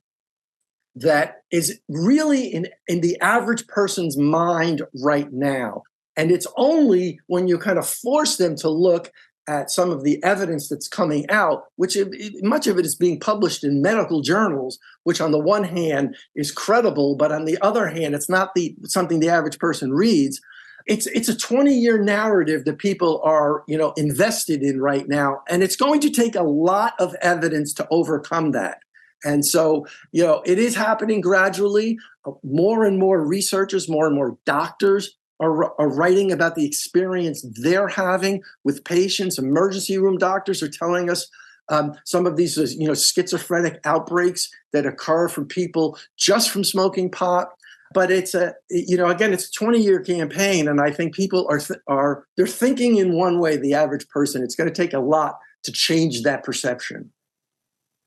that 0.96 1.42
is 1.50 1.78
really 1.88 2.46
in 2.46 2.66
in 2.88 3.00
the 3.00 3.20
average 3.20 3.66
person's 3.68 4.16
mind 4.16 4.82
right 5.02 5.32
now 5.32 5.82
and 6.16 6.30
it's 6.30 6.46
only 6.56 7.20
when 7.26 7.46
you 7.46 7.58
kind 7.58 7.78
of 7.78 7.86
force 7.86 8.36
them 8.36 8.56
to 8.56 8.70
look 8.70 9.12
at 9.48 9.70
some 9.70 9.90
of 9.90 10.02
the 10.02 10.22
evidence 10.24 10.68
that's 10.68 10.88
coming 10.88 11.28
out, 11.30 11.64
which 11.76 11.96
it, 11.96 12.08
it, 12.12 12.44
much 12.44 12.66
of 12.66 12.78
it 12.78 12.86
is 12.86 12.96
being 12.96 13.20
published 13.20 13.62
in 13.62 13.80
medical 13.82 14.20
journals, 14.20 14.78
which 15.04 15.20
on 15.20 15.30
the 15.30 15.38
one 15.38 15.62
hand 15.62 16.16
is 16.34 16.50
credible, 16.50 17.14
but 17.14 17.30
on 17.30 17.44
the 17.44 17.58
other 17.62 17.86
hand, 17.86 18.14
it's 18.14 18.28
not 18.28 18.54
the 18.54 18.74
something 18.84 19.20
the 19.20 19.28
average 19.28 19.58
person 19.58 19.92
reads. 19.92 20.40
It's 20.86 21.06
it's 21.08 21.28
a 21.28 21.36
20 21.36 21.72
year 21.72 22.02
narrative 22.02 22.64
that 22.64 22.78
people 22.78 23.20
are 23.24 23.62
you 23.68 23.78
know 23.78 23.92
invested 23.96 24.62
in 24.62 24.80
right 24.80 25.08
now, 25.08 25.42
and 25.48 25.62
it's 25.62 25.76
going 25.76 26.00
to 26.00 26.10
take 26.10 26.34
a 26.34 26.42
lot 26.42 26.94
of 26.98 27.14
evidence 27.22 27.72
to 27.74 27.86
overcome 27.90 28.52
that. 28.52 28.78
And 29.26 29.44
so, 29.44 29.86
you 30.12 30.22
know, 30.22 30.40
it 30.46 30.58
is 30.58 30.76
happening 30.76 31.20
gradually. 31.20 31.98
More 32.44 32.84
and 32.84 32.98
more 32.98 33.26
researchers, 33.26 33.88
more 33.88 34.06
and 34.06 34.14
more 34.14 34.38
doctors 34.46 35.16
are, 35.40 35.78
are 35.80 35.88
writing 35.88 36.32
about 36.32 36.54
the 36.54 36.64
experience 36.64 37.44
they're 37.60 37.88
having 37.88 38.42
with 38.64 38.84
patients. 38.84 39.38
Emergency 39.38 39.98
room 39.98 40.16
doctors 40.16 40.62
are 40.62 40.68
telling 40.68 41.10
us 41.10 41.28
um, 41.68 41.94
some 42.04 42.26
of 42.26 42.36
these, 42.36 42.56
you 42.78 42.86
know, 42.86 42.94
schizophrenic 42.94 43.80
outbreaks 43.84 44.48
that 44.72 44.86
occur 44.86 45.28
from 45.28 45.46
people 45.46 45.98
just 46.16 46.50
from 46.50 46.62
smoking 46.62 47.10
pot. 47.10 47.48
But 47.92 48.10
it's 48.10 48.34
a, 48.34 48.54
you 48.70 48.96
know, 48.96 49.08
again, 49.08 49.32
it's 49.32 49.48
a 49.48 49.52
20 49.52 49.80
year 49.80 50.00
campaign, 50.00 50.68
and 50.68 50.80
I 50.80 50.90
think 50.90 51.14
people 51.14 51.46
are 51.48 51.60
th- 51.60 51.80
are 51.86 52.26
they're 52.36 52.46
thinking 52.46 52.96
in 52.96 53.16
one 53.16 53.38
way. 53.38 53.56
The 53.56 53.74
average 53.74 54.08
person, 54.08 54.42
it's 54.42 54.56
going 54.56 54.68
to 54.68 54.74
take 54.74 54.92
a 54.92 54.98
lot 54.98 55.38
to 55.62 55.72
change 55.72 56.22
that 56.22 56.42
perception. 56.42 57.12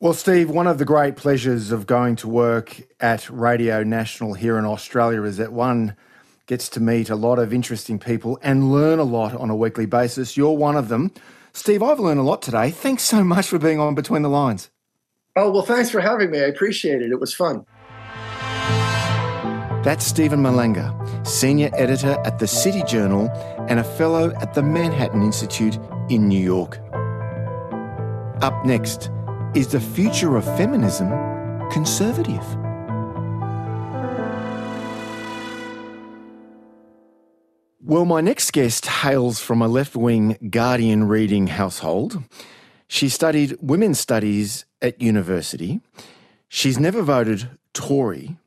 Well, 0.02 0.14
Steve, 0.14 0.50
one 0.50 0.66
of 0.66 0.78
the 0.78 0.86
great 0.86 1.18
pleasures 1.18 1.74
of 1.74 1.86
going 1.86 2.16
to 2.18 2.30
work 2.30 2.84
at 3.02 3.30
Radio 3.30 3.84
National 3.84 4.34
here 4.34 4.58
in 4.58 4.64
Australia 4.64 5.24
is 5.24 5.36
that 5.36 5.52
one 5.52 5.94
gets 6.46 6.70
to 6.70 6.80
meet 6.80 7.10
a 7.10 7.18
lot 7.18 7.38
of 7.38 7.54
interesting 7.54 8.00
people 8.00 8.40
and 8.42 8.72
learn 8.72 9.00
a 9.00 9.04
lot 9.04 9.36
on 9.36 9.50
a 9.50 9.56
weekly 9.58 9.86
basis. 9.86 10.38
You're 10.38 10.56
one 10.56 10.78
of 10.78 10.88
them. 10.88 11.12
Steve, 11.52 11.84
I've 11.84 12.00
learned 12.00 12.22
a 12.22 12.24
lot 12.24 12.42
today. 12.42 12.72
Thanks 12.72 13.04
so 13.04 13.26
much 13.26 13.48
for 13.48 13.60
being 13.60 13.82
on 13.82 13.94
Between 13.94 14.22
the 14.22 14.30
Lines. 14.30 14.70
Oh, 15.36 15.52
well, 15.52 15.64
thanks 15.64 15.90
for 15.90 16.00
having 16.00 16.32
me. 16.32 16.40
I 16.40 16.44
appreciate 16.46 17.02
it. 17.02 17.12
It 17.12 17.20
was 17.20 17.34
fun. 17.34 17.66
That's 19.84 20.06
Steven 20.06 20.40
Malanga, 20.40 21.28
Senior 21.28 21.72
Editor 21.74 22.18
at 22.24 22.40
the 22.40 22.48
City 22.48 22.84
Journal 22.84 23.28
and 23.68 23.82
a 23.82 23.84
Fellow 23.84 24.32
at 24.36 24.54
the 24.54 24.64
Manhattan 24.64 25.24
Institute 25.24 25.78
in 26.08 26.30
New 26.30 26.42
York. 26.42 26.80
Up 28.42 28.66
next, 28.66 29.12
is 29.56 29.68
the 29.68 29.80
future 29.80 30.36
of 30.36 30.46
feminism 30.58 31.10
conservative? 31.72 32.46
Well, 37.84 38.06
my 38.06 38.22
next 38.22 38.54
guest 38.54 38.86
hails 38.86 39.40
from 39.40 39.64
a 39.64 39.68
left 39.68 39.96
wing 39.96 40.38
Guardian 40.52 41.08
reading 41.08 41.48
household. 41.48 42.22
She 42.88 43.10
studied 43.10 43.58
women's 43.60 44.00
studies 44.00 44.66
at 44.84 45.02
university. 45.02 45.82
She's 46.48 46.80
never 46.80 47.02
voted 47.02 47.50
Tory. 47.74 48.38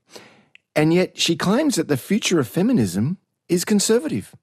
And 0.77 0.95
yet 0.95 1.19
she 1.19 1.35
claims 1.35 1.75
that 1.75 1.89
the 1.89 1.97
future 1.97 2.39
of 2.39 2.47
feminism 2.47 3.19
is 3.49 3.65
conservative. 3.65 4.35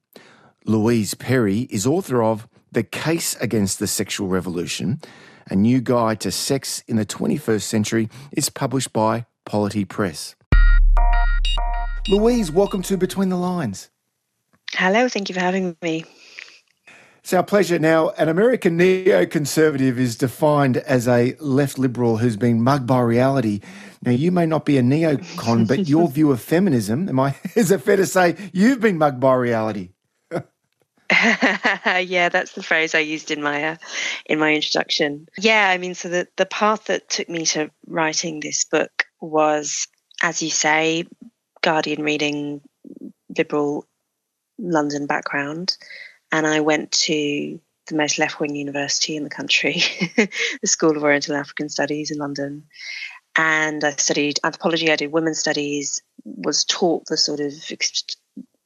Louise 0.66 1.14
Perry 1.14 1.62
is 1.72 1.88
author 1.88 2.22
of 2.22 2.50
The 2.70 2.84
Case 2.84 3.36
Against 3.38 3.80
the 3.80 3.88
Sexual 3.88 4.28
Revolution, 4.28 5.00
a 5.50 5.56
new 5.56 5.82
guide 5.82 6.20
to 6.22 6.32
sex 6.32 6.84
in 6.88 6.96
the 6.96 7.06
21st 7.06 7.62
century. 7.62 8.10
is 8.32 8.50
published 8.50 8.94
by 8.94 9.26
Polity 9.46 9.86
Press. 9.86 10.36
Louise, 12.08 12.52
welcome 12.52 12.82
to 12.84 12.98
Between 12.98 13.30
the 13.30 13.38
Lines. 13.38 13.90
Hello, 14.74 15.08
thank 15.08 15.30
you 15.30 15.36
for 15.36 15.42
having 15.42 15.76
me. 15.82 16.06
It's 17.20 17.34
our 17.34 17.44
pleasure. 17.44 17.78
Now, 17.78 18.10
an 18.18 18.30
American 18.30 18.78
neoconservative 18.80 19.98
is 19.98 20.16
defined 20.16 20.78
as 20.78 21.08
a 21.08 21.36
left 21.40 21.78
liberal 21.78 22.18
who's 22.18 22.38
been 22.38 22.62
mugged 22.62 22.88
by 22.88 23.02
reality. 23.02 23.60
Now, 24.02 24.12
you 24.12 24.32
may 24.32 24.46
not 24.46 24.66
be 24.66 24.78
a 24.78 24.82
neocon, 24.82 25.68
but 25.68 25.88
your 25.88 26.08
view 26.10 26.32
of 26.32 26.42
feminism, 26.42 27.10
am 27.10 27.20
I, 27.20 27.36
is 27.56 27.72
it 27.72 27.82
fair 27.82 27.98
to 27.98 28.06
say 28.06 28.36
you've 28.54 28.80
been 28.80 28.98
mugged 28.98 29.20
by 29.20 29.36
reality? 29.36 29.90
yeah, 32.02 32.30
that's 32.30 32.54
the 32.54 32.64
phrase 32.64 32.94
I 32.94 33.00
used 33.00 33.32
in 33.32 33.42
my 33.42 33.70
uh, 33.70 33.76
in 34.26 34.40
my 34.40 34.54
introduction. 34.54 35.28
Yeah, 35.38 35.70
I 35.70 35.78
mean, 35.78 35.96
so 35.96 36.10
the 36.10 36.28
the 36.36 36.46
path 36.46 36.86
that 36.86 37.10
took 37.10 37.30
me 37.30 37.46
to 37.48 37.72
writing 37.88 38.40
this 38.40 38.66
book 38.66 39.06
was, 39.20 39.88
as 40.22 40.42
you 40.42 40.50
say, 40.50 41.06
Guardian 41.62 42.04
reading, 42.04 42.62
liberal 43.36 43.88
London 44.60 45.08
background, 45.08 45.78
and 46.32 46.46
I 46.46 46.60
went 46.60 46.92
to 46.92 47.60
the 47.88 47.96
most 47.96 48.20
left 48.20 48.40
wing 48.40 48.56
university 48.56 49.16
in 49.16 49.24
the 49.24 49.30
country, 49.30 49.82
the 50.16 50.68
School 50.68 50.96
of 50.96 51.04
Oriental 51.04 51.36
African 51.36 51.70
Studies 51.70 52.12
in 52.12 52.18
London. 52.18 52.66
And 53.36 53.84
I 53.84 53.92
studied 53.92 54.40
anthropology, 54.44 54.92
I 54.92 54.96
did 54.96 55.12
women's 55.12 55.40
studies, 55.40 56.02
was 56.24 56.66
taught 56.66 57.06
the 57.06 57.18
sort 57.18 57.40
of 57.40 57.54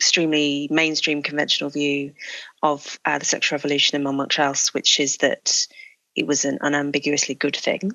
extremely 0.04 0.68
mainstream 0.70 1.24
conventional 1.24 1.70
view 1.70 2.14
of 2.62 3.00
uh, 3.06 3.18
the 3.20 3.26
sexual 3.26 3.56
revolution 3.56 3.96
in 3.96 4.16
much 4.18 4.38
else, 4.38 4.74
which 4.74 5.00
is 5.00 5.16
that 5.18 5.66
it 6.14 6.28
was 6.28 6.44
an 6.44 6.58
unambiguously 6.60 7.36
good 7.36 7.56
thing. 7.56 7.94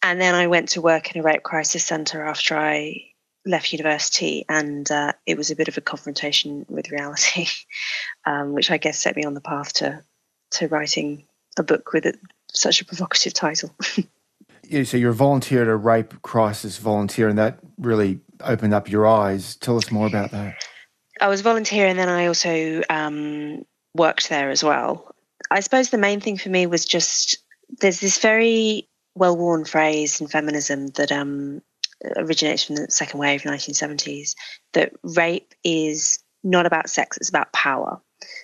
And 0.00 0.20
then 0.20 0.36
I 0.36 0.46
went 0.46 0.68
to 0.70 0.80
work 0.80 1.12
in 1.12 1.20
a 1.20 1.24
rape 1.24 1.42
crisis 1.42 1.84
centre 1.84 2.22
after 2.22 2.56
I 2.56 3.02
left 3.44 3.72
university, 3.72 4.44
and 4.48 4.88
uh, 4.88 5.12
it 5.26 5.36
was 5.36 5.50
a 5.50 5.56
bit 5.56 5.66
of 5.66 5.76
a 5.76 5.80
confrontation 5.80 6.64
with 6.68 6.92
reality, 6.92 7.46
um, 8.24 8.52
which 8.52 8.70
I 8.70 8.76
guess 8.76 9.00
set 9.00 9.16
me 9.16 9.24
on 9.24 9.34
the 9.34 9.40
path 9.40 9.72
to 9.74 10.04
to 10.52 10.68
writing 10.68 11.26
a 11.58 11.64
book 11.64 11.92
with 11.92 12.06
a, 12.06 12.14
such 12.52 12.80
a 12.80 12.84
provocative 12.84 13.34
title. 13.34 13.74
yeah, 14.62 14.84
so 14.84 14.96
you're 14.96 15.10
a 15.10 15.14
volunteer 15.14 15.62
at 15.62 15.68
a 15.68 15.74
rape 15.74 16.22
crisis 16.22 16.78
volunteer, 16.78 17.28
and 17.28 17.38
that 17.38 17.58
really 17.76 18.20
opened 18.40 18.74
up 18.74 18.88
your 18.88 19.04
eyes. 19.04 19.56
Tell 19.56 19.76
us 19.76 19.90
more 19.90 20.06
about 20.06 20.30
that. 20.30 20.54
I 21.20 21.28
was 21.28 21.40
volunteer, 21.40 21.86
and 21.86 21.98
then 21.98 22.08
I 22.08 22.26
also 22.26 22.82
um, 22.90 23.64
worked 23.94 24.28
there 24.28 24.50
as 24.50 24.62
well. 24.62 25.14
I 25.50 25.60
suppose 25.60 25.90
the 25.90 25.98
main 25.98 26.20
thing 26.20 26.38
for 26.38 26.48
me 26.48 26.66
was 26.66 26.84
just 26.84 27.38
there's 27.80 28.00
this 28.00 28.18
very 28.18 28.88
well 29.14 29.36
worn 29.36 29.64
phrase 29.64 30.20
in 30.20 30.28
feminism 30.28 30.88
that 30.88 31.10
um, 31.10 31.62
originates 32.16 32.64
from 32.64 32.76
the 32.76 32.90
second 32.90 33.18
wave 33.18 33.42
1970s 33.42 34.34
that 34.74 34.92
rape 35.02 35.54
is 35.64 36.18
not 36.44 36.66
about 36.66 36.88
sex 36.88 37.16
it's 37.16 37.28
about 37.28 37.52
power 37.52 38.00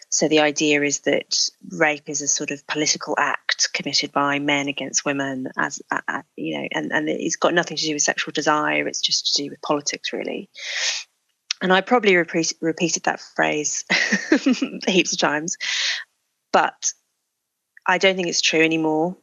so 0.08 0.28
the 0.28 0.40
idea 0.40 0.82
is 0.82 1.00
that 1.00 1.48
rape 1.70 2.08
is 2.08 2.22
a 2.22 2.28
sort 2.28 2.50
of 2.50 2.66
political 2.66 3.14
act 3.18 3.68
committed 3.72 4.12
by 4.12 4.38
men 4.38 4.68
against 4.68 5.04
women 5.04 5.46
as 5.58 5.80
uh, 5.90 6.22
you 6.36 6.58
know 6.58 6.68
and, 6.72 6.92
and 6.92 7.08
it's 7.08 7.36
got 7.36 7.54
nothing 7.54 7.76
to 7.76 7.86
do 7.86 7.94
with 7.94 8.02
sexual 8.02 8.32
desire 8.32 8.88
it's 8.88 9.00
just 9.00 9.34
to 9.34 9.42
do 9.42 9.50
with 9.50 9.60
politics 9.62 10.12
really 10.12 10.48
and 11.62 11.72
i 11.72 11.80
probably 11.80 12.16
repeat, 12.16 12.52
repeated 12.60 13.04
that 13.04 13.20
phrase 13.20 13.84
heaps 14.86 15.12
of 15.12 15.18
times 15.18 15.56
but 16.52 16.92
i 17.86 17.98
don't 17.98 18.16
think 18.16 18.28
it's 18.28 18.42
true 18.42 18.60
anymore 18.60 19.16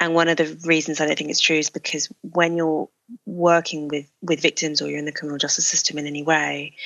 and 0.00 0.14
one 0.14 0.28
of 0.28 0.36
the 0.36 0.58
reasons 0.64 1.00
I 1.00 1.06
don't 1.06 1.18
think 1.18 1.30
it's 1.30 1.40
true 1.40 1.56
is 1.56 1.70
because 1.70 2.08
when 2.22 2.56
you're 2.56 2.88
working 3.26 3.88
with 3.88 4.10
with 4.22 4.40
victims 4.40 4.80
or 4.80 4.88
you're 4.88 4.98
in 4.98 5.04
the 5.04 5.12
criminal 5.12 5.38
justice 5.38 5.66
system 5.66 5.98
in 5.98 6.06
any 6.06 6.22
way, 6.22 6.76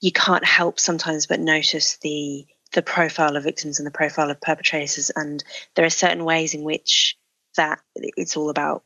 you 0.00 0.12
can't 0.12 0.44
help 0.44 0.78
sometimes 0.78 1.26
but 1.26 1.40
notice 1.40 1.98
the 1.98 2.46
the 2.72 2.82
profile 2.82 3.36
of 3.36 3.44
victims 3.44 3.78
and 3.78 3.86
the 3.86 3.92
profile 3.92 4.30
of 4.30 4.40
perpetrators. 4.40 5.10
And 5.16 5.42
there 5.74 5.84
are 5.84 5.90
certain 5.90 6.24
ways 6.24 6.54
in 6.54 6.62
which 6.62 7.16
that 7.56 7.80
it's 7.94 8.36
all 8.36 8.50
about 8.50 8.84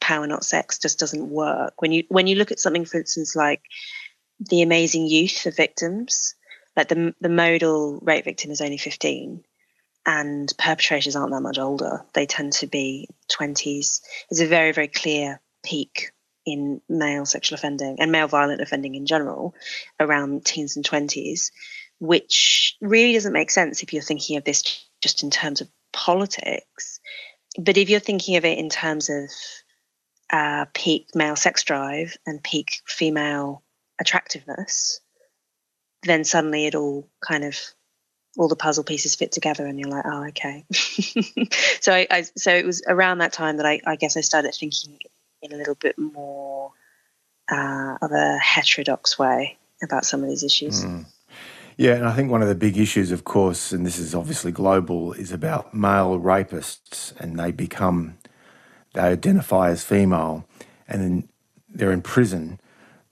power, 0.00 0.26
not 0.26 0.44
sex, 0.44 0.78
just 0.78 0.98
doesn't 0.98 1.28
work. 1.28 1.82
When 1.82 1.92
you 1.92 2.04
when 2.08 2.26
you 2.26 2.36
look 2.36 2.52
at 2.52 2.60
something, 2.60 2.86
for 2.86 2.98
instance, 2.98 3.36
like 3.36 3.62
the 4.40 4.62
amazing 4.62 5.06
youth 5.06 5.46
of 5.46 5.56
victims, 5.56 6.34
like 6.76 6.88
the 6.88 7.14
the 7.20 7.28
modal 7.28 8.00
rape 8.02 8.24
victim 8.24 8.50
is 8.50 8.60
only 8.60 8.78
fifteen 8.78 9.44
and 10.06 10.52
perpetrators 10.58 11.16
aren't 11.16 11.32
that 11.32 11.40
much 11.40 11.58
older. 11.58 12.04
They 12.12 12.26
tend 12.26 12.52
to 12.54 12.66
be 12.66 13.08
20s. 13.30 14.00
There's 14.28 14.40
a 14.40 14.46
very, 14.46 14.72
very 14.72 14.88
clear 14.88 15.40
peak 15.64 16.10
in 16.44 16.80
male 16.88 17.24
sexual 17.24 17.54
offending 17.54 17.96
and 18.00 18.12
male 18.12 18.28
violent 18.28 18.60
offending 18.60 18.94
in 18.94 19.06
general 19.06 19.54
around 19.98 20.44
teens 20.44 20.76
and 20.76 20.84
20s, 20.84 21.50
which 22.00 22.76
really 22.82 23.14
doesn't 23.14 23.32
make 23.32 23.50
sense 23.50 23.82
if 23.82 23.92
you're 23.92 24.02
thinking 24.02 24.36
of 24.36 24.44
this 24.44 24.86
just 25.00 25.22
in 25.22 25.30
terms 25.30 25.62
of 25.62 25.68
politics. 25.92 27.00
But 27.58 27.78
if 27.78 27.88
you're 27.88 28.00
thinking 28.00 28.36
of 28.36 28.44
it 28.44 28.58
in 28.58 28.68
terms 28.68 29.08
of 29.08 29.30
uh, 30.30 30.66
peak 30.74 31.08
male 31.14 31.36
sex 31.36 31.62
drive 31.62 32.16
and 32.26 32.42
peak 32.42 32.82
female 32.86 33.62
attractiveness, 34.00 35.00
then 36.02 36.24
suddenly 36.24 36.66
it 36.66 36.74
all 36.74 37.08
kind 37.20 37.44
of 37.44 37.56
all 38.36 38.48
the 38.48 38.56
puzzle 38.56 38.84
pieces 38.84 39.14
fit 39.14 39.30
together 39.32 39.66
and 39.66 39.78
you're 39.78 39.88
like 39.88 40.04
oh 40.06 40.26
okay. 40.28 40.64
So 41.80 41.92
I, 41.92 42.06
I, 42.10 42.22
so 42.36 42.54
it 42.54 42.64
was 42.64 42.82
around 42.88 43.18
that 43.18 43.32
time 43.32 43.58
that 43.58 43.66
I, 43.66 43.80
I 43.86 43.96
guess 43.96 44.16
I 44.16 44.22
started 44.22 44.54
thinking 44.54 44.98
in 45.42 45.52
a 45.52 45.56
little 45.56 45.74
bit 45.74 45.98
more 45.98 46.72
uh, 47.50 47.98
of 48.00 48.10
a 48.10 48.38
heterodox 48.38 49.18
way 49.18 49.58
about 49.82 50.06
some 50.06 50.22
of 50.22 50.30
these 50.30 50.42
issues. 50.42 50.82
Mm. 50.84 51.04
yeah 51.76 51.94
and 51.94 52.06
I 52.06 52.12
think 52.14 52.30
one 52.30 52.42
of 52.42 52.48
the 52.48 52.54
big 52.54 52.78
issues 52.78 53.12
of 53.12 53.24
course 53.24 53.70
and 53.70 53.84
this 53.86 53.98
is 53.98 54.14
obviously 54.14 54.50
global 54.50 55.12
is 55.12 55.30
about 55.30 55.74
male 55.74 56.18
rapists 56.18 57.12
and 57.20 57.38
they 57.38 57.52
become 57.52 58.18
they 58.94 59.02
identify 59.02 59.70
as 59.70 59.84
female 59.84 60.46
and 60.88 61.02
then 61.02 61.28
they're 61.68 61.92
in 61.92 62.02
prison 62.02 62.60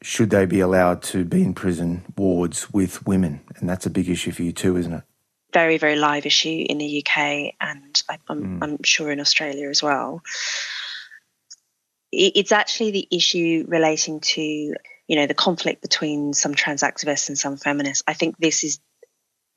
should 0.03 0.31
they 0.31 0.47
be 0.47 0.61
allowed 0.61 1.03
to 1.03 1.25
be 1.25 1.43
in 1.43 1.55
prison 1.55 2.05
wards 2.17 2.73
with 2.73 3.07
women? 3.07 3.41
And 3.57 3.69
that's 3.69 3.87
a 3.87 3.91
big 3.91 4.09
issue 4.09 4.33
for 4.33 4.43
you 4.43 4.53
too, 4.53 4.77
isn't 4.77 4.93
it? 4.93 5.05
very 5.53 5.79
very 5.79 5.97
live 5.97 6.27
issue 6.27 6.65
in 6.69 6.79
the 6.79 7.05
UK 7.05 7.55
and 7.61 8.03
I, 8.09 8.19
am 8.29 8.43
mm. 8.43 8.59
I'm 8.63 8.83
sure 8.83 9.11
in 9.11 9.21
Australia 9.21 9.69
as 9.69 9.83
well. 9.83 10.23
It's 12.11 12.53
actually 12.53 12.91
the 12.91 13.09
issue 13.11 13.65
relating 13.69 14.21
to 14.21 14.43
you 14.43 15.17
know 15.17 15.27
the 15.27 15.35
conflict 15.35 15.83
between 15.83 16.33
some 16.33 16.55
trans 16.55 16.83
activists 16.83 17.29
and 17.29 17.39
some 17.39 17.57
feminists. 17.57 18.03
I 18.07 18.15
think 18.15 18.37
this 18.39 18.65
is 18.65 18.81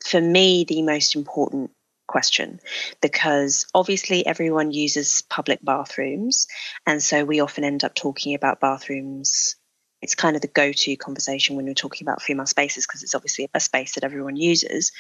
for 0.06 0.22
me 0.22 0.66
the 0.66 0.82
most 0.82 1.16
important 1.16 1.72
question 2.08 2.60
because 3.02 3.66
obviously 3.74 4.26
everyone 4.26 4.72
uses 4.72 5.24
public 5.28 5.60
bathrooms 5.64 6.48
and 6.86 7.02
so 7.02 7.26
we 7.26 7.40
often 7.40 7.64
end 7.64 7.84
up 7.84 7.96
talking 7.96 8.36
about 8.36 8.60
bathrooms 8.60 9.56
it's 10.06 10.14
kind 10.14 10.36
of 10.36 10.44
the 10.44 10.48
go-to 10.48 10.96
conversation 10.98 11.56
when 11.56 11.66
we're 11.66 11.74
talking 11.74 12.06
about 12.06 12.22
female 12.22 12.46
spaces 12.46 12.86
because 12.86 13.02
it's 13.02 13.16
obviously 13.16 13.50
a 13.56 13.60
space 13.60 13.96
that 13.96 14.04
everyone 14.04 14.36
uses. 14.36 14.92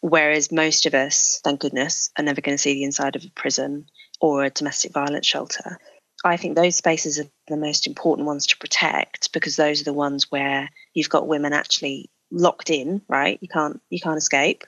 Whereas 0.00 0.50
most 0.50 0.86
of 0.86 0.94
us 0.94 1.38
thank 1.44 1.60
goodness 1.60 2.10
are 2.16 2.24
never 2.24 2.40
going 2.40 2.56
to 2.56 2.62
see 2.62 2.72
the 2.72 2.84
inside 2.84 3.14
of 3.14 3.24
a 3.26 3.30
prison 3.36 3.84
or 4.22 4.44
a 4.44 4.50
domestic 4.50 4.92
violence 4.94 5.26
shelter. 5.26 5.78
I 6.24 6.38
think 6.38 6.56
those 6.56 6.76
spaces 6.76 7.18
are 7.20 7.26
the 7.46 7.58
most 7.58 7.86
important 7.86 8.26
ones 8.26 8.46
to 8.46 8.56
protect 8.56 9.34
because 9.34 9.56
those 9.56 9.82
are 9.82 9.84
the 9.84 9.92
ones 9.92 10.30
where 10.30 10.70
you've 10.94 11.10
got 11.10 11.28
women 11.28 11.52
actually 11.52 12.10
locked 12.30 12.70
in 12.70 13.02
right? 13.06 13.38
You 13.42 13.48
can't 13.48 13.82
you 13.90 14.00
can't 14.00 14.16
escape. 14.16 14.64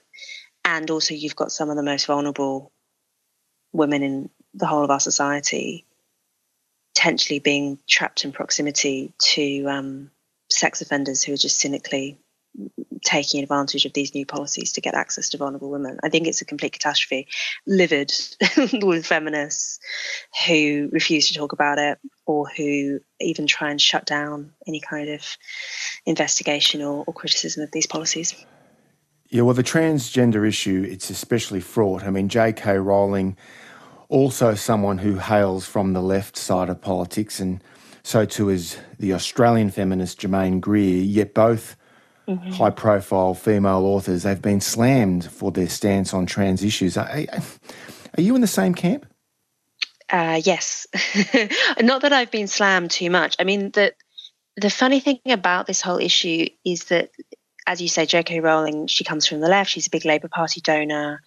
And 0.62 0.91
also 0.91 1.14
you've 1.14 1.37
got 1.37 1.53
some 1.53 1.70
of 1.70 1.76
the 1.76 1.83
most 1.83 2.05
vulnerable 2.05 2.70
women 3.72 4.03
in 4.03 4.31
the 4.53 4.66
whole 4.66 4.85
of 4.85 4.91
our 4.91 5.01
society 5.01 5.87
potentially 7.01 7.38
being 7.38 7.78
trapped 7.88 8.26
in 8.26 8.32
proximity 8.32 9.11
to 9.18 9.64
um, 9.64 10.11
sex 10.51 10.82
offenders 10.82 11.22
who 11.22 11.32
are 11.32 11.38
just 11.38 11.59
cynically 11.59 12.18
taking 13.03 13.42
advantage 13.42 13.86
of 13.86 13.94
these 13.94 14.14
new 14.14 14.26
policies 14.26 14.72
to 14.72 14.82
get 14.82 14.94
access 14.94 15.30
to 15.30 15.38
vulnerable 15.38 15.70
women. 15.70 15.96
I 16.03 16.11
think 16.11 16.26
it's 16.26 16.42
a 16.42 16.44
complete 16.44 16.74
catastrophe. 16.74 17.26
Livid 17.66 18.12
with 18.82 19.07
feminists 19.07 19.78
who 20.46 20.90
refuse 20.92 21.28
to 21.28 21.34
talk 21.34 21.55
about 21.55 21.78
it 21.78 21.98
or 22.26 22.46
who 22.55 23.01
even 23.18 23.46
try 23.46 23.70
and 23.70 23.80
shut 23.80 24.05
down 24.05 24.53
any 24.68 24.80
kind 24.80 25.09
of 25.09 25.38
investigation 26.05 26.82
or, 26.82 27.05
or 27.07 27.14
criticism 27.14 27.62
of 27.62 27.70
these 27.72 27.86
policies. 27.86 28.34
Yeah, 29.30 29.42
well, 29.42 29.55
the 29.55 29.62
transgender 29.62 30.46
issue, 30.46 30.86
it's 30.86 31.09
especially 31.09 31.61
fraught. 31.61 32.03
I 32.03 32.11
mean, 32.11 32.28
J.K. 32.28 32.76
Rowling 32.76 33.38
also 34.11 34.54
someone 34.54 34.98
who 34.98 35.16
hails 35.16 35.66
from 35.66 35.94
the 35.94 36.02
left 36.02 36.36
side 36.36 36.68
of 36.68 36.80
politics, 36.80 37.40
and 37.40 37.62
so 38.02 38.26
too 38.26 38.50
is 38.50 38.76
the 38.98 39.14
Australian 39.14 39.70
feminist 39.70 40.20
Germaine 40.20 40.61
Greer, 40.61 41.02
yet 41.02 41.32
both 41.32 41.76
mm-hmm. 42.28 42.50
high 42.50 42.70
profile 42.70 43.34
female 43.34 43.84
authors, 43.84 44.22
they've 44.22 44.42
been 44.42 44.61
slammed 44.61 45.24
for 45.24 45.50
their 45.50 45.68
stance 45.68 46.12
on 46.12 46.26
trans 46.26 46.62
issues. 46.62 46.96
Are, 46.96 47.08
are 47.08 48.20
you 48.20 48.34
in 48.34 48.40
the 48.40 48.46
same 48.46 48.74
camp? 48.74 49.06
Uh, 50.08 50.40
yes. 50.44 50.86
Not 51.80 52.02
that 52.02 52.12
I've 52.12 52.30
been 52.30 52.48
slammed 52.48 52.90
too 52.90 53.11
much. 53.11 53.36
I 53.38 53.44
mean, 53.44 53.70
the, 53.70 53.94
the 54.56 54.70
funny 54.70 55.00
thing 55.00 55.20
about 55.28 55.66
this 55.66 55.80
whole 55.80 55.98
issue 55.98 56.46
is 56.64 56.84
that, 56.84 57.11
as 57.66 57.80
you 57.80 57.88
say, 57.88 58.06
J.K. 58.06 58.40
Rowling, 58.40 58.88
she 58.88 59.04
comes 59.04 59.26
from 59.26 59.40
the 59.40 59.48
left. 59.48 59.70
She's 59.70 59.86
a 59.86 59.90
big 59.90 60.04
Labour 60.04 60.28
Party 60.28 60.61
donor, 60.61 61.22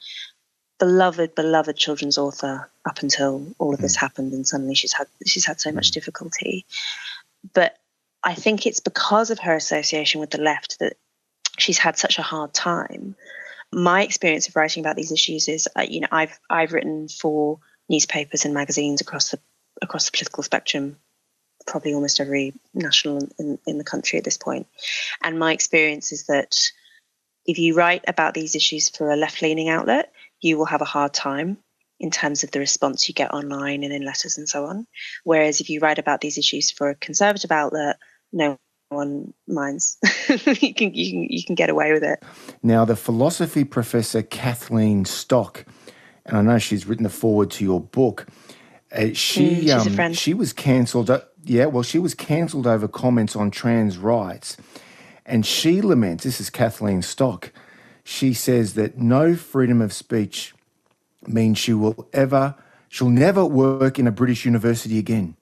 beloved, 0.84 1.34
beloved 1.34 1.78
children's 1.78 2.18
author 2.18 2.70
up 2.84 3.02
until 3.02 3.48
all 3.58 3.74
of 3.74 3.80
this 3.80 3.96
mm. 3.96 4.02
happened, 4.02 4.34
and 4.34 4.46
suddenly 4.46 4.76
she's 4.76 4.92
had 4.92 5.08
she's 5.26 5.46
had 5.46 5.62
so 5.62 5.72
much 5.72 5.90
hmm. 5.90 5.94
difficulty. 5.94 6.66
But 7.54 7.78
I 8.22 8.34
think 8.34 8.66
it's 8.66 8.82
because 8.82 9.32
of 9.32 9.40
her 9.40 9.56
association 9.56 10.20
with 10.20 10.32
the 10.32 10.42
left 10.42 10.80
that 10.80 10.98
she's 11.58 11.78
had 11.78 11.98
such 11.98 12.20
a 12.20 12.22
hard 12.22 12.54
time. 12.54 13.16
My 13.72 14.04
experience 14.04 14.50
of 14.50 14.58
writing 14.58 14.84
about 14.84 14.98
these 14.98 15.14
issues 15.14 15.48
is, 15.48 15.70
uh, 15.74 15.86
you 15.88 16.02
know, 16.02 16.10
I've 16.12 16.38
I've 16.50 16.74
written 16.74 17.08
for 17.08 17.60
newspapers 17.88 18.44
and 18.44 18.54
magazines 18.54 19.00
across 19.00 19.32
the 19.32 19.40
across 19.82 20.08
the 20.08 20.12
political 20.18 20.44
spectrum, 20.44 20.98
probably 21.66 21.94
almost 21.94 22.20
every 22.20 22.56
national 22.74 23.30
in, 23.40 23.58
in 23.66 23.78
the 23.78 23.86
country 23.86 24.20
at 24.20 24.26
this 24.26 24.38
point. 24.38 24.68
And 25.22 25.40
my 25.40 25.54
experience 25.54 26.12
is 26.12 26.26
that 26.26 26.58
if 27.46 27.58
you 27.58 27.74
write 27.74 28.04
about 28.06 28.34
these 28.34 28.54
issues 28.54 28.90
for 28.90 29.12
a 29.12 29.16
left 29.16 29.42
leaning 29.42 29.70
outlet, 29.70 30.12
you 30.44 30.58
will 30.58 30.66
have 30.66 30.82
a 30.82 30.86
hard 30.86 31.14
time 31.14 31.58
in 32.00 32.12
terms 32.12 32.44
of 32.44 32.52
the 32.52 32.60
response 32.60 33.08
you 33.08 33.14
get 33.14 33.34
online 33.34 33.84
and 33.84 33.94
in 33.94 34.04
letters 34.04 34.38
and 34.38 34.50
so 34.50 34.66
on. 34.66 34.86
Whereas 35.24 35.62
if 35.62 35.70
you 35.70 35.80
write 35.80 36.00
about 36.00 36.22
these 36.22 36.38
issues 36.38 36.72
for 36.72 36.90
a 36.90 36.96
conservative 36.96 37.52
outlet, 37.52 37.98
no 38.32 38.58
one 38.90 39.34
minds. 39.48 39.98
you 40.30 40.74
can 40.74 40.94
you 40.94 41.12
can 41.12 41.24
you 41.30 41.44
can 41.44 41.56
get 41.56 41.70
away 41.70 41.92
with 41.94 42.04
it. 42.04 42.24
Now, 42.62 42.86
the 42.86 42.96
philosophy 42.96 43.64
professor 43.64 44.22
Kathleen 44.22 45.06
Stock, 45.06 45.66
and 46.26 46.38
I 46.38 46.42
know 46.42 46.60
she's 46.60 46.86
written 46.86 47.04
the 47.04 47.10
foreword 47.10 47.52
to 47.52 47.64
your 47.64 47.82
book. 47.82 48.28
Uh, 48.92 49.14
she 49.14 49.66
mm, 49.66 50.00
um, 50.00 50.14
she 50.14 50.34
was 50.34 50.54
cancelled. 50.54 51.10
Uh, 51.10 51.22
yeah, 51.44 51.66
well, 51.66 51.84
she 51.84 52.00
was 52.00 52.14
cancelled 52.14 52.68
over 52.68 52.88
comments 52.88 53.36
on 53.36 53.52
trans 53.52 53.98
rights, 53.98 54.58
and 55.26 55.46
she 55.46 55.82
laments. 55.82 56.24
This 56.24 56.40
is 56.40 56.50
Kathleen 56.50 57.02
Stock. 57.02 57.52
She 58.04 58.34
says 58.34 58.74
that 58.74 58.98
no 58.98 59.36
freedom 59.36 59.82
of 59.82 59.94
speech 59.94 60.54
means 61.26 61.58
she 61.58 61.74
will 61.74 62.08
ever, 62.12 62.56
she'll 62.90 63.10
never 63.10 63.46
work 63.46 63.98
in 63.98 64.08
a 64.08 64.12
British 64.12 64.46
university 64.46 64.98
again. 64.98 65.36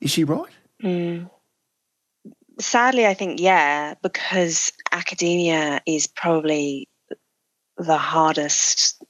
Is 0.00 0.10
she 0.10 0.24
right? 0.24 0.52
Mm 0.82 1.30
sadly, 2.60 3.06
I 3.06 3.14
think, 3.14 3.40
yeah, 3.40 3.94
because 4.02 4.72
academia 4.92 5.80
is 5.86 6.06
probably 6.06 6.88
the 7.76 7.98
hardest 7.98 9.02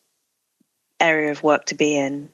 area 1.00 1.30
of 1.30 1.42
work 1.42 1.66
to 1.66 1.74
be 1.74 1.96
in 1.96 2.28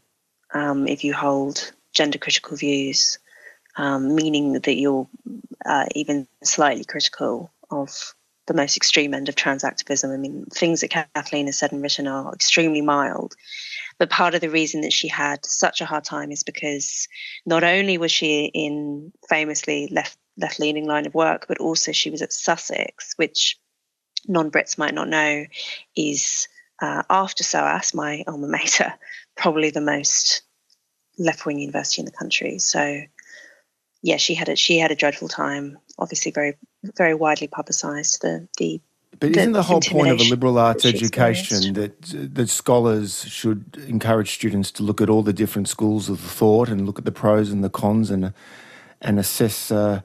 um, 0.53 0.87
if 0.87 1.05
you 1.05 1.14
hold 1.14 1.72
gender 1.93 2.18
critical 2.18 2.57
views, 2.57 3.18
um, 3.76 4.14
meaning 4.14 4.55
that 4.55 4.74
you're 4.74 5.07
uh, 5.64 5.87
even 5.95 6.26
slightly 6.43 6.85
critical 6.85 7.53
of 7.70 8.14
the 8.47 8.55
most 8.55 8.76
extreme 8.76 9.14
end 9.14 9.28
of 9.28 9.36
trans 9.36 9.64
activism. 9.64 10.11
I 10.11 10.16
mean, 10.16 10.45
things 10.53 10.80
that 10.80 10.90
Kathleen 10.90 11.47
has 11.47 11.59
said 11.59 11.72
and 11.72 11.82
written 11.82 12.07
are 12.07 12.32
extremely 12.32 12.80
mild. 12.82 13.34
But 13.99 14.11
part 14.11 14.34
of 14.34 14.40
the 14.40 14.51
reason 14.51 14.82
that 14.82 14.92
she 14.92 15.09
had 15.09 15.45
such 15.47 15.80
a 15.80 15.86
hard 15.86 16.05
time 16.05 16.30
is 16.32 16.42
because 16.42 17.09
not 17.47 17.64
only 17.64 17.97
was 17.97 18.12
she 18.12 18.47
in 18.47 19.12
famously 19.28 19.88
left 19.90 20.18
left 20.36 20.59
leaning 20.59 20.86
line 20.86 21.07
of 21.07 21.14
work, 21.14 21.47
but 21.47 21.59
also 21.59 21.92
she 21.92 22.11
was 22.11 22.20
at 22.20 22.32
Sussex, 22.32 23.14
which 23.16 23.59
non 24.26 24.51
Brits 24.51 24.76
might 24.78 24.95
not 24.95 25.09
know 25.09 25.45
is 25.97 26.49
uh, 26.82 27.03
after 27.09 27.45
SOAS, 27.45 27.95
my 27.95 28.24
alma 28.26 28.49
mater, 28.49 28.95
probably 29.36 29.70
the 29.70 29.80
most 29.80 30.42
left 31.18 31.47
wing 31.47 31.61
university 31.61 32.01
in 32.01 32.07
the 32.07 32.12
country. 32.12 32.59
So 32.59 33.03
yeah, 34.03 34.16
she 34.16 34.34
had 34.34 34.49
a 34.49 34.57
she 34.57 34.78
had 34.78 34.90
a 34.90 34.97
dreadful 34.97 35.28
time. 35.28 35.78
Obviously, 35.99 36.32
very 36.32 36.57
very 36.97 37.14
widely 37.14 37.49
publicised. 37.49 38.22
The 38.22 38.49
the 38.59 38.80
but 39.20 39.30
isn't 39.30 39.53
the, 39.53 39.59
the 39.59 39.62
whole 39.62 39.80
point 39.80 40.09
of 40.09 40.20
a 40.20 40.24
liberal 40.24 40.59
arts 40.59 40.85
education 40.85 41.74
that 41.74 42.03
that 42.35 42.49
scholars 42.49 43.24
should 43.26 43.82
encourage 43.87 44.35
students 44.35 44.70
to 44.72 44.82
look 44.82 45.01
at 45.01 45.09
all 45.09 45.22
the 45.22 45.32
different 45.32 45.68
schools 45.68 46.09
of 46.09 46.18
thought 46.20 46.68
and 46.68 46.87
look 46.87 46.99
at 46.99 47.05
the 47.05 47.12
pros 47.12 47.51
and 47.51 47.62
the 47.62 47.70
cons 47.70 48.11
and 48.11 48.32
and 49.01 49.18
assess 49.18 49.70
uh, 49.70 50.01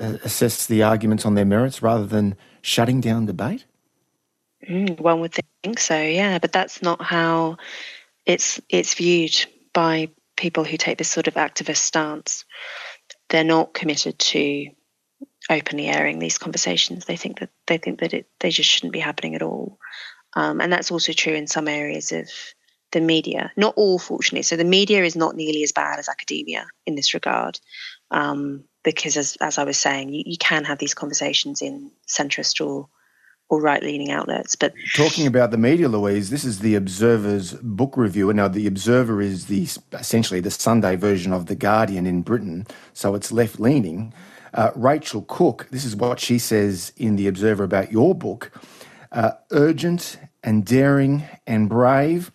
uh, 0.00 0.16
assess 0.24 0.66
the 0.66 0.82
arguments 0.82 1.24
on 1.26 1.34
their 1.34 1.44
merits 1.44 1.82
rather 1.82 2.06
than 2.06 2.36
shutting 2.62 3.00
down 3.00 3.26
debate? 3.26 3.64
Mm, 4.68 4.98
one 5.00 5.20
would 5.20 5.34
think 5.62 5.78
so, 5.78 6.00
yeah, 6.00 6.38
but 6.38 6.52
that's 6.52 6.82
not 6.82 7.02
how 7.02 7.56
it's 8.26 8.60
it's 8.68 8.94
viewed 8.94 9.46
by 9.72 10.08
people 10.36 10.64
who 10.64 10.76
take 10.76 10.98
this 10.98 11.10
sort 11.10 11.28
of 11.28 11.34
activist 11.34 11.78
stance. 11.78 12.44
They're 13.28 13.44
not 13.44 13.74
committed 13.74 14.18
to 14.18 14.68
openly 15.50 15.88
airing 15.88 16.18
these 16.18 16.38
conversations. 16.38 17.04
They 17.04 17.16
think 17.16 17.40
that 17.40 17.50
they 17.66 17.78
think 17.78 18.00
that 18.00 18.14
it 18.14 18.26
they 18.40 18.50
just 18.50 18.70
shouldn't 18.70 18.92
be 18.92 19.00
happening 19.00 19.34
at 19.34 19.42
all, 19.42 19.78
um, 20.34 20.60
and 20.60 20.72
that's 20.72 20.90
also 20.90 21.12
true 21.12 21.34
in 21.34 21.46
some 21.46 21.68
areas 21.68 22.12
of 22.12 22.28
the 22.92 23.00
media. 23.00 23.50
Not 23.56 23.74
all, 23.76 23.98
fortunately. 23.98 24.42
So 24.42 24.56
the 24.56 24.64
media 24.64 25.02
is 25.02 25.16
not 25.16 25.34
nearly 25.34 25.62
as 25.62 25.72
bad 25.72 25.98
as 25.98 26.08
academia 26.08 26.66
in 26.86 26.94
this 26.94 27.14
regard. 27.14 27.58
Um, 28.10 28.64
because 28.84 29.16
as, 29.16 29.36
as 29.40 29.58
I 29.58 29.64
was 29.64 29.78
saying, 29.78 30.12
you, 30.12 30.22
you 30.26 30.36
can 30.36 30.64
have 30.64 30.78
these 30.78 30.94
conversations 30.94 31.62
in 31.62 31.90
centrist 32.06 32.64
or 32.64 32.88
or 33.48 33.60
right 33.60 33.82
leaning 33.82 34.10
outlets. 34.10 34.56
But 34.56 34.72
talking 34.94 35.26
about 35.26 35.50
the 35.50 35.58
media, 35.58 35.86
Louise, 35.86 36.30
this 36.30 36.42
is 36.42 36.60
the 36.60 36.74
Observer's 36.74 37.52
book 37.52 37.98
review. 37.98 38.30
And 38.30 38.38
Now, 38.38 38.48
the 38.48 38.66
Observer 38.66 39.20
is 39.20 39.46
the 39.46 39.68
essentially 39.92 40.40
the 40.40 40.50
Sunday 40.50 40.96
version 40.96 41.34
of 41.34 41.46
the 41.46 41.54
Guardian 41.54 42.06
in 42.06 42.22
Britain, 42.22 42.66
so 42.94 43.14
it's 43.14 43.30
left 43.30 43.60
leaning. 43.60 44.14
Uh, 44.54 44.70
Rachel 44.74 45.22
Cooke, 45.22 45.68
this 45.70 45.84
is 45.84 45.96
what 45.96 46.20
she 46.20 46.38
says 46.38 46.92
in 46.96 47.16
the 47.16 47.26
Observer 47.26 47.64
about 47.64 47.90
your 47.90 48.14
book: 48.14 48.50
uh, 49.10 49.32
urgent 49.50 50.18
and 50.42 50.64
daring 50.64 51.24
and 51.46 51.68
brave. 51.68 52.30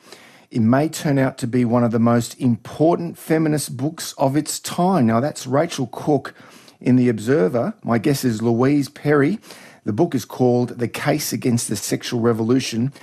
It 0.49 0.61
may 0.61 0.87
turn 0.87 1.19
out 1.19 1.37
to 1.39 1.47
be 1.47 1.65
one 1.65 1.83
of 1.83 1.91
the 1.91 1.99
most 1.99 2.39
important 2.39 3.17
feminist 3.17 3.75
books 3.75 4.13
of 4.17 4.37
its 4.37 4.59
time. 4.59 5.05
Now, 5.05 5.19
that's 5.19 5.45
Rachel 5.45 5.87
Cooke 5.87 6.33
in 6.79 6.95
The 6.95 7.09
Observer. 7.09 7.73
My 7.83 7.97
guess 7.97 8.23
is 8.23 8.41
Louise 8.41 8.87
Perry. 8.87 9.39
The 9.83 9.93
book 9.93 10.15
is 10.15 10.25
called 10.25 10.79
The 10.79 10.87
Case 10.87 11.33
Against 11.33 11.67
the 11.67 11.75
Sexual 11.75 12.21
Revolution 12.21 12.93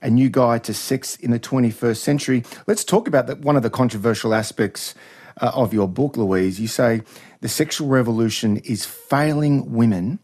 A 0.00 0.10
New 0.10 0.30
Guide 0.30 0.64
to 0.64 0.74
Sex 0.74 1.16
in 1.16 1.30
the 1.30 1.38
21st 1.40 1.98
Century. 1.98 2.42
Let's 2.66 2.84
talk 2.84 3.06
about 3.06 3.26
the, 3.26 3.36
one 3.36 3.56
of 3.56 3.62
the 3.62 3.70
controversial 3.70 4.34
aspects 4.34 4.94
uh, 5.40 5.52
of 5.54 5.72
your 5.72 5.88
book, 5.88 6.16
Louise. 6.16 6.60
You 6.60 6.68
say 6.68 7.02
the 7.40 7.48
sexual 7.48 7.88
revolution 7.88 8.58
is 8.58 8.84
failing 8.84 9.72
women, 9.72 10.18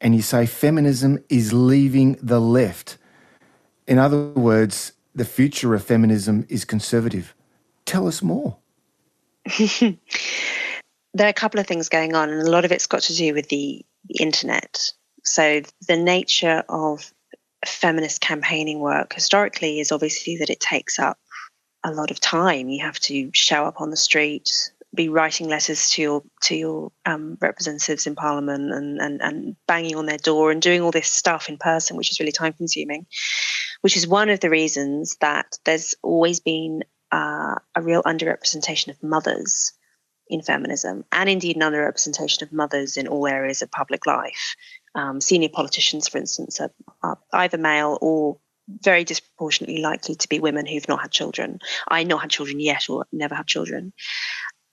and 0.00 0.14
you 0.14 0.22
say 0.22 0.46
feminism 0.46 1.22
is 1.28 1.52
leaving 1.52 2.18
the 2.22 2.40
left. 2.40 2.98
In 3.86 3.98
other 3.98 4.28
words, 4.28 4.92
the 5.14 5.24
future 5.24 5.74
of 5.74 5.84
feminism 5.84 6.46
is 6.48 6.64
conservative. 6.64 7.34
Tell 7.84 8.06
us 8.06 8.22
more. 8.22 8.56
there 9.70 9.96
are 11.18 11.28
a 11.28 11.32
couple 11.32 11.60
of 11.60 11.66
things 11.66 11.88
going 11.88 12.14
on, 12.14 12.30
and 12.30 12.46
a 12.46 12.50
lot 12.50 12.64
of 12.64 12.72
it's 12.72 12.86
got 12.86 13.02
to 13.02 13.14
do 13.14 13.32
with 13.32 13.48
the, 13.48 13.84
the 14.08 14.22
internet. 14.22 14.92
So, 15.24 15.62
the 15.88 15.96
nature 15.96 16.62
of 16.68 17.12
feminist 17.64 18.20
campaigning 18.20 18.80
work 18.80 19.12
historically 19.12 19.80
is 19.80 19.90
obviously 19.90 20.36
that 20.36 20.50
it 20.50 20.60
takes 20.60 20.98
up 20.98 21.18
a 21.86 21.94
lot 21.94 22.10
of 22.10 22.20
time. 22.20 22.68
You 22.68 22.84
have 22.84 23.00
to 23.00 23.30
show 23.32 23.64
up 23.64 23.80
on 23.80 23.90
the 23.90 23.96
street, 23.96 24.70
be 24.94 25.08
writing 25.08 25.48
letters 25.48 25.90
to 25.90 26.02
your 26.02 26.22
to 26.42 26.54
your 26.54 26.92
um, 27.06 27.38
representatives 27.40 28.06
in 28.06 28.14
Parliament, 28.14 28.72
and, 28.72 28.98
and 29.00 29.22
and 29.22 29.56
banging 29.66 29.96
on 29.96 30.06
their 30.06 30.18
door 30.18 30.50
and 30.50 30.60
doing 30.60 30.82
all 30.82 30.90
this 30.90 31.10
stuff 31.10 31.48
in 31.48 31.56
person, 31.56 31.96
which 31.96 32.10
is 32.10 32.20
really 32.20 32.32
time 32.32 32.52
consuming 32.52 33.06
which 33.80 33.96
is 33.96 34.06
one 34.06 34.30
of 34.30 34.40
the 34.40 34.50
reasons 34.50 35.16
that 35.20 35.58
there's 35.64 35.94
always 36.02 36.40
been 36.40 36.82
uh, 37.12 37.54
a 37.74 37.82
real 37.82 38.02
underrepresentation 38.02 38.88
of 38.88 39.02
mothers 39.02 39.72
in 40.28 40.42
feminism, 40.42 41.04
and 41.12 41.30
indeed 41.30 41.56
an 41.56 41.62
underrepresentation 41.62 42.42
of 42.42 42.52
mothers 42.52 42.96
in 42.96 43.06
all 43.06 43.28
areas 43.28 43.62
of 43.62 43.70
public 43.70 44.06
life. 44.06 44.56
Um, 44.96 45.20
senior 45.20 45.50
politicians, 45.50 46.08
for 46.08 46.18
instance, 46.18 46.60
are, 46.60 46.72
are, 47.02 47.18
either 47.32 47.58
male 47.58 47.96
or 48.00 48.38
very 48.68 49.04
disproportionately 49.04 49.80
likely 49.82 50.14
to 50.16 50.28
be 50.28 50.40
women 50.40 50.66
who've 50.66 50.88
not 50.88 51.02
had 51.02 51.10
children. 51.10 51.60
I 51.88 52.02
not 52.04 52.22
had 52.22 52.30
children 52.30 52.60
yet, 52.60 52.88
or 52.88 53.06
never 53.12 53.34
had 53.34 53.46
children, 53.46 53.92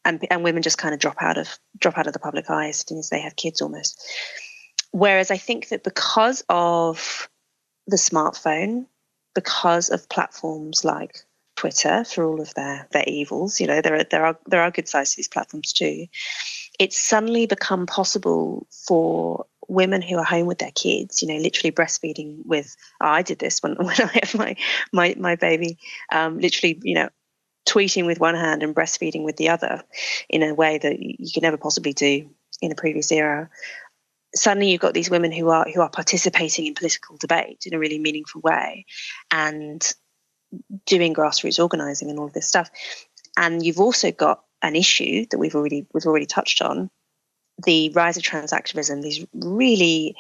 and 0.05 0.25
and 0.29 0.43
women 0.43 0.63
just 0.63 0.77
kind 0.77 0.93
of 0.93 0.99
drop 0.99 1.21
out 1.21 1.37
of 1.37 1.57
drop 1.77 1.97
out 1.97 2.07
of 2.07 2.13
the 2.13 2.19
public 2.19 2.49
eye 2.49 2.69
as 2.69 2.85
soon 2.87 2.99
as 2.99 3.09
they 3.09 3.21
have 3.21 3.35
kids, 3.35 3.61
almost. 3.61 4.01
Whereas 4.91 5.31
I 5.31 5.37
think 5.37 5.69
that 5.69 5.83
because 5.83 6.43
of 6.49 7.27
the 7.87 7.97
smartphone 7.97 8.85
because 9.33 9.89
of 9.89 10.09
platforms 10.09 10.85
like 10.85 11.17
Twitter 11.55 12.03
for 12.03 12.25
all 12.25 12.41
of 12.41 12.53
their 12.55 12.87
their 12.91 13.03
evils. 13.07 13.59
You 13.59 13.67
know, 13.67 13.81
there 13.81 13.95
are 13.95 14.03
there 14.03 14.25
are 14.25 14.39
there 14.47 14.61
are 14.61 14.71
good 14.71 14.87
sides 14.87 15.11
to 15.11 15.17
these 15.17 15.27
platforms 15.27 15.73
too. 15.73 16.07
It's 16.79 16.99
suddenly 16.99 17.45
become 17.45 17.85
possible 17.85 18.67
for 18.87 19.45
women 19.67 20.01
who 20.01 20.17
are 20.17 20.23
home 20.23 20.45
with 20.45 20.59
their 20.59 20.71
kids, 20.71 21.21
you 21.21 21.27
know, 21.27 21.37
literally 21.37 21.71
breastfeeding 21.71 22.45
with, 22.45 22.75
oh, 23.01 23.07
I 23.07 23.21
did 23.21 23.39
this 23.39 23.61
when, 23.61 23.75
when 23.77 23.95
I 24.01 24.19
have 24.21 24.35
my, 24.35 24.55
my, 24.91 25.15
my 25.17 25.35
baby, 25.35 25.77
um, 26.11 26.39
literally, 26.39 26.79
you 26.83 26.95
know, 26.95 27.09
tweeting 27.67 28.05
with 28.05 28.19
one 28.19 28.35
hand 28.35 28.63
and 28.63 28.75
breastfeeding 28.75 29.23
with 29.23 29.37
the 29.37 29.49
other 29.49 29.83
in 30.29 30.43
a 30.43 30.53
way 30.53 30.77
that 30.77 30.99
you 30.99 31.31
could 31.33 31.43
never 31.43 31.57
possibly 31.57 31.93
do 31.93 32.29
in 32.61 32.71
a 32.71 32.75
previous 32.75 33.11
era. 33.11 33.49
Suddenly 34.35 34.71
you've 34.71 34.81
got 34.81 34.93
these 34.93 35.09
women 35.09 35.31
who 35.31 35.49
are 35.49 35.65
who 35.73 35.81
are 35.81 35.89
participating 35.89 36.65
in 36.65 36.73
political 36.73 37.17
debate 37.17 37.63
in 37.65 37.73
a 37.73 37.79
really 37.79 37.99
meaningful 37.99 38.41
way 38.41 38.85
and 39.31 39.93
doing 40.85 41.13
grassroots 41.13 41.61
organizing 41.61 42.09
and 42.09 42.19
all 42.19 42.25
of 42.25 42.33
this 42.33 42.47
stuff. 42.47 42.69
And 43.37 43.65
you've 43.65 43.79
also 43.79 44.11
got 44.11 44.43
an 44.61 44.75
issue 44.75 45.25
that 45.29 45.37
we've 45.37 45.55
already 45.55 45.85
we've 45.93 46.05
already 46.05 46.25
touched 46.25 46.61
on, 46.61 46.89
the 47.63 47.89
rise 47.89 48.17
of 48.17 48.23
trans 48.23 48.53
activism, 48.53 49.01
these 49.01 49.25
really 49.33 50.15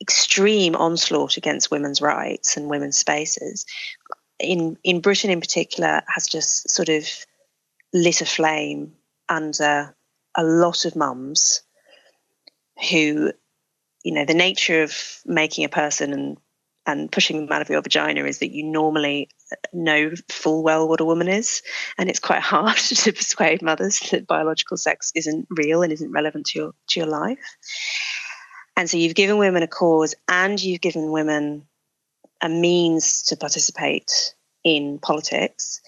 extreme 0.00 0.76
onslaught 0.76 1.36
against 1.36 1.70
women's 1.70 2.00
rights 2.00 2.56
and 2.56 2.70
women's 2.70 2.96
spaces 2.96 3.66
in 4.38 4.76
in 4.84 5.00
Britain 5.00 5.30
in 5.30 5.40
particular 5.40 6.02
has 6.06 6.26
just 6.26 6.70
sort 6.70 6.88
of 6.88 7.04
lit 7.92 8.20
a 8.20 8.26
flame 8.26 8.92
under 9.28 9.94
a 10.36 10.44
lot 10.44 10.84
of 10.84 10.94
mums 10.94 11.62
who 12.90 13.32
you 14.04 14.12
know 14.12 14.24
the 14.24 14.34
nature 14.34 14.82
of 14.82 15.20
making 15.26 15.64
a 15.64 15.68
person 15.68 16.12
and 16.12 16.38
and 16.86 17.12
pushing 17.12 17.44
them 17.44 17.52
out 17.52 17.62
of 17.62 17.68
your 17.68 17.82
vagina 17.82 18.24
is 18.24 18.38
that 18.38 18.52
you 18.52 18.62
normally 18.64 19.28
know 19.72 20.12
full 20.28 20.62
well 20.62 20.88
what 20.88 21.00
a 21.00 21.04
woman 21.04 21.28
is 21.28 21.62
and 21.96 22.10
it's 22.10 22.20
quite 22.20 22.40
hard 22.42 22.76
to 22.76 23.12
persuade 23.12 23.62
mothers 23.62 24.00
that 24.10 24.26
biological 24.26 24.76
sex 24.76 25.12
isn't 25.14 25.46
real 25.50 25.82
and 25.82 25.92
isn't 25.92 26.12
relevant 26.12 26.46
to 26.46 26.58
your 26.58 26.74
to 26.88 27.00
your 27.00 27.08
life 27.08 27.56
and 28.78 28.88
so 28.88 28.96
you've 28.96 29.16
given 29.16 29.38
women 29.38 29.64
a 29.64 29.66
cause 29.66 30.14
and 30.28 30.62
you've 30.62 30.80
given 30.80 31.10
women 31.10 31.66
a 32.40 32.48
means 32.48 33.22
to 33.24 33.36
participate 33.36 34.34
in 34.62 35.00
politics. 35.00 35.80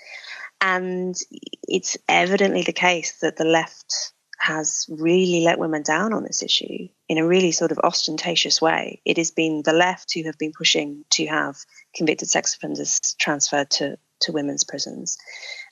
And 0.60 1.14
it's 1.62 1.96
evidently 2.08 2.62
the 2.62 2.72
case 2.72 3.18
that 3.20 3.36
the 3.36 3.44
left 3.44 4.12
has 4.40 4.86
really 4.88 5.42
let 5.42 5.58
women 5.58 5.82
down 5.82 6.14
on 6.14 6.22
this 6.22 6.42
issue 6.42 6.88
in 7.08 7.18
a 7.18 7.26
really 7.26 7.52
sort 7.52 7.72
of 7.72 7.78
ostentatious 7.78 8.60
way. 8.60 9.02
It 9.04 9.18
has 9.18 9.30
been 9.30 9.62
the 9.62 9.74
left 9.74 10.14
who 10.14 10.24
have 10.24 10.38
been 10.38 10.52
pushing 10.56 11.04
to 11.10 11.26
have 11.26 11.56
convicted 11.94 12.30
sex 12.30 12.54
offenders 12.54 12.98
transferred 13.20 13.68
to, 13.72 13.98
to 14.20 14.32
women's 14.32 14.64
prisons 14.64 15.18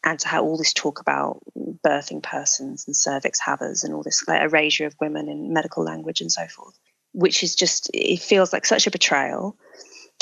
and 0.05 0.19
to 0.21 0.29
have 0.29 0.43
all 0.43 0.59
this 0.59 0.75
talk 0.75 1.01
about 1.01 1.41
birthing 1.85 2.23
persons 2.23 2.85
and 2.87 2.95
cervix 2.95 3.41
havers 3.41 3.85
and 3.85 3.95
all 3.95 4.03
this 4.03 4.29
like, 4.29 4.43
erasure 4.43 4.85
of 4.85 4.95
women 5.01 5.31
in 5.31 5.55
medical 5.55 5.83
language 5.83 6.21
and 6.21 6.31
so 6.31 6.47
forth, 6.47 6.79
which 7.13 7.43
is 7.43 7.55
just, 7.55 7.91
it 7.95 8.21
feels 8.21 8.53
like 8.53 8.67
such 8.67 8.87
a 8.87 8.91
betrayal 8.91 9.57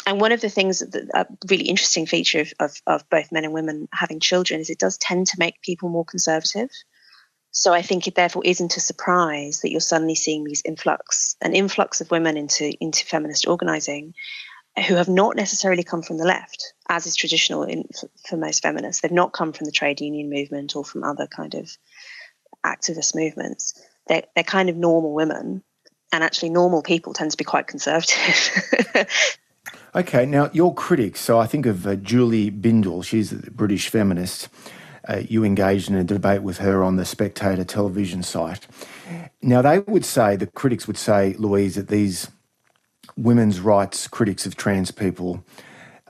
and 0.07 0.21
one 0.21 0.31
of 0.31 0.41
the 0.41 0.49
things 0.49 0.79
that 0.79 1.11
a 1.15 1.27
really 1.51 1.65
interesting 1.65 2.07
feature 2.07 2.43
of, 2.43 2.53
of, 2.61 2.83
of, 2.87 3.11
both 3.11 3.33
men 3.33 3.45
and 3.45 3.53
women 3.53 3.89
having 3.93 4.21
children 4.21 4.61
is 4.61 4.71
it 4.71 4.79
does 4.79 4.97
tend 4.99 5.27
to 5.27 5.37
make 5.39 5.61
people 5.63 5.89
more 5.89 6.05
conservative. 6.05 6.71
So 7.59 7.73
I 7.73 7.81
think 7.81 8.07
it 8.07 8.15
therefore 8.15 8.43
isn't 8.45 8.77
a 8.77 8.81
surprise 8.81 9.61
that 9.63 9.71
you're 9.71 9.81
suddenly 9.81 10.15
seeing 10.15 10.45
these 10.45 10.61
influx, 10.67 11.37
an 11.41 11.55
influx 11.55 12.03
of 12.03 12.11
women 12.11 12.37
into 12.37 12.71
into 12.83 13.07
feminist 13.07 13.49
organizing, 13.49 14.13
who 14.87 14.95
have 14.95 15.09
not 15.09 15.37
necessarily 15.37 15.83
come 15.83 16.03
from 16.03 16.19
the 16.19 16.27
left, 16.27 16.75
as 16.91 17.07
is 17.07 17.17
traditional 17.17 17.63
in, 17.63 17.89
for, 18.29 18.37
most 18.37 18.63
feminists. 18.63 19.01
They've 19.01 19.11
not 19.11 19.33
come 19.33 19.55
from 19.55 19.65
the 19.65 19.73
trade 19.73 20.03
union 20.03 20.29
movement 20.29 20.77
or 20.77 20.85
from 20.85 21.03
other 21.03 21.27
kind 21.27 21.55
of 21.55 21.71
activist 22.65 23.15
movements. 23.15 23.81
They're, 24.07 24.25
they're 24.35 24.45
kind 24.45 24.69
of 24.69 24.77
normal 24.77 25.15
women 25.15 25.63
and 26.13 26.23
actually 26.23 26.51
normal 26.51 26.83
people 26.83 27.15
tend 27.15 27.31
to 27.31 27.37
be 27.39 27.45
quite 27.45 27.67
conservative 27.67 29.09
Okay, 29.95 30.27
now 30.27 30.51
your 30.53 30.75
critics, 30.75 31.23
so 31.23 31.39
I 31.39 31.47
think 31.47 31.65
of 31.65 31.87
uh, 31.87 31.97
Julie 31.97 32.51
Bindel, 32.51 33.03
she's 33.03 33.33
a 33.33 33.51
British 33.51 33.89
feminist. 33.89 34.51
Uh, 35.09 35.23
you 35.29 35.45
engaged 35.45 35.89
in 35.89 35.95
a 35.95 36.03
debate 36.03 36.43
with 36.43 36.59
her 36.59 36.83
on 36.83 36.97
the 36.97 37.05
Spectator 37.05 37.65
television 37.65 38.23
site. 38.23 38.67
Now, 39.41 39.63
they 39.63 39.79
would 39.79 40.05
say, 40.05 40.35
the 40.35 40.49
critics 40.49 40.87
would 40.89 40.99
say, 40.99 41.35
Louise, 41.39 41.77
that 41.77 41.89
these 41.89 42.29
women's 43.17 43.61
rights 43.61 44.09
critics 44.09 44.47
of 44.47 44.57
trans 44.57 44.91
people, 44.91 45.45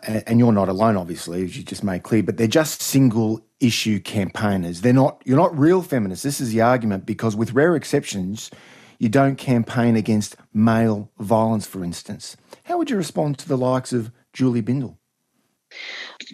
and 0.03 0.39
you're 0.39 0.53
not 0.53 0.69
alone, 0.69 0.97
obviously, 0.97 1.45
as 1.45 1.57
you 1.57 1.63
just 1.63 1.85
made 1.85 2.05
clear, 2.05 2.23
but 2.23 2.39
they're 2.39 2.47
just 2.47 2.81
single 2.81 3.45
issue 3.61 4.01
campaigners. 4.01 4.81
They're 4.81 4.93
not, 4.93 5.21
you're 5.27 5.37
not 5.37 5.59
real 5.59 5.83
feminists. 5.83 6.23
This 6.23 6.41
is 6.41 6.53
the 6.53 6.63
argument 6.63 7.05
because, 7.05 7.37
with 7.37 7.53
rare 7.53 7.77
exceptions, 7.77 8.51
you 8.99 9.09
don't 9.11 9.37
campaign 9.37 9.97
against 9.97 10.37
male 10.55 11.11
violence, 11.19 11.67
for 11.67 11.85
instance. 11.85 12.37
How 12.65 12.79
would 12.79 12.89
you 12.89 12.97
respond 12.97 13.39
to 13.39 13.49
the 13.49 13.59
likes 13.59 13.93
of 13.93 14.11
Julie 14.33 14.63
Bindel? 14.63 14.97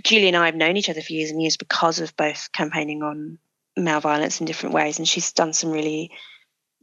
Julie 0.04 0.28
and 0.28 0.36
I 0.36 0.46
have 0.46 0.54
known 0.54 0.76
each 0.76 0.90
other 0.90 1.02
for 1.02 1.12
years 1.12 1.30
and 1.30 1.40
years 1.40 1.56
because 1.56 1.98
of 2.00 2.16
both 2.16 2.50
campaigning 2.52 3.02
on 3.02 3.38
male 3.76 4.00
violence 4.00 4.40
in 4.40 4.46
different 4.46 4.74
ways, 4.74 4.98
and 4.98 5.08
she's 5.08 5.32
done 5.32 5.52
some 5.52 5.70
really, 5.70 6.10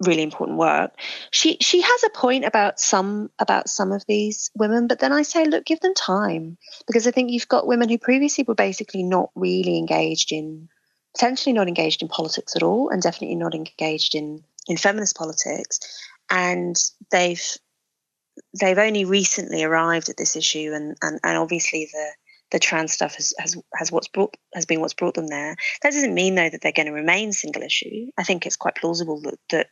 really 0.05 0.21
important 0.21 0.57
work. 0.57 0.91
She 1.31 1.57
she 1.61 1.81
has 1.81 2.03
a 2.03 2.09
point 2.09 2.45
about 2.45 2.79
some 2.79 3.29
about 3.39 3.69
some 3.69 3.91
of 3.91 4.05
these 4.07 4.49
women, 4.55 4.87
but 4.87 4.99
then 4.99 5.11
I 5.11 5.21
say, 5.23 5.45
look, 5.45 5.65
give 5.65 5.79
them 5.79 5.93
time 5.93 6.57
because 6.87 7.07
I 7.07 7.11
think 7.11 7.31
you've 7.31 7.47
got 7.47 7.67
women 7.67 7.89
who 7.89 7.97
previously 7.97 8.43
were 8.47 8.55
basically 8.55 9.03
not 9.03 9.29
really 9.35 9.77
engaged 9.77 10.31
in, 10.31 10.69
potentially 11.15 11.53
not 11.53 11.67
engaged 11.67 12.01
in 12.01 12.07
politics 12.07 12.55
at 12.55 12.63
all, 12.63 12.89
and 12.89 13.01
definitely 13.01 13.35
not 13.35 13.55
engaged 13.55 14.15
in 14.15 14.43
in 14.67 14.77
feminist 14.77 15.15
politics, 15.15 15.79
and 16.29 16.75
they've 17.11 17.57
they've 18.59 18.77
only 18.77 19.05
recently 19.05 19.63
arrived 19.63 20.09
at 20.09 20.17
this 20.17 20.35
issue, 20.35 20.71
and 20.73 20.97
and, 21.01 21.19
and 21.23 21.37
obviously 21.37 21.89
the 21.91 22.09
the 22.51 22.59
trans 22.59 22.93
stuff 22.93 23.15
has, 23.15 23.33
has 23.37 23.57
has 23.75 23.91
what's 23.91 24.07
brought 24.07 24.35
has 24.53 24.65
been 24.65 24.81
what's 24.81 24.93
brought 24.93 25.13
them 25.13 25.27
there. 25.27 25.55
That 25.81 25.93
doesn't 25.93 26.13
mean 26.13 26.35
though 26.35 26.49
that 26.49 26.61
they're 26.61 26.71
going 26.71 26.87
to 26.87 26.93
remain 26.93 27.31
single 27.31 27.63
issue. 27.63 28.11
I 28.17 28.23
think 28.23 28.45
it's 28.45 28.55
quite 28.55 28.75
plausible 28.75 29.21
that 29.21 29.39
that 29.49 29.67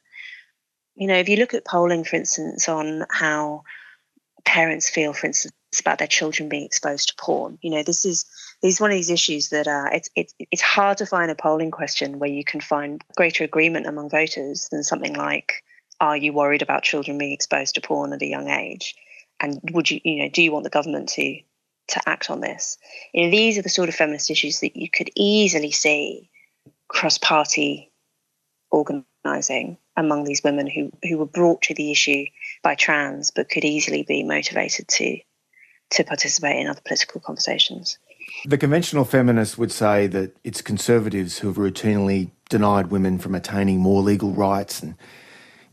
you 0.95 1.07
know 1.07 1.15
if 1.15 1.29
you 1.29 1.37
look 1.37 1.53
at 1.53 1.65
polling, 1.65 2.03
for 2.03 2.15
instance, 2.15 2.69
on 2.69 3.05
how 3.09 3.63
parents 4.45 4.89
feel, 4.89 5.11
for 5.11 5.27
instance, 5.27 5.53
about 5.79 5.99
their 5.99 6.07
children 6.07 6.47
being 6.47 6.63
exposed 6.63 7.09
to 7.09 7.15
porn. 7.19 7.59
You 7.61 7.71
know, 7.71 7.83
this 7.83 8.05
is 8.05 8.25
this 8.61 8.75
is 8.75 8.81
one 8.81 8.91
of 8.91 8.95
these 8.95 9.09
issues 9.09 9.49
that 9.49 9.67
uh, 9.67 9.89
it's 9.91 10.09
it's 10.15 10.33
it's 10.39 10.61
hard 10.61 10.97
to 10.99 11.05
find 11.05 11.29
a 11.29 11.35
polling 11.35 11.71
question 11.71 12.17
where 12.17 12.29
you 12.29 12.43
can 12.43 12.61
find 12.61 13.03
greater 13.15 13.43
agreement 13.43 13.85
among 13.85 14.09
voters 14.09 14.69
than 14.71 14.83
something 14.83 15.13
like 15.13 15.63
are 15.99 16.17
you 16.17 16.31
worried 16.31 16.61
about 16.61 16.83
children 16.83 17.17
being 17.17 17.33
exposed 17.33 17.75
to 17.75 17.81
porn 17.81 18.13
at 18.13 18.21
a 18.21 18.25
young 18.25 18.49
age? 18.49 18.95
And 19.39 19.59
would 19.71 19.89
you, 19.91 19.99
you 20.03 20.23
know, 20.23 20.29
do 20.29 20.41
you 20.41 20.51
want 20.51 20.63
the 20.63 20.69
government 20.69 21.09
to 21.09 21.39
to 21.89 22.09
act 22.09 22.29
on 22.29 22.41
this? 22.41 22.77
You 23.13 23.25
know, 23.25 23.31
these 23.31 23.57
are 23.57 23.61
the 23.61 23.69
sort 23.69 23.89
of 23.89 23.95
feminist 23.95 24.29
issues 24.29 24.59
that 24.61 24.75
you 24.75 24.89
could 24.89 25.09
easily 25.15 25.71
see 25.71 26.29
cross-party 26.87 27.91
organising 28.71 29.77
among 29.95 30.23
these 30.23 30.43
women 30.43 30.67
who 30.67 30.91
who 31.07 31.17
were 31.17 31.25
brought 31.25 31.61
to 31.63 31.73
the 31.73 31.91
issue 31.91 32.25
by 32.63 32.75
trans, 32.75 33.31
but 33.31 33.49
could 33.49 33.65
easily 33.65 34.03
be 34.03 34.23
motivated 34.23 34.87
to 34.87 35.19
to 35.91 36.03
participate 36.03 36.59
in 36.59 36.67
other 36.67 36.81
political 36.85 37.21
conversations. 37.21 37.97
The 38.45 38.57
conventional 38.57 39.05
feminists 39.05 39.57
would 39.57 39.71
say 39.71 40.07
that 40.07 40.35
it's 40.43 40.61
conservatives 40.61 41.39
who 41.39 41.47
have 41.47 41.57
routinely 41.57 42.31
denied 42.49 42.87
women 42.87 43.19
from 43.19 43.35
attaining 43.35 43.79
more 43.79 44.01
legal 44.01 44.31
rights 44.31 44.81
and 44.83 44.95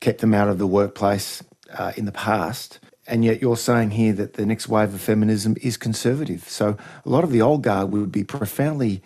kept 0.01 0.21
them 0.21 0.35
out 0.35 0.49
of 0.49 0.59
the 0.59 0.67
workplace 0.67 1.43
uh, 1.77 1.93
in 1.97 2.05
the 2.05 2.13
past. 2.13 2.79
And 3.07 3.25
yet 3.25 3.43
you're 3.43 3.57
saying 3.57 3.91
here 3.93 4.13
that 4.15 4.35
the 4.35 4.47
next 4.47 4.69
wave 4.69 4.95
of 4.95 5.01
feminism 5.01 5.57
is 5.61 5.77
conservative. 5.77 6.49
So 6.49 6.77
a 7.05 7.09
lot 7.09 7.25
of 7.25 7.31
the 7.31 7.43
old 7.43 7.63
guard 7.63 7.93
would 7.93 8.11
be 8.11 8.25
profoundly, 8.25 9.03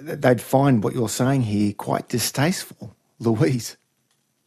they'd 0.00 0.40
find 0.40 0.84
what 0.84 0.94
you're 0.94 1.08
saying 1.08 1.42
here 1.42 1.72
quite 1.72 2.08
distasteful. 2.08 2.94
Louise. 3.18 3.76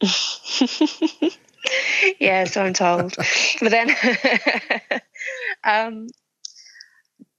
yeah, 2.20 2.44
so 2.44 2.62
I'm 2.62 2.74
told. 2.74 3.16
but 3.16 3.70
then, 3.70 3.90
um, 5.64 6.08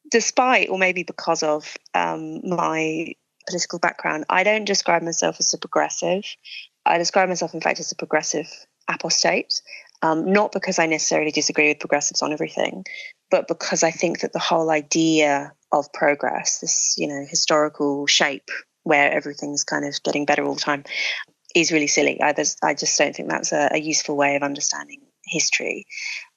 despite 0.09 0.69
or 0.69 0.77
maybe 0.77 1.03
because 1.03 1.43
of 1.43 1.77
um, 1.93 2.41
my 2.47 3.13
political 3.47 3.79
background, 3.79 4.25
I 4.29 4.43
don't 4.43 4.65
describe 4.65 5.03
myself 5.03 5.37
as 5.39 5.53
a 5.53 5.57
progressive. 5.57 6.25
I 6.85 6.97
describe 6.97 7.29
myself, 7.29 7.53
in 7.53 7.61
fact, 7.61 7.79
as 7.79 7.91
a 7.91 7.95
progressive 7.95 8.47
apostate, 8.87 9.61
um, 10.01 10.31
not 10.31 10.51
because 10.51 10.79
I 10.79 10.85
necessarily 10.85 11.31
disagree 11.31 11.69
with 11.69 11.79
progressives 11.79 12.21
on 12.21 12.33
everything, 12.33 12.85
but 13.31 13.47
because 13.47 13.83
I 13.83 13.91
think 13.91 14.21
that 14.21 14.33
the 14.33 14.39
whole 14.39 14.69
idea 14.69 15.53
of 15.71 15.91
progress, 15.93 16.59
this 16.59 16.95
you 16.97 17.07
know 17.07 17.25
historical 17.27 18.07
shape 18.07 18.49
where 18.83 19.11
everything's 19.11 19.63
kind 19.63 19.85
of 19.85 20.01
getting 20.03 20.25
better 20.25 20.43
all 20.43 20.55
the 20.55 20.61
time, 20.61 20.83
is 21.55 21.71
really 21.71 21.87
silly. 21.87 22.21
I, 22.21 22.33
I 22.63 22.73
just 22.73 22.97
don't 22.97 23.15
think 23.15 23.29
that's 23.29 23.51
a, 23.51 23.69
a 23.73 23.79
useful 23.79 24.15
way 24.15 24.35
of 24.35 24.43
understanding 24.43 25.01
history. 25.25 25.85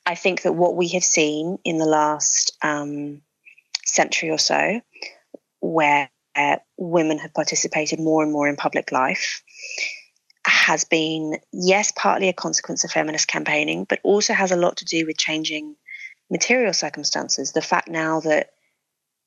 I 0.06 0.14
think 0.14 0.42
that 0.42 0.54
what 0.54 0.76
we 0.76 0.88
have 0.88 1.04
seen 1.04 1.58
in 1.64 1.78
the 1.78 1.86
last 1.86 2.56
um, 2.62 3.20
century 3.84 4.30
or 4.30 4.38
so, 4.38 4.80
where 5.60 6.10
women 6.78 7.18
have 7.18 7.34
participated 7.34 8.00
more 8.00 8.22
and 8.22 8.32
more 8.32 8.48
in 8.48 8.56
public 8.56 8.90
life, 8.92 9.42
has 10.60 10.84
been, 10.84 11.38
yes, 11.52 11.92
partly 11.96 12.28
a 12.28 12.32
consequence 12.32 12.84
of 12.84 12.90
feminist 12.90 13.26
campaigning, 13.26 13.84
but 13.84 14.00
also 14.02 14.34
has 14.34 14.52
a 14.52 14.56
lot 14.56 14.76
to 14.76 14.84
do 14.84 15.06
with 15.06 15.16
changing 15.16 15.74
material 16.30 16.72
circumstances. 16.72 17.52
The 17.52 17.62
fact 17.62 17.88
now 17.88 18.20
that 18.20 18.50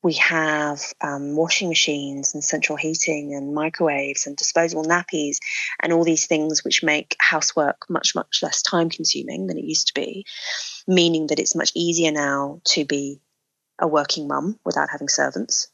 we 0.03 0.13
have 0.15 0.81
um, 1.01 1.36
washing 1.36 1.69
machines 1.69 2.34
and 2.34 2.43
central 2.43 2.77
heating 2.77 3.34
and 3.34 3.55
microwaves 3.55 4.27
and 4.27 4.36
disposable 4.36 4.84
nappies 4.84 5.38
and 5.81 5.91
all 5.91 6.03
these 6.03 6.27
things 6.27 6.63
which 6.63 6.84
make 6.84 7.15
housework 7.19 7.89
much, 7.89 8.13
much 8.13 8.41
less 8.43 8.61
time 8.61 8.89
consuming 8.89 9.47
than 9.47 9.57
it 9.57 9.63
used 9.63 9.88
to 9.88 9.93
be, 9.93 10.25
meaning 10.88 11.27
that 11.27 11.39
it's 11.39 11.55
much 11.55 11.71
easier 11.73 12.11
now 12.11 12.61
to 12.65 12.86
be 12.86 13.21
a 13.79 13.88
working 13.88 14.27
mum 14.27 14.59
without 14.65 14.89
having 14.91 15.09
servants. 15.09 15.69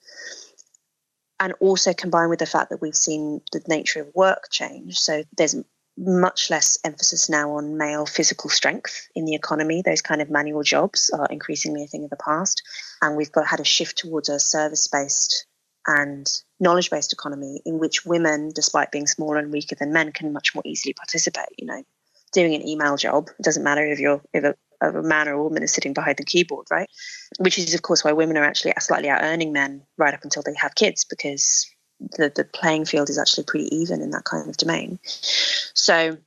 And 1.40 1.54
also 1.60 1.94
combined 1.94 2.30
with 2.30 2.40
the 2.40 2.46
fact 2.46 2.70
that 2.70 2.82
we've 2.82 2.96
seen 2.96 3.42
the 3.52 3.62
nature 3.68 4.02
of 4.02 4.14
work 4.14 4.50
change. 4.52 5.00
So 5.00 5.24
there's 5.38 5.56
much 5.98 6.50
less 6.50 6.78
emphasis 6.84 7.30
now 7.30 7.52
on 7.52 7.78
male 7.78 8.06
physical 8.06 8.50
strength 8.50 9.08
in 9.16 9.26
the 9.26 9.36
economy. 9.36 9.82
Those 9.82 10.02
kind 10.02 10.22
of 10.22 10.30
manual 10.30 10.64
jobs 10.64 11.10
are 11.10 11.28
increasingly 11.28 11.84
a 11.84 11.88
thing 11.88 12.04
of 12.04 12.10
the 12.10 12.16
past. 12.16 12.62
And 13.02 13.16
we've 13.16 13.32
got 13.32 13.48
had 13.48 13.60
a 13.60 13.66
shift 13.66 13.98
towards 13.98 14.30
a 14.30 14.40
service 14.40 14.88
based 14.88 15.46
and 15.88 16.30
knowledge 16.60 16.90
based 16.90 17.14
economy 17.14 17.62
in 17.66 17.80
which 17.80 18.06
women, 18.06 18.52
despite 18.54 18.92
being 18.92 19.08
smaller 19.08 19.38
and 19.38 19.52
weaker 19.52 19.76
than 19.76 19.94
men, 19.94 20.12
can 20.12 20.34
much 20.34 20.54
more 20.54 20.64
easily 20.66 20.94
participate. 20.94 21.50
You 21.58 21.68
know, 21.68 21.84
doing 22.32 22.54
an 22.54 22.68
email 22.68 22.96
job, 22.98 23.30
it 23.40 23.44
doesn't 23.44 23.64
matter 23.64 23.86
if 23.86 24.00
you're 24.00 24.22
if 24.34 24.44
a, 24.44 24.56
if 24.82 24.96
a 24.96 25.02
man 25.02 25.28
or 25.28 25.34
a 25.34 25.44
woman 25.44 25.64
is 25.64 25.74
sitting 25.74 25.94
behind 25.94 26.18
the 26.18 26.26
keyboard, 26.26 26.68
right? 26.72 26.90
Which 27.38 27.58
is, 27.58 27.74
of 27.74 27.82
course, 27.82 28.04
why 28.04 28.12
women 28.12 28.38
are 28.38 28.44
actually 28.44 28.74
slightly 28.80 29.10
out 29.10 29.22
earning 29.22 29.52
men 29.52 29.84
right 29.98 30.14
up 30.14 30.24
until 30.24 30.44
they 30.44 30.54
have 30.56 30.76
kids 30.76 31.06
because 31.06 31.70
the, 32.00 32.32
the 32.34 32.46
playing 32.46 32.86
field 32.86 33.10
is 33.10 33.18
actually 33.18 33.44
pretty 33.44 33.74
even 33.76 34.02
in 34.02 34.12
that 34.12 34.24
kind 34.24 34.50
of 34.50 34.58
domain. 34.58 35.00
So 35.04 36.18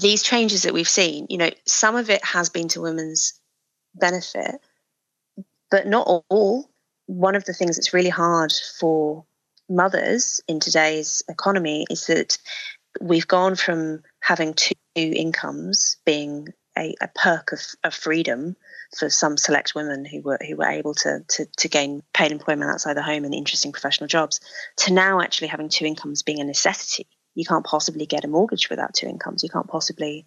these 0.00 0.22
changes 0.22 0.62
that 0.62 0.72
we've 0.72 0.88
seen, 0.88 1.26
you 1.28 1.38
know, 1.38 1.50
some 1.66 1.96
of 1.96 2.10
it 2.10 2.24
has 2.24 2.48
been 2.48 2.68
to 2.68 2.80
women's 2.80 3.38
benefit, 3.94 4.56
but 5.70 5.86
not 5.86 6.06
all. 6.28 6.70
One 7.06 7.34
of 7.34 7.44
the 7.44 7.52
things 7.52 7.76
that's 7.76 7.92
really 7.92 8.08
hard 8.08 8.52
for 8.80 9.26
mothers 9.68 10.40
in 10.48 10.60
today's 10.60 11.22
economy 11.28 11.86
is 11.90 12.06
that 12.06 12.38
we've 13.00 13.28
gone 13.28 13.56
from 13.56 14.02
having 14.20 14.54
two 14.54 14.74
incomes 14.94 15.96
being 16.06 16.48
a, 16.78 16.94
a 17.00 17.08
perk 17.08 17.52
of, 17.52 17.60
of 17.84 17.94
freedom 17.94 18.56
for 18.96 19.10
some 19.10 19.36
select 19.36 19.74
women 19.74 20.04
who 20.04 20.20
were 20.22 20.38
who 20.46 20.56
were 20.56 20.68
able 20.68 20.94
to, 20.94 21.20
to 21.28 21.46
to 21.56 21.68
gain 21.68 22.02
paid 22.12 22.32
employment 22.32 22.70
outside 22.70 22.94
the 22.94 23.02
home 23.02 23.24
and 23.24 23.34
interesting 23.34 23.72
professional 23.72 24.08
jobs 24.08 24.40
to 24.76 24.92
now 24.92 25.20
actually 25.20 25.48
having 25.48 25.68
two 25.68 25.84
incomes 25.84 26.22
being 26.22 26.40
a 26.40 26.44
necessity. 26.44 27.06
You 27.34 27.44
can't 27.44 27.66
possibly 27.66 28.06
get 28.06 28.24
a 28.24 28.28
mortgage 28.28 28.70
without 28.70 28.94
two 28.94 29.08
incomes. 29.08 29.42
You 29.42 29.48
can't 29.48 29.66
possibly 29.66 30.26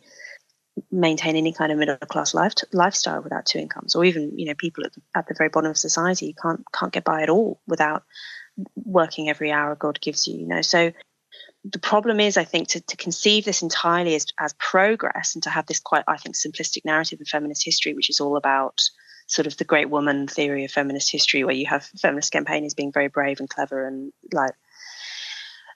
maintain 0.91 1.35
any 1.35 1.53
kind 1.53 1.71
of 1.71 1.77
middle 1.77 1.97
class 1.97 2.33
life, 2.33 2.53
lifestyle 2.71 3.21
without 3.21 3.45
two 3.45 3.59
incomes, 3.59 3.95
or 3.95 4.05
even 4.05 4.37
you 4.37 4.45
know 4.45 4.55
people 4.55 4.85
at 4.85 4.93
the, 4.93 5.01
at 5.15 5.27
the 5.27 5.35
very 5.37 5.49
bottom 5.49 5.71
of 5.71 5.77
society 5.77 6.35
can't 6.41 6.63
can't 6.73 6.93
get 6.93 7.03
by 7.03 7.23
at 7.23 7.29
all 7.29 7.61
without 7.67 8.03
working 8.75 9.29
every 9.29 9.51
hour 9.51 9.75
God 9.75 10.01
gives 10.01 10.27
you. 10.27 10.37
You 10.37 10.47
know, 10.47 10.61
so 10.61 10.91
the 11.71 11.79
problem 11.79 12.19
is, 12.19 12.37
I 12.37 12.43
think, 12.43 12.69
to, 12.69 12.81
to 12.81 12.97
conceive 12.97 13.45
this 13.45 13.61
entirely 13.61 14.15
as, 14.15 14.27
as 14.39 14.53
progress 14.53 15.35
and 15.35 15.43
to 15.43 15.49
have 15.49 15.65
this 15.65 15.79
quite, 15.79 16.03
I 16.07 16.17
think, 16.17 16.35
simplistic 16.35 16.85
narrative 16.85 17.19
of 17.19 17.27
feminist 17.27 17.65
history, 17.65 17.93
which 17.93 18.09
is 18.09 18.19
all 18.19 18.37
about 18.37 18.81
sort 19.27 19.47
of 19.47 19.57
the 19.57 19.65
great 19.65 19.89
woman 19.89 20.27
theory 20.27 20.63
of 20.65 20.71
feminist 20.71 21.11
history, 21.11 21.43
where 21.43 21.55
you 21.55 21.65
have 21.65 21.83
feminist 21.83 22.31
campaigners 22.31 22.73
being 22.73 22.93
very 22.93 23.09
brave 23.09 23.39
and 23.39 23.49
clever 23.49 23.85
and 23.85 24.13
like 24.31 24.53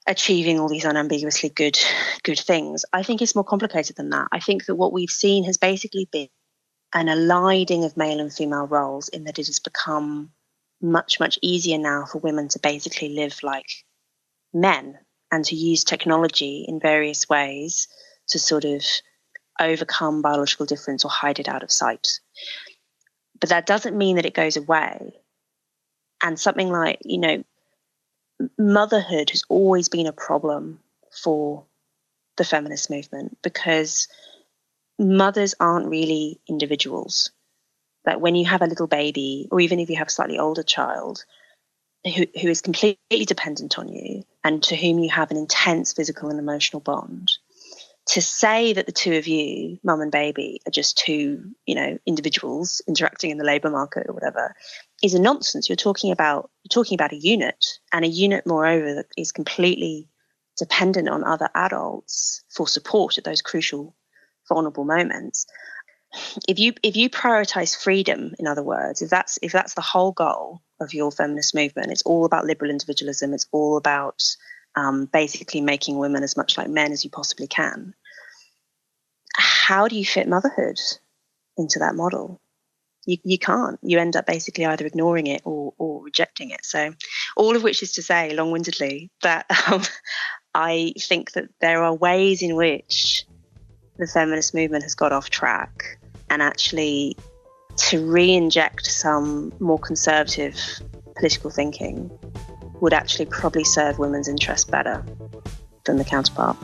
achieving 0.07 0.59
all 0.59 0.69
these 0.69 0.85
unambiguously 0.85 1.49
good 1.49 1.77
good 2.23 2.39
things. 2.39 2.85
I 2.93 3.03
think 3.03 3.21
it's 3.21 3.35
more 3.35 3.43
complicated 3.43 3.97
than 3.97 4.11
that. 4.11 4.29
I 4.31 4.39
think 4.39 4.65
that 4.65 4.75
what 4.75 4.93
we've 4.93 5.09
seen 5.09 5.43
has 5.43 5.57
basically 5.57 6.07
been 6.11 6.29
an 6.93 7.09
eliding 7.09 7.83
of 7.83 7.97
male 7.97 8.19
and 8.19 8.33
female 8.33 8.67
roles 8.67 9.09
in 9.09 9.25
that 9.25 9.39
it 9.39 9.47
has 9.47 9.59
become 9.59 10.31
much, 10.81 11.19
much 11.19 11.37
easier 11.41 11.77
now 11.77 12.05
for 12.05 12.19
women 12.19 12.47
to 12.49 12.59
basically 12.59 13.09
live 13.09 13.37
like 13.43 13.67
men 14.53 14.97
and 15.31 15.45
to 15.45 15.55
use 15.55 15.83
technology 15.83 16.65
in 16.67 16.79
various 16.79 17.29
ways 17.29 17.87
to 18.27 18.39
sort 18.39 18.65
of 18.65 18.83
overcome 19.59 20.21
biological 20.21 20.65
difference 20.65 21.05
or 21.05 21.11
hide 21.11 21.39
it 21.39 21.47
out 21.47 21.63
of 21.63 21.71
sight. 21.71 22.19
But 23.39 23.49
that 23.49 23.65
doesn't 23.65 23.97
mean 23.97 24.17
that 24.17 24.25
it 24.25 24.33
goes 24.33 24.57
away. 24.57 25.13
And 26.21 26.39
something 26.39 26.69
like, 26.69 26.99
you 27.03 27.17
know, 27.17 27.43
motherhood 28.57 29.29
has 29.31 29.43
always 29.49 29.89
been 29.89 30.07
a 30.07 30.13
problem 30.13 30.79
for 31.11 31.65
the 32.37 32.43
feminist 32.43 32.89
movement 32.89 33.37
because 33.41 34.07
mothers 34.99 35.55
aren't 35.59 35.87
really 35.87 36.39
individuals. 36.47 37.31
That 38.05 38.21
when 38.21 38.35
you 38.35 38.45
have 38.45 38.63
a 38.63 38.67
little 38.67 38.87
baby, 38.87 39.47
or 39.51 39.59
even 39.59 39.79
if 39.79 39.89
you 39.89 39.97
have 39.97 40.07
a 40.07 40.11
slightly 40.11 40.39
older 40.39 40.63
child, 40.63 41.23
who, 42.03 42.25
who 42.41 42.47
is 42.47 42.61
completely 42.61 43.25
dependent 43.25 43.77
on 43.77 43.87
you 43.87 44.23
and 44.43 44.63
to 44.63 44.75
whom 44.75 44.99
you 44.99 45.09
have 45.09 45.31
an 45.31 45.37
intense 45.37 45.93
physical 45.93 46.29
and 46.29 46.39
emotional 46.39 46.79
bond. 46.79 47.31
To 48.07 48.21
say 48.21 48.73
that 48.73 48.87
the 48.87 48.91
two 48.91 49.13
of 49.13 49.27
you 49.27 49.77
mum 49.83 50.01
and 50.01 50.11
baby 50.11 50.59
are 50.67 50.71
just 50.71 50.97
two 50.97 51.51
you 51.67 51.75
know 51.75 51.99
individuals 52.07 52.81
interacting 52.87 53.29
in 53.29 53.37
the 53.37 53.43
labor 53.43 53.69
market 53.69 54.07
or 54.09 54.13
whatever 54.13 54.55
is 55.03 55.13
a 55.13 55.21
nonsense. 55.21 55.69
You're 55.69 55.75
talking 55.75 56.11
about 56.11 56.49
you're 56.63 56.83
talking 56.83 56.95
about 56.95 57.13
a 57.13 57.17
unit 57.17 57.63
and 57.93 58.03
a 58.03 58.09
unit 58.09 58.47
moreover 58.47 58.95
that 58.95 59.05
is 59.17 59.31
completely 59.31 60.09
dependent 60.57 61.09
on 61.09 61.23
other 61.23 61.49
adults 61.53 62.43
for 62.49 62.67
support 62.67 63.19
at 63.19 63.23
those 63.23 63.43
crucial 63.43 63.95
vulnerable 64.49 64.83
moments. 64.83 65.45
If 66.47 66.57
you 66.57 66.73
if 66.81 66.95
you 66.95 67.09
prioritize 67.09 67.77
freedom 67.77 68.33
in 68.39 68.47
other 68.47 68.63
words 68.63 69.03
if 69.03 69.11
that's 69.11 69.37
if 69.43 69.51
that's 69.51 69.75
the 69.75 69.81
whole 69.81 70.11
goal 70.11 70.61
of 70.81 70.93
your 70.93 71.11
feminist 71.11 71.55
movement. 71.55 71.91
It's 71.91 72.01
all 72.03 72.25
about 72.25 72.45
liberal 72.45 72.71
individualism. 72.71 73.33
It's 73.33 73.47
all 73.51 73.77
about 73.77 74.21
um, 74.75 75.05
basically 75.05 75.61
making 75.61 75.97
women 75.97 76.23
as 76.23 76.35
much 76.35 76.57
like 76.57 76.69
men 76.69 76.91
as 76.91 77.03
you 77.03 77.09
possibly 77.09 77.47
can. 77.47 77.93
How 79.35 79.87
do 79.87 79.97
you 79.97 80.05
fit 80.05 80.27
motherhood 80.27 80.79
into 81.57 81.79
that 81.79 81.95
model? 81.95 82.41
You, 83.05 83.17
you 83.23 83.37
can't. 83.37 83.79
You 83.81 83.97
end 83.99 84.15
up 84.15 84.25
basically 84.25 84.65
either 84.65 84.85
ignoring 84.85 85.27
it 85.27 85.41
or, 85.45 85.73
or 85.77 86.03
rejecting 86.03 86.51
it. 86.51 86.65
So 86.65 86.93
all 87.35 87.55
of 87.55 87.63
which 87.63 87.81
is 87.81 87.93
to 87.93 88.03
say 88.03 88.33
long-windedly 88.33 89.09
that 89.21 89.45
um, 89.71 89.81
i 90.53 90.93
think 90.99 91.31
that 91.31 91.49
there 91.61 91.83
are 91.83 91.93
ways 91.93 92.41
in 92.41 92.55
which 92.55 93.25
the 93.97 94.07
feminist 94.07 94.53
movement 94.53 94.83
has 94.83 94.95
got 94.95 95.13
off 95.13 95.29
track 95.29 95.97
and 96.29 96.41
actually 96.41 97.15
to 97.77 98.05
re 98.05 98.33
inject 98.33 98.85
some 98.85 99.53
more 99.59 99.79
conservative 99.79 100.55
political 101.15 101.49
thinking 101.49 102.09
would 102.81 102.93
actually 102.93 103.25
probably 103.25 103.63
serve 103.63 103.99
women's 103.99 104.27
interests 104.27 104.69
better 104.69 105.05
than 105.85 105.97
the 105.97 106.03
counterpart. 106.03 106.57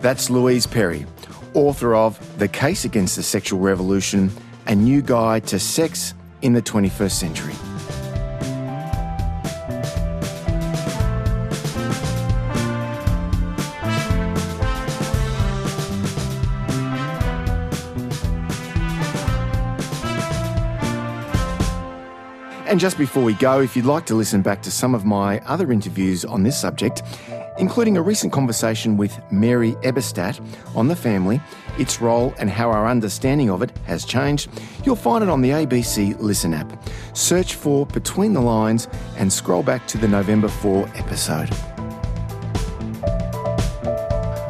That's 0.00 0.30
Louise 0.30 0.66
Perry, 0.66 1.06
author 1.54 1.94
of 1.94 2.38
The 2.38 2.48
Case 2.48 2.84
Against 2.84 3.16
the 3.16 3.22
Sexual 3.22 3.60
Revolution 3.60 4.30
A 4.66 4.74
New 4.74 5.02
Guide 5.02 5.46
to 5.48 5.58
Sex 5.58 6.14
in 6.42 6.52
the 6.52 6.62
21st 6.62 7.10
Century. 7.10 7.54
And 22.72 22.80
just 22.80 22.96
before 22.96 23.22
we 23.22 23.34
go, 23.34 23.60
if 23.60 23.76
you'd 23.76 23.84
like 23.84 24.06
to 24.06 24.14
listen 24.14 24.40
back 24.40 24.62
to 24.62 24.70
some 24.70 24.94
of 24.94 25.04
my 25.04 25.40
other 25.40 25.72
interviews 25.72 26.24
on 26.24 26.42
this 26.42 26.58
subject, 26.58 27.02
including 27.58 27.98
a 27.98 28.02
recent 28.02 28.32
conversation 28.32 28.96
with 28.96 29.20
Mary 29.30 29.72
Eberstadt 29.82 30.40
on 30.74 30.88
the 30.88 30.96
family, 30.96 31.38
its 31.78 32.00
role, 32.00 32.32
and 32.38 32.48
how 32.48 32.70
our 32.70 32.86
understanding 32.86 33.50
of 33.50 33.60
it 33.60 33.76
has 33.84 34.06
changed, 34.06 34.48
you'll 34.86 34.96
find 34.96 35.22
it 35.22 35.28
on 35.28 35.42
the 35.42 35.50
ABC 35.50 36.18
Listen 36.18 36.54
app. 36.54 36.82
Search 37.12 37.56
for 37.56 37.84
Between 37.84 38.32
the 38.32 38.40
Lines 38.40 38.88
and 39.18 39.30
scroll 39.30 39.62
back 39.62 39.86
to 39.88 39.98
the 39.98 40.08
November 40.08 40.48
4 40.48 40.90
episode. 40.94 41.50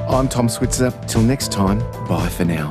I'm 0.09 0.29
Tom 0.29 0.49
Switzer. 0.49 0.93
Till 1.09 1.23
next 1.23 1.51
time, 1.51 1.81
bye 2.07 2.29
for 2.29 2.45
now. 2.45 2.71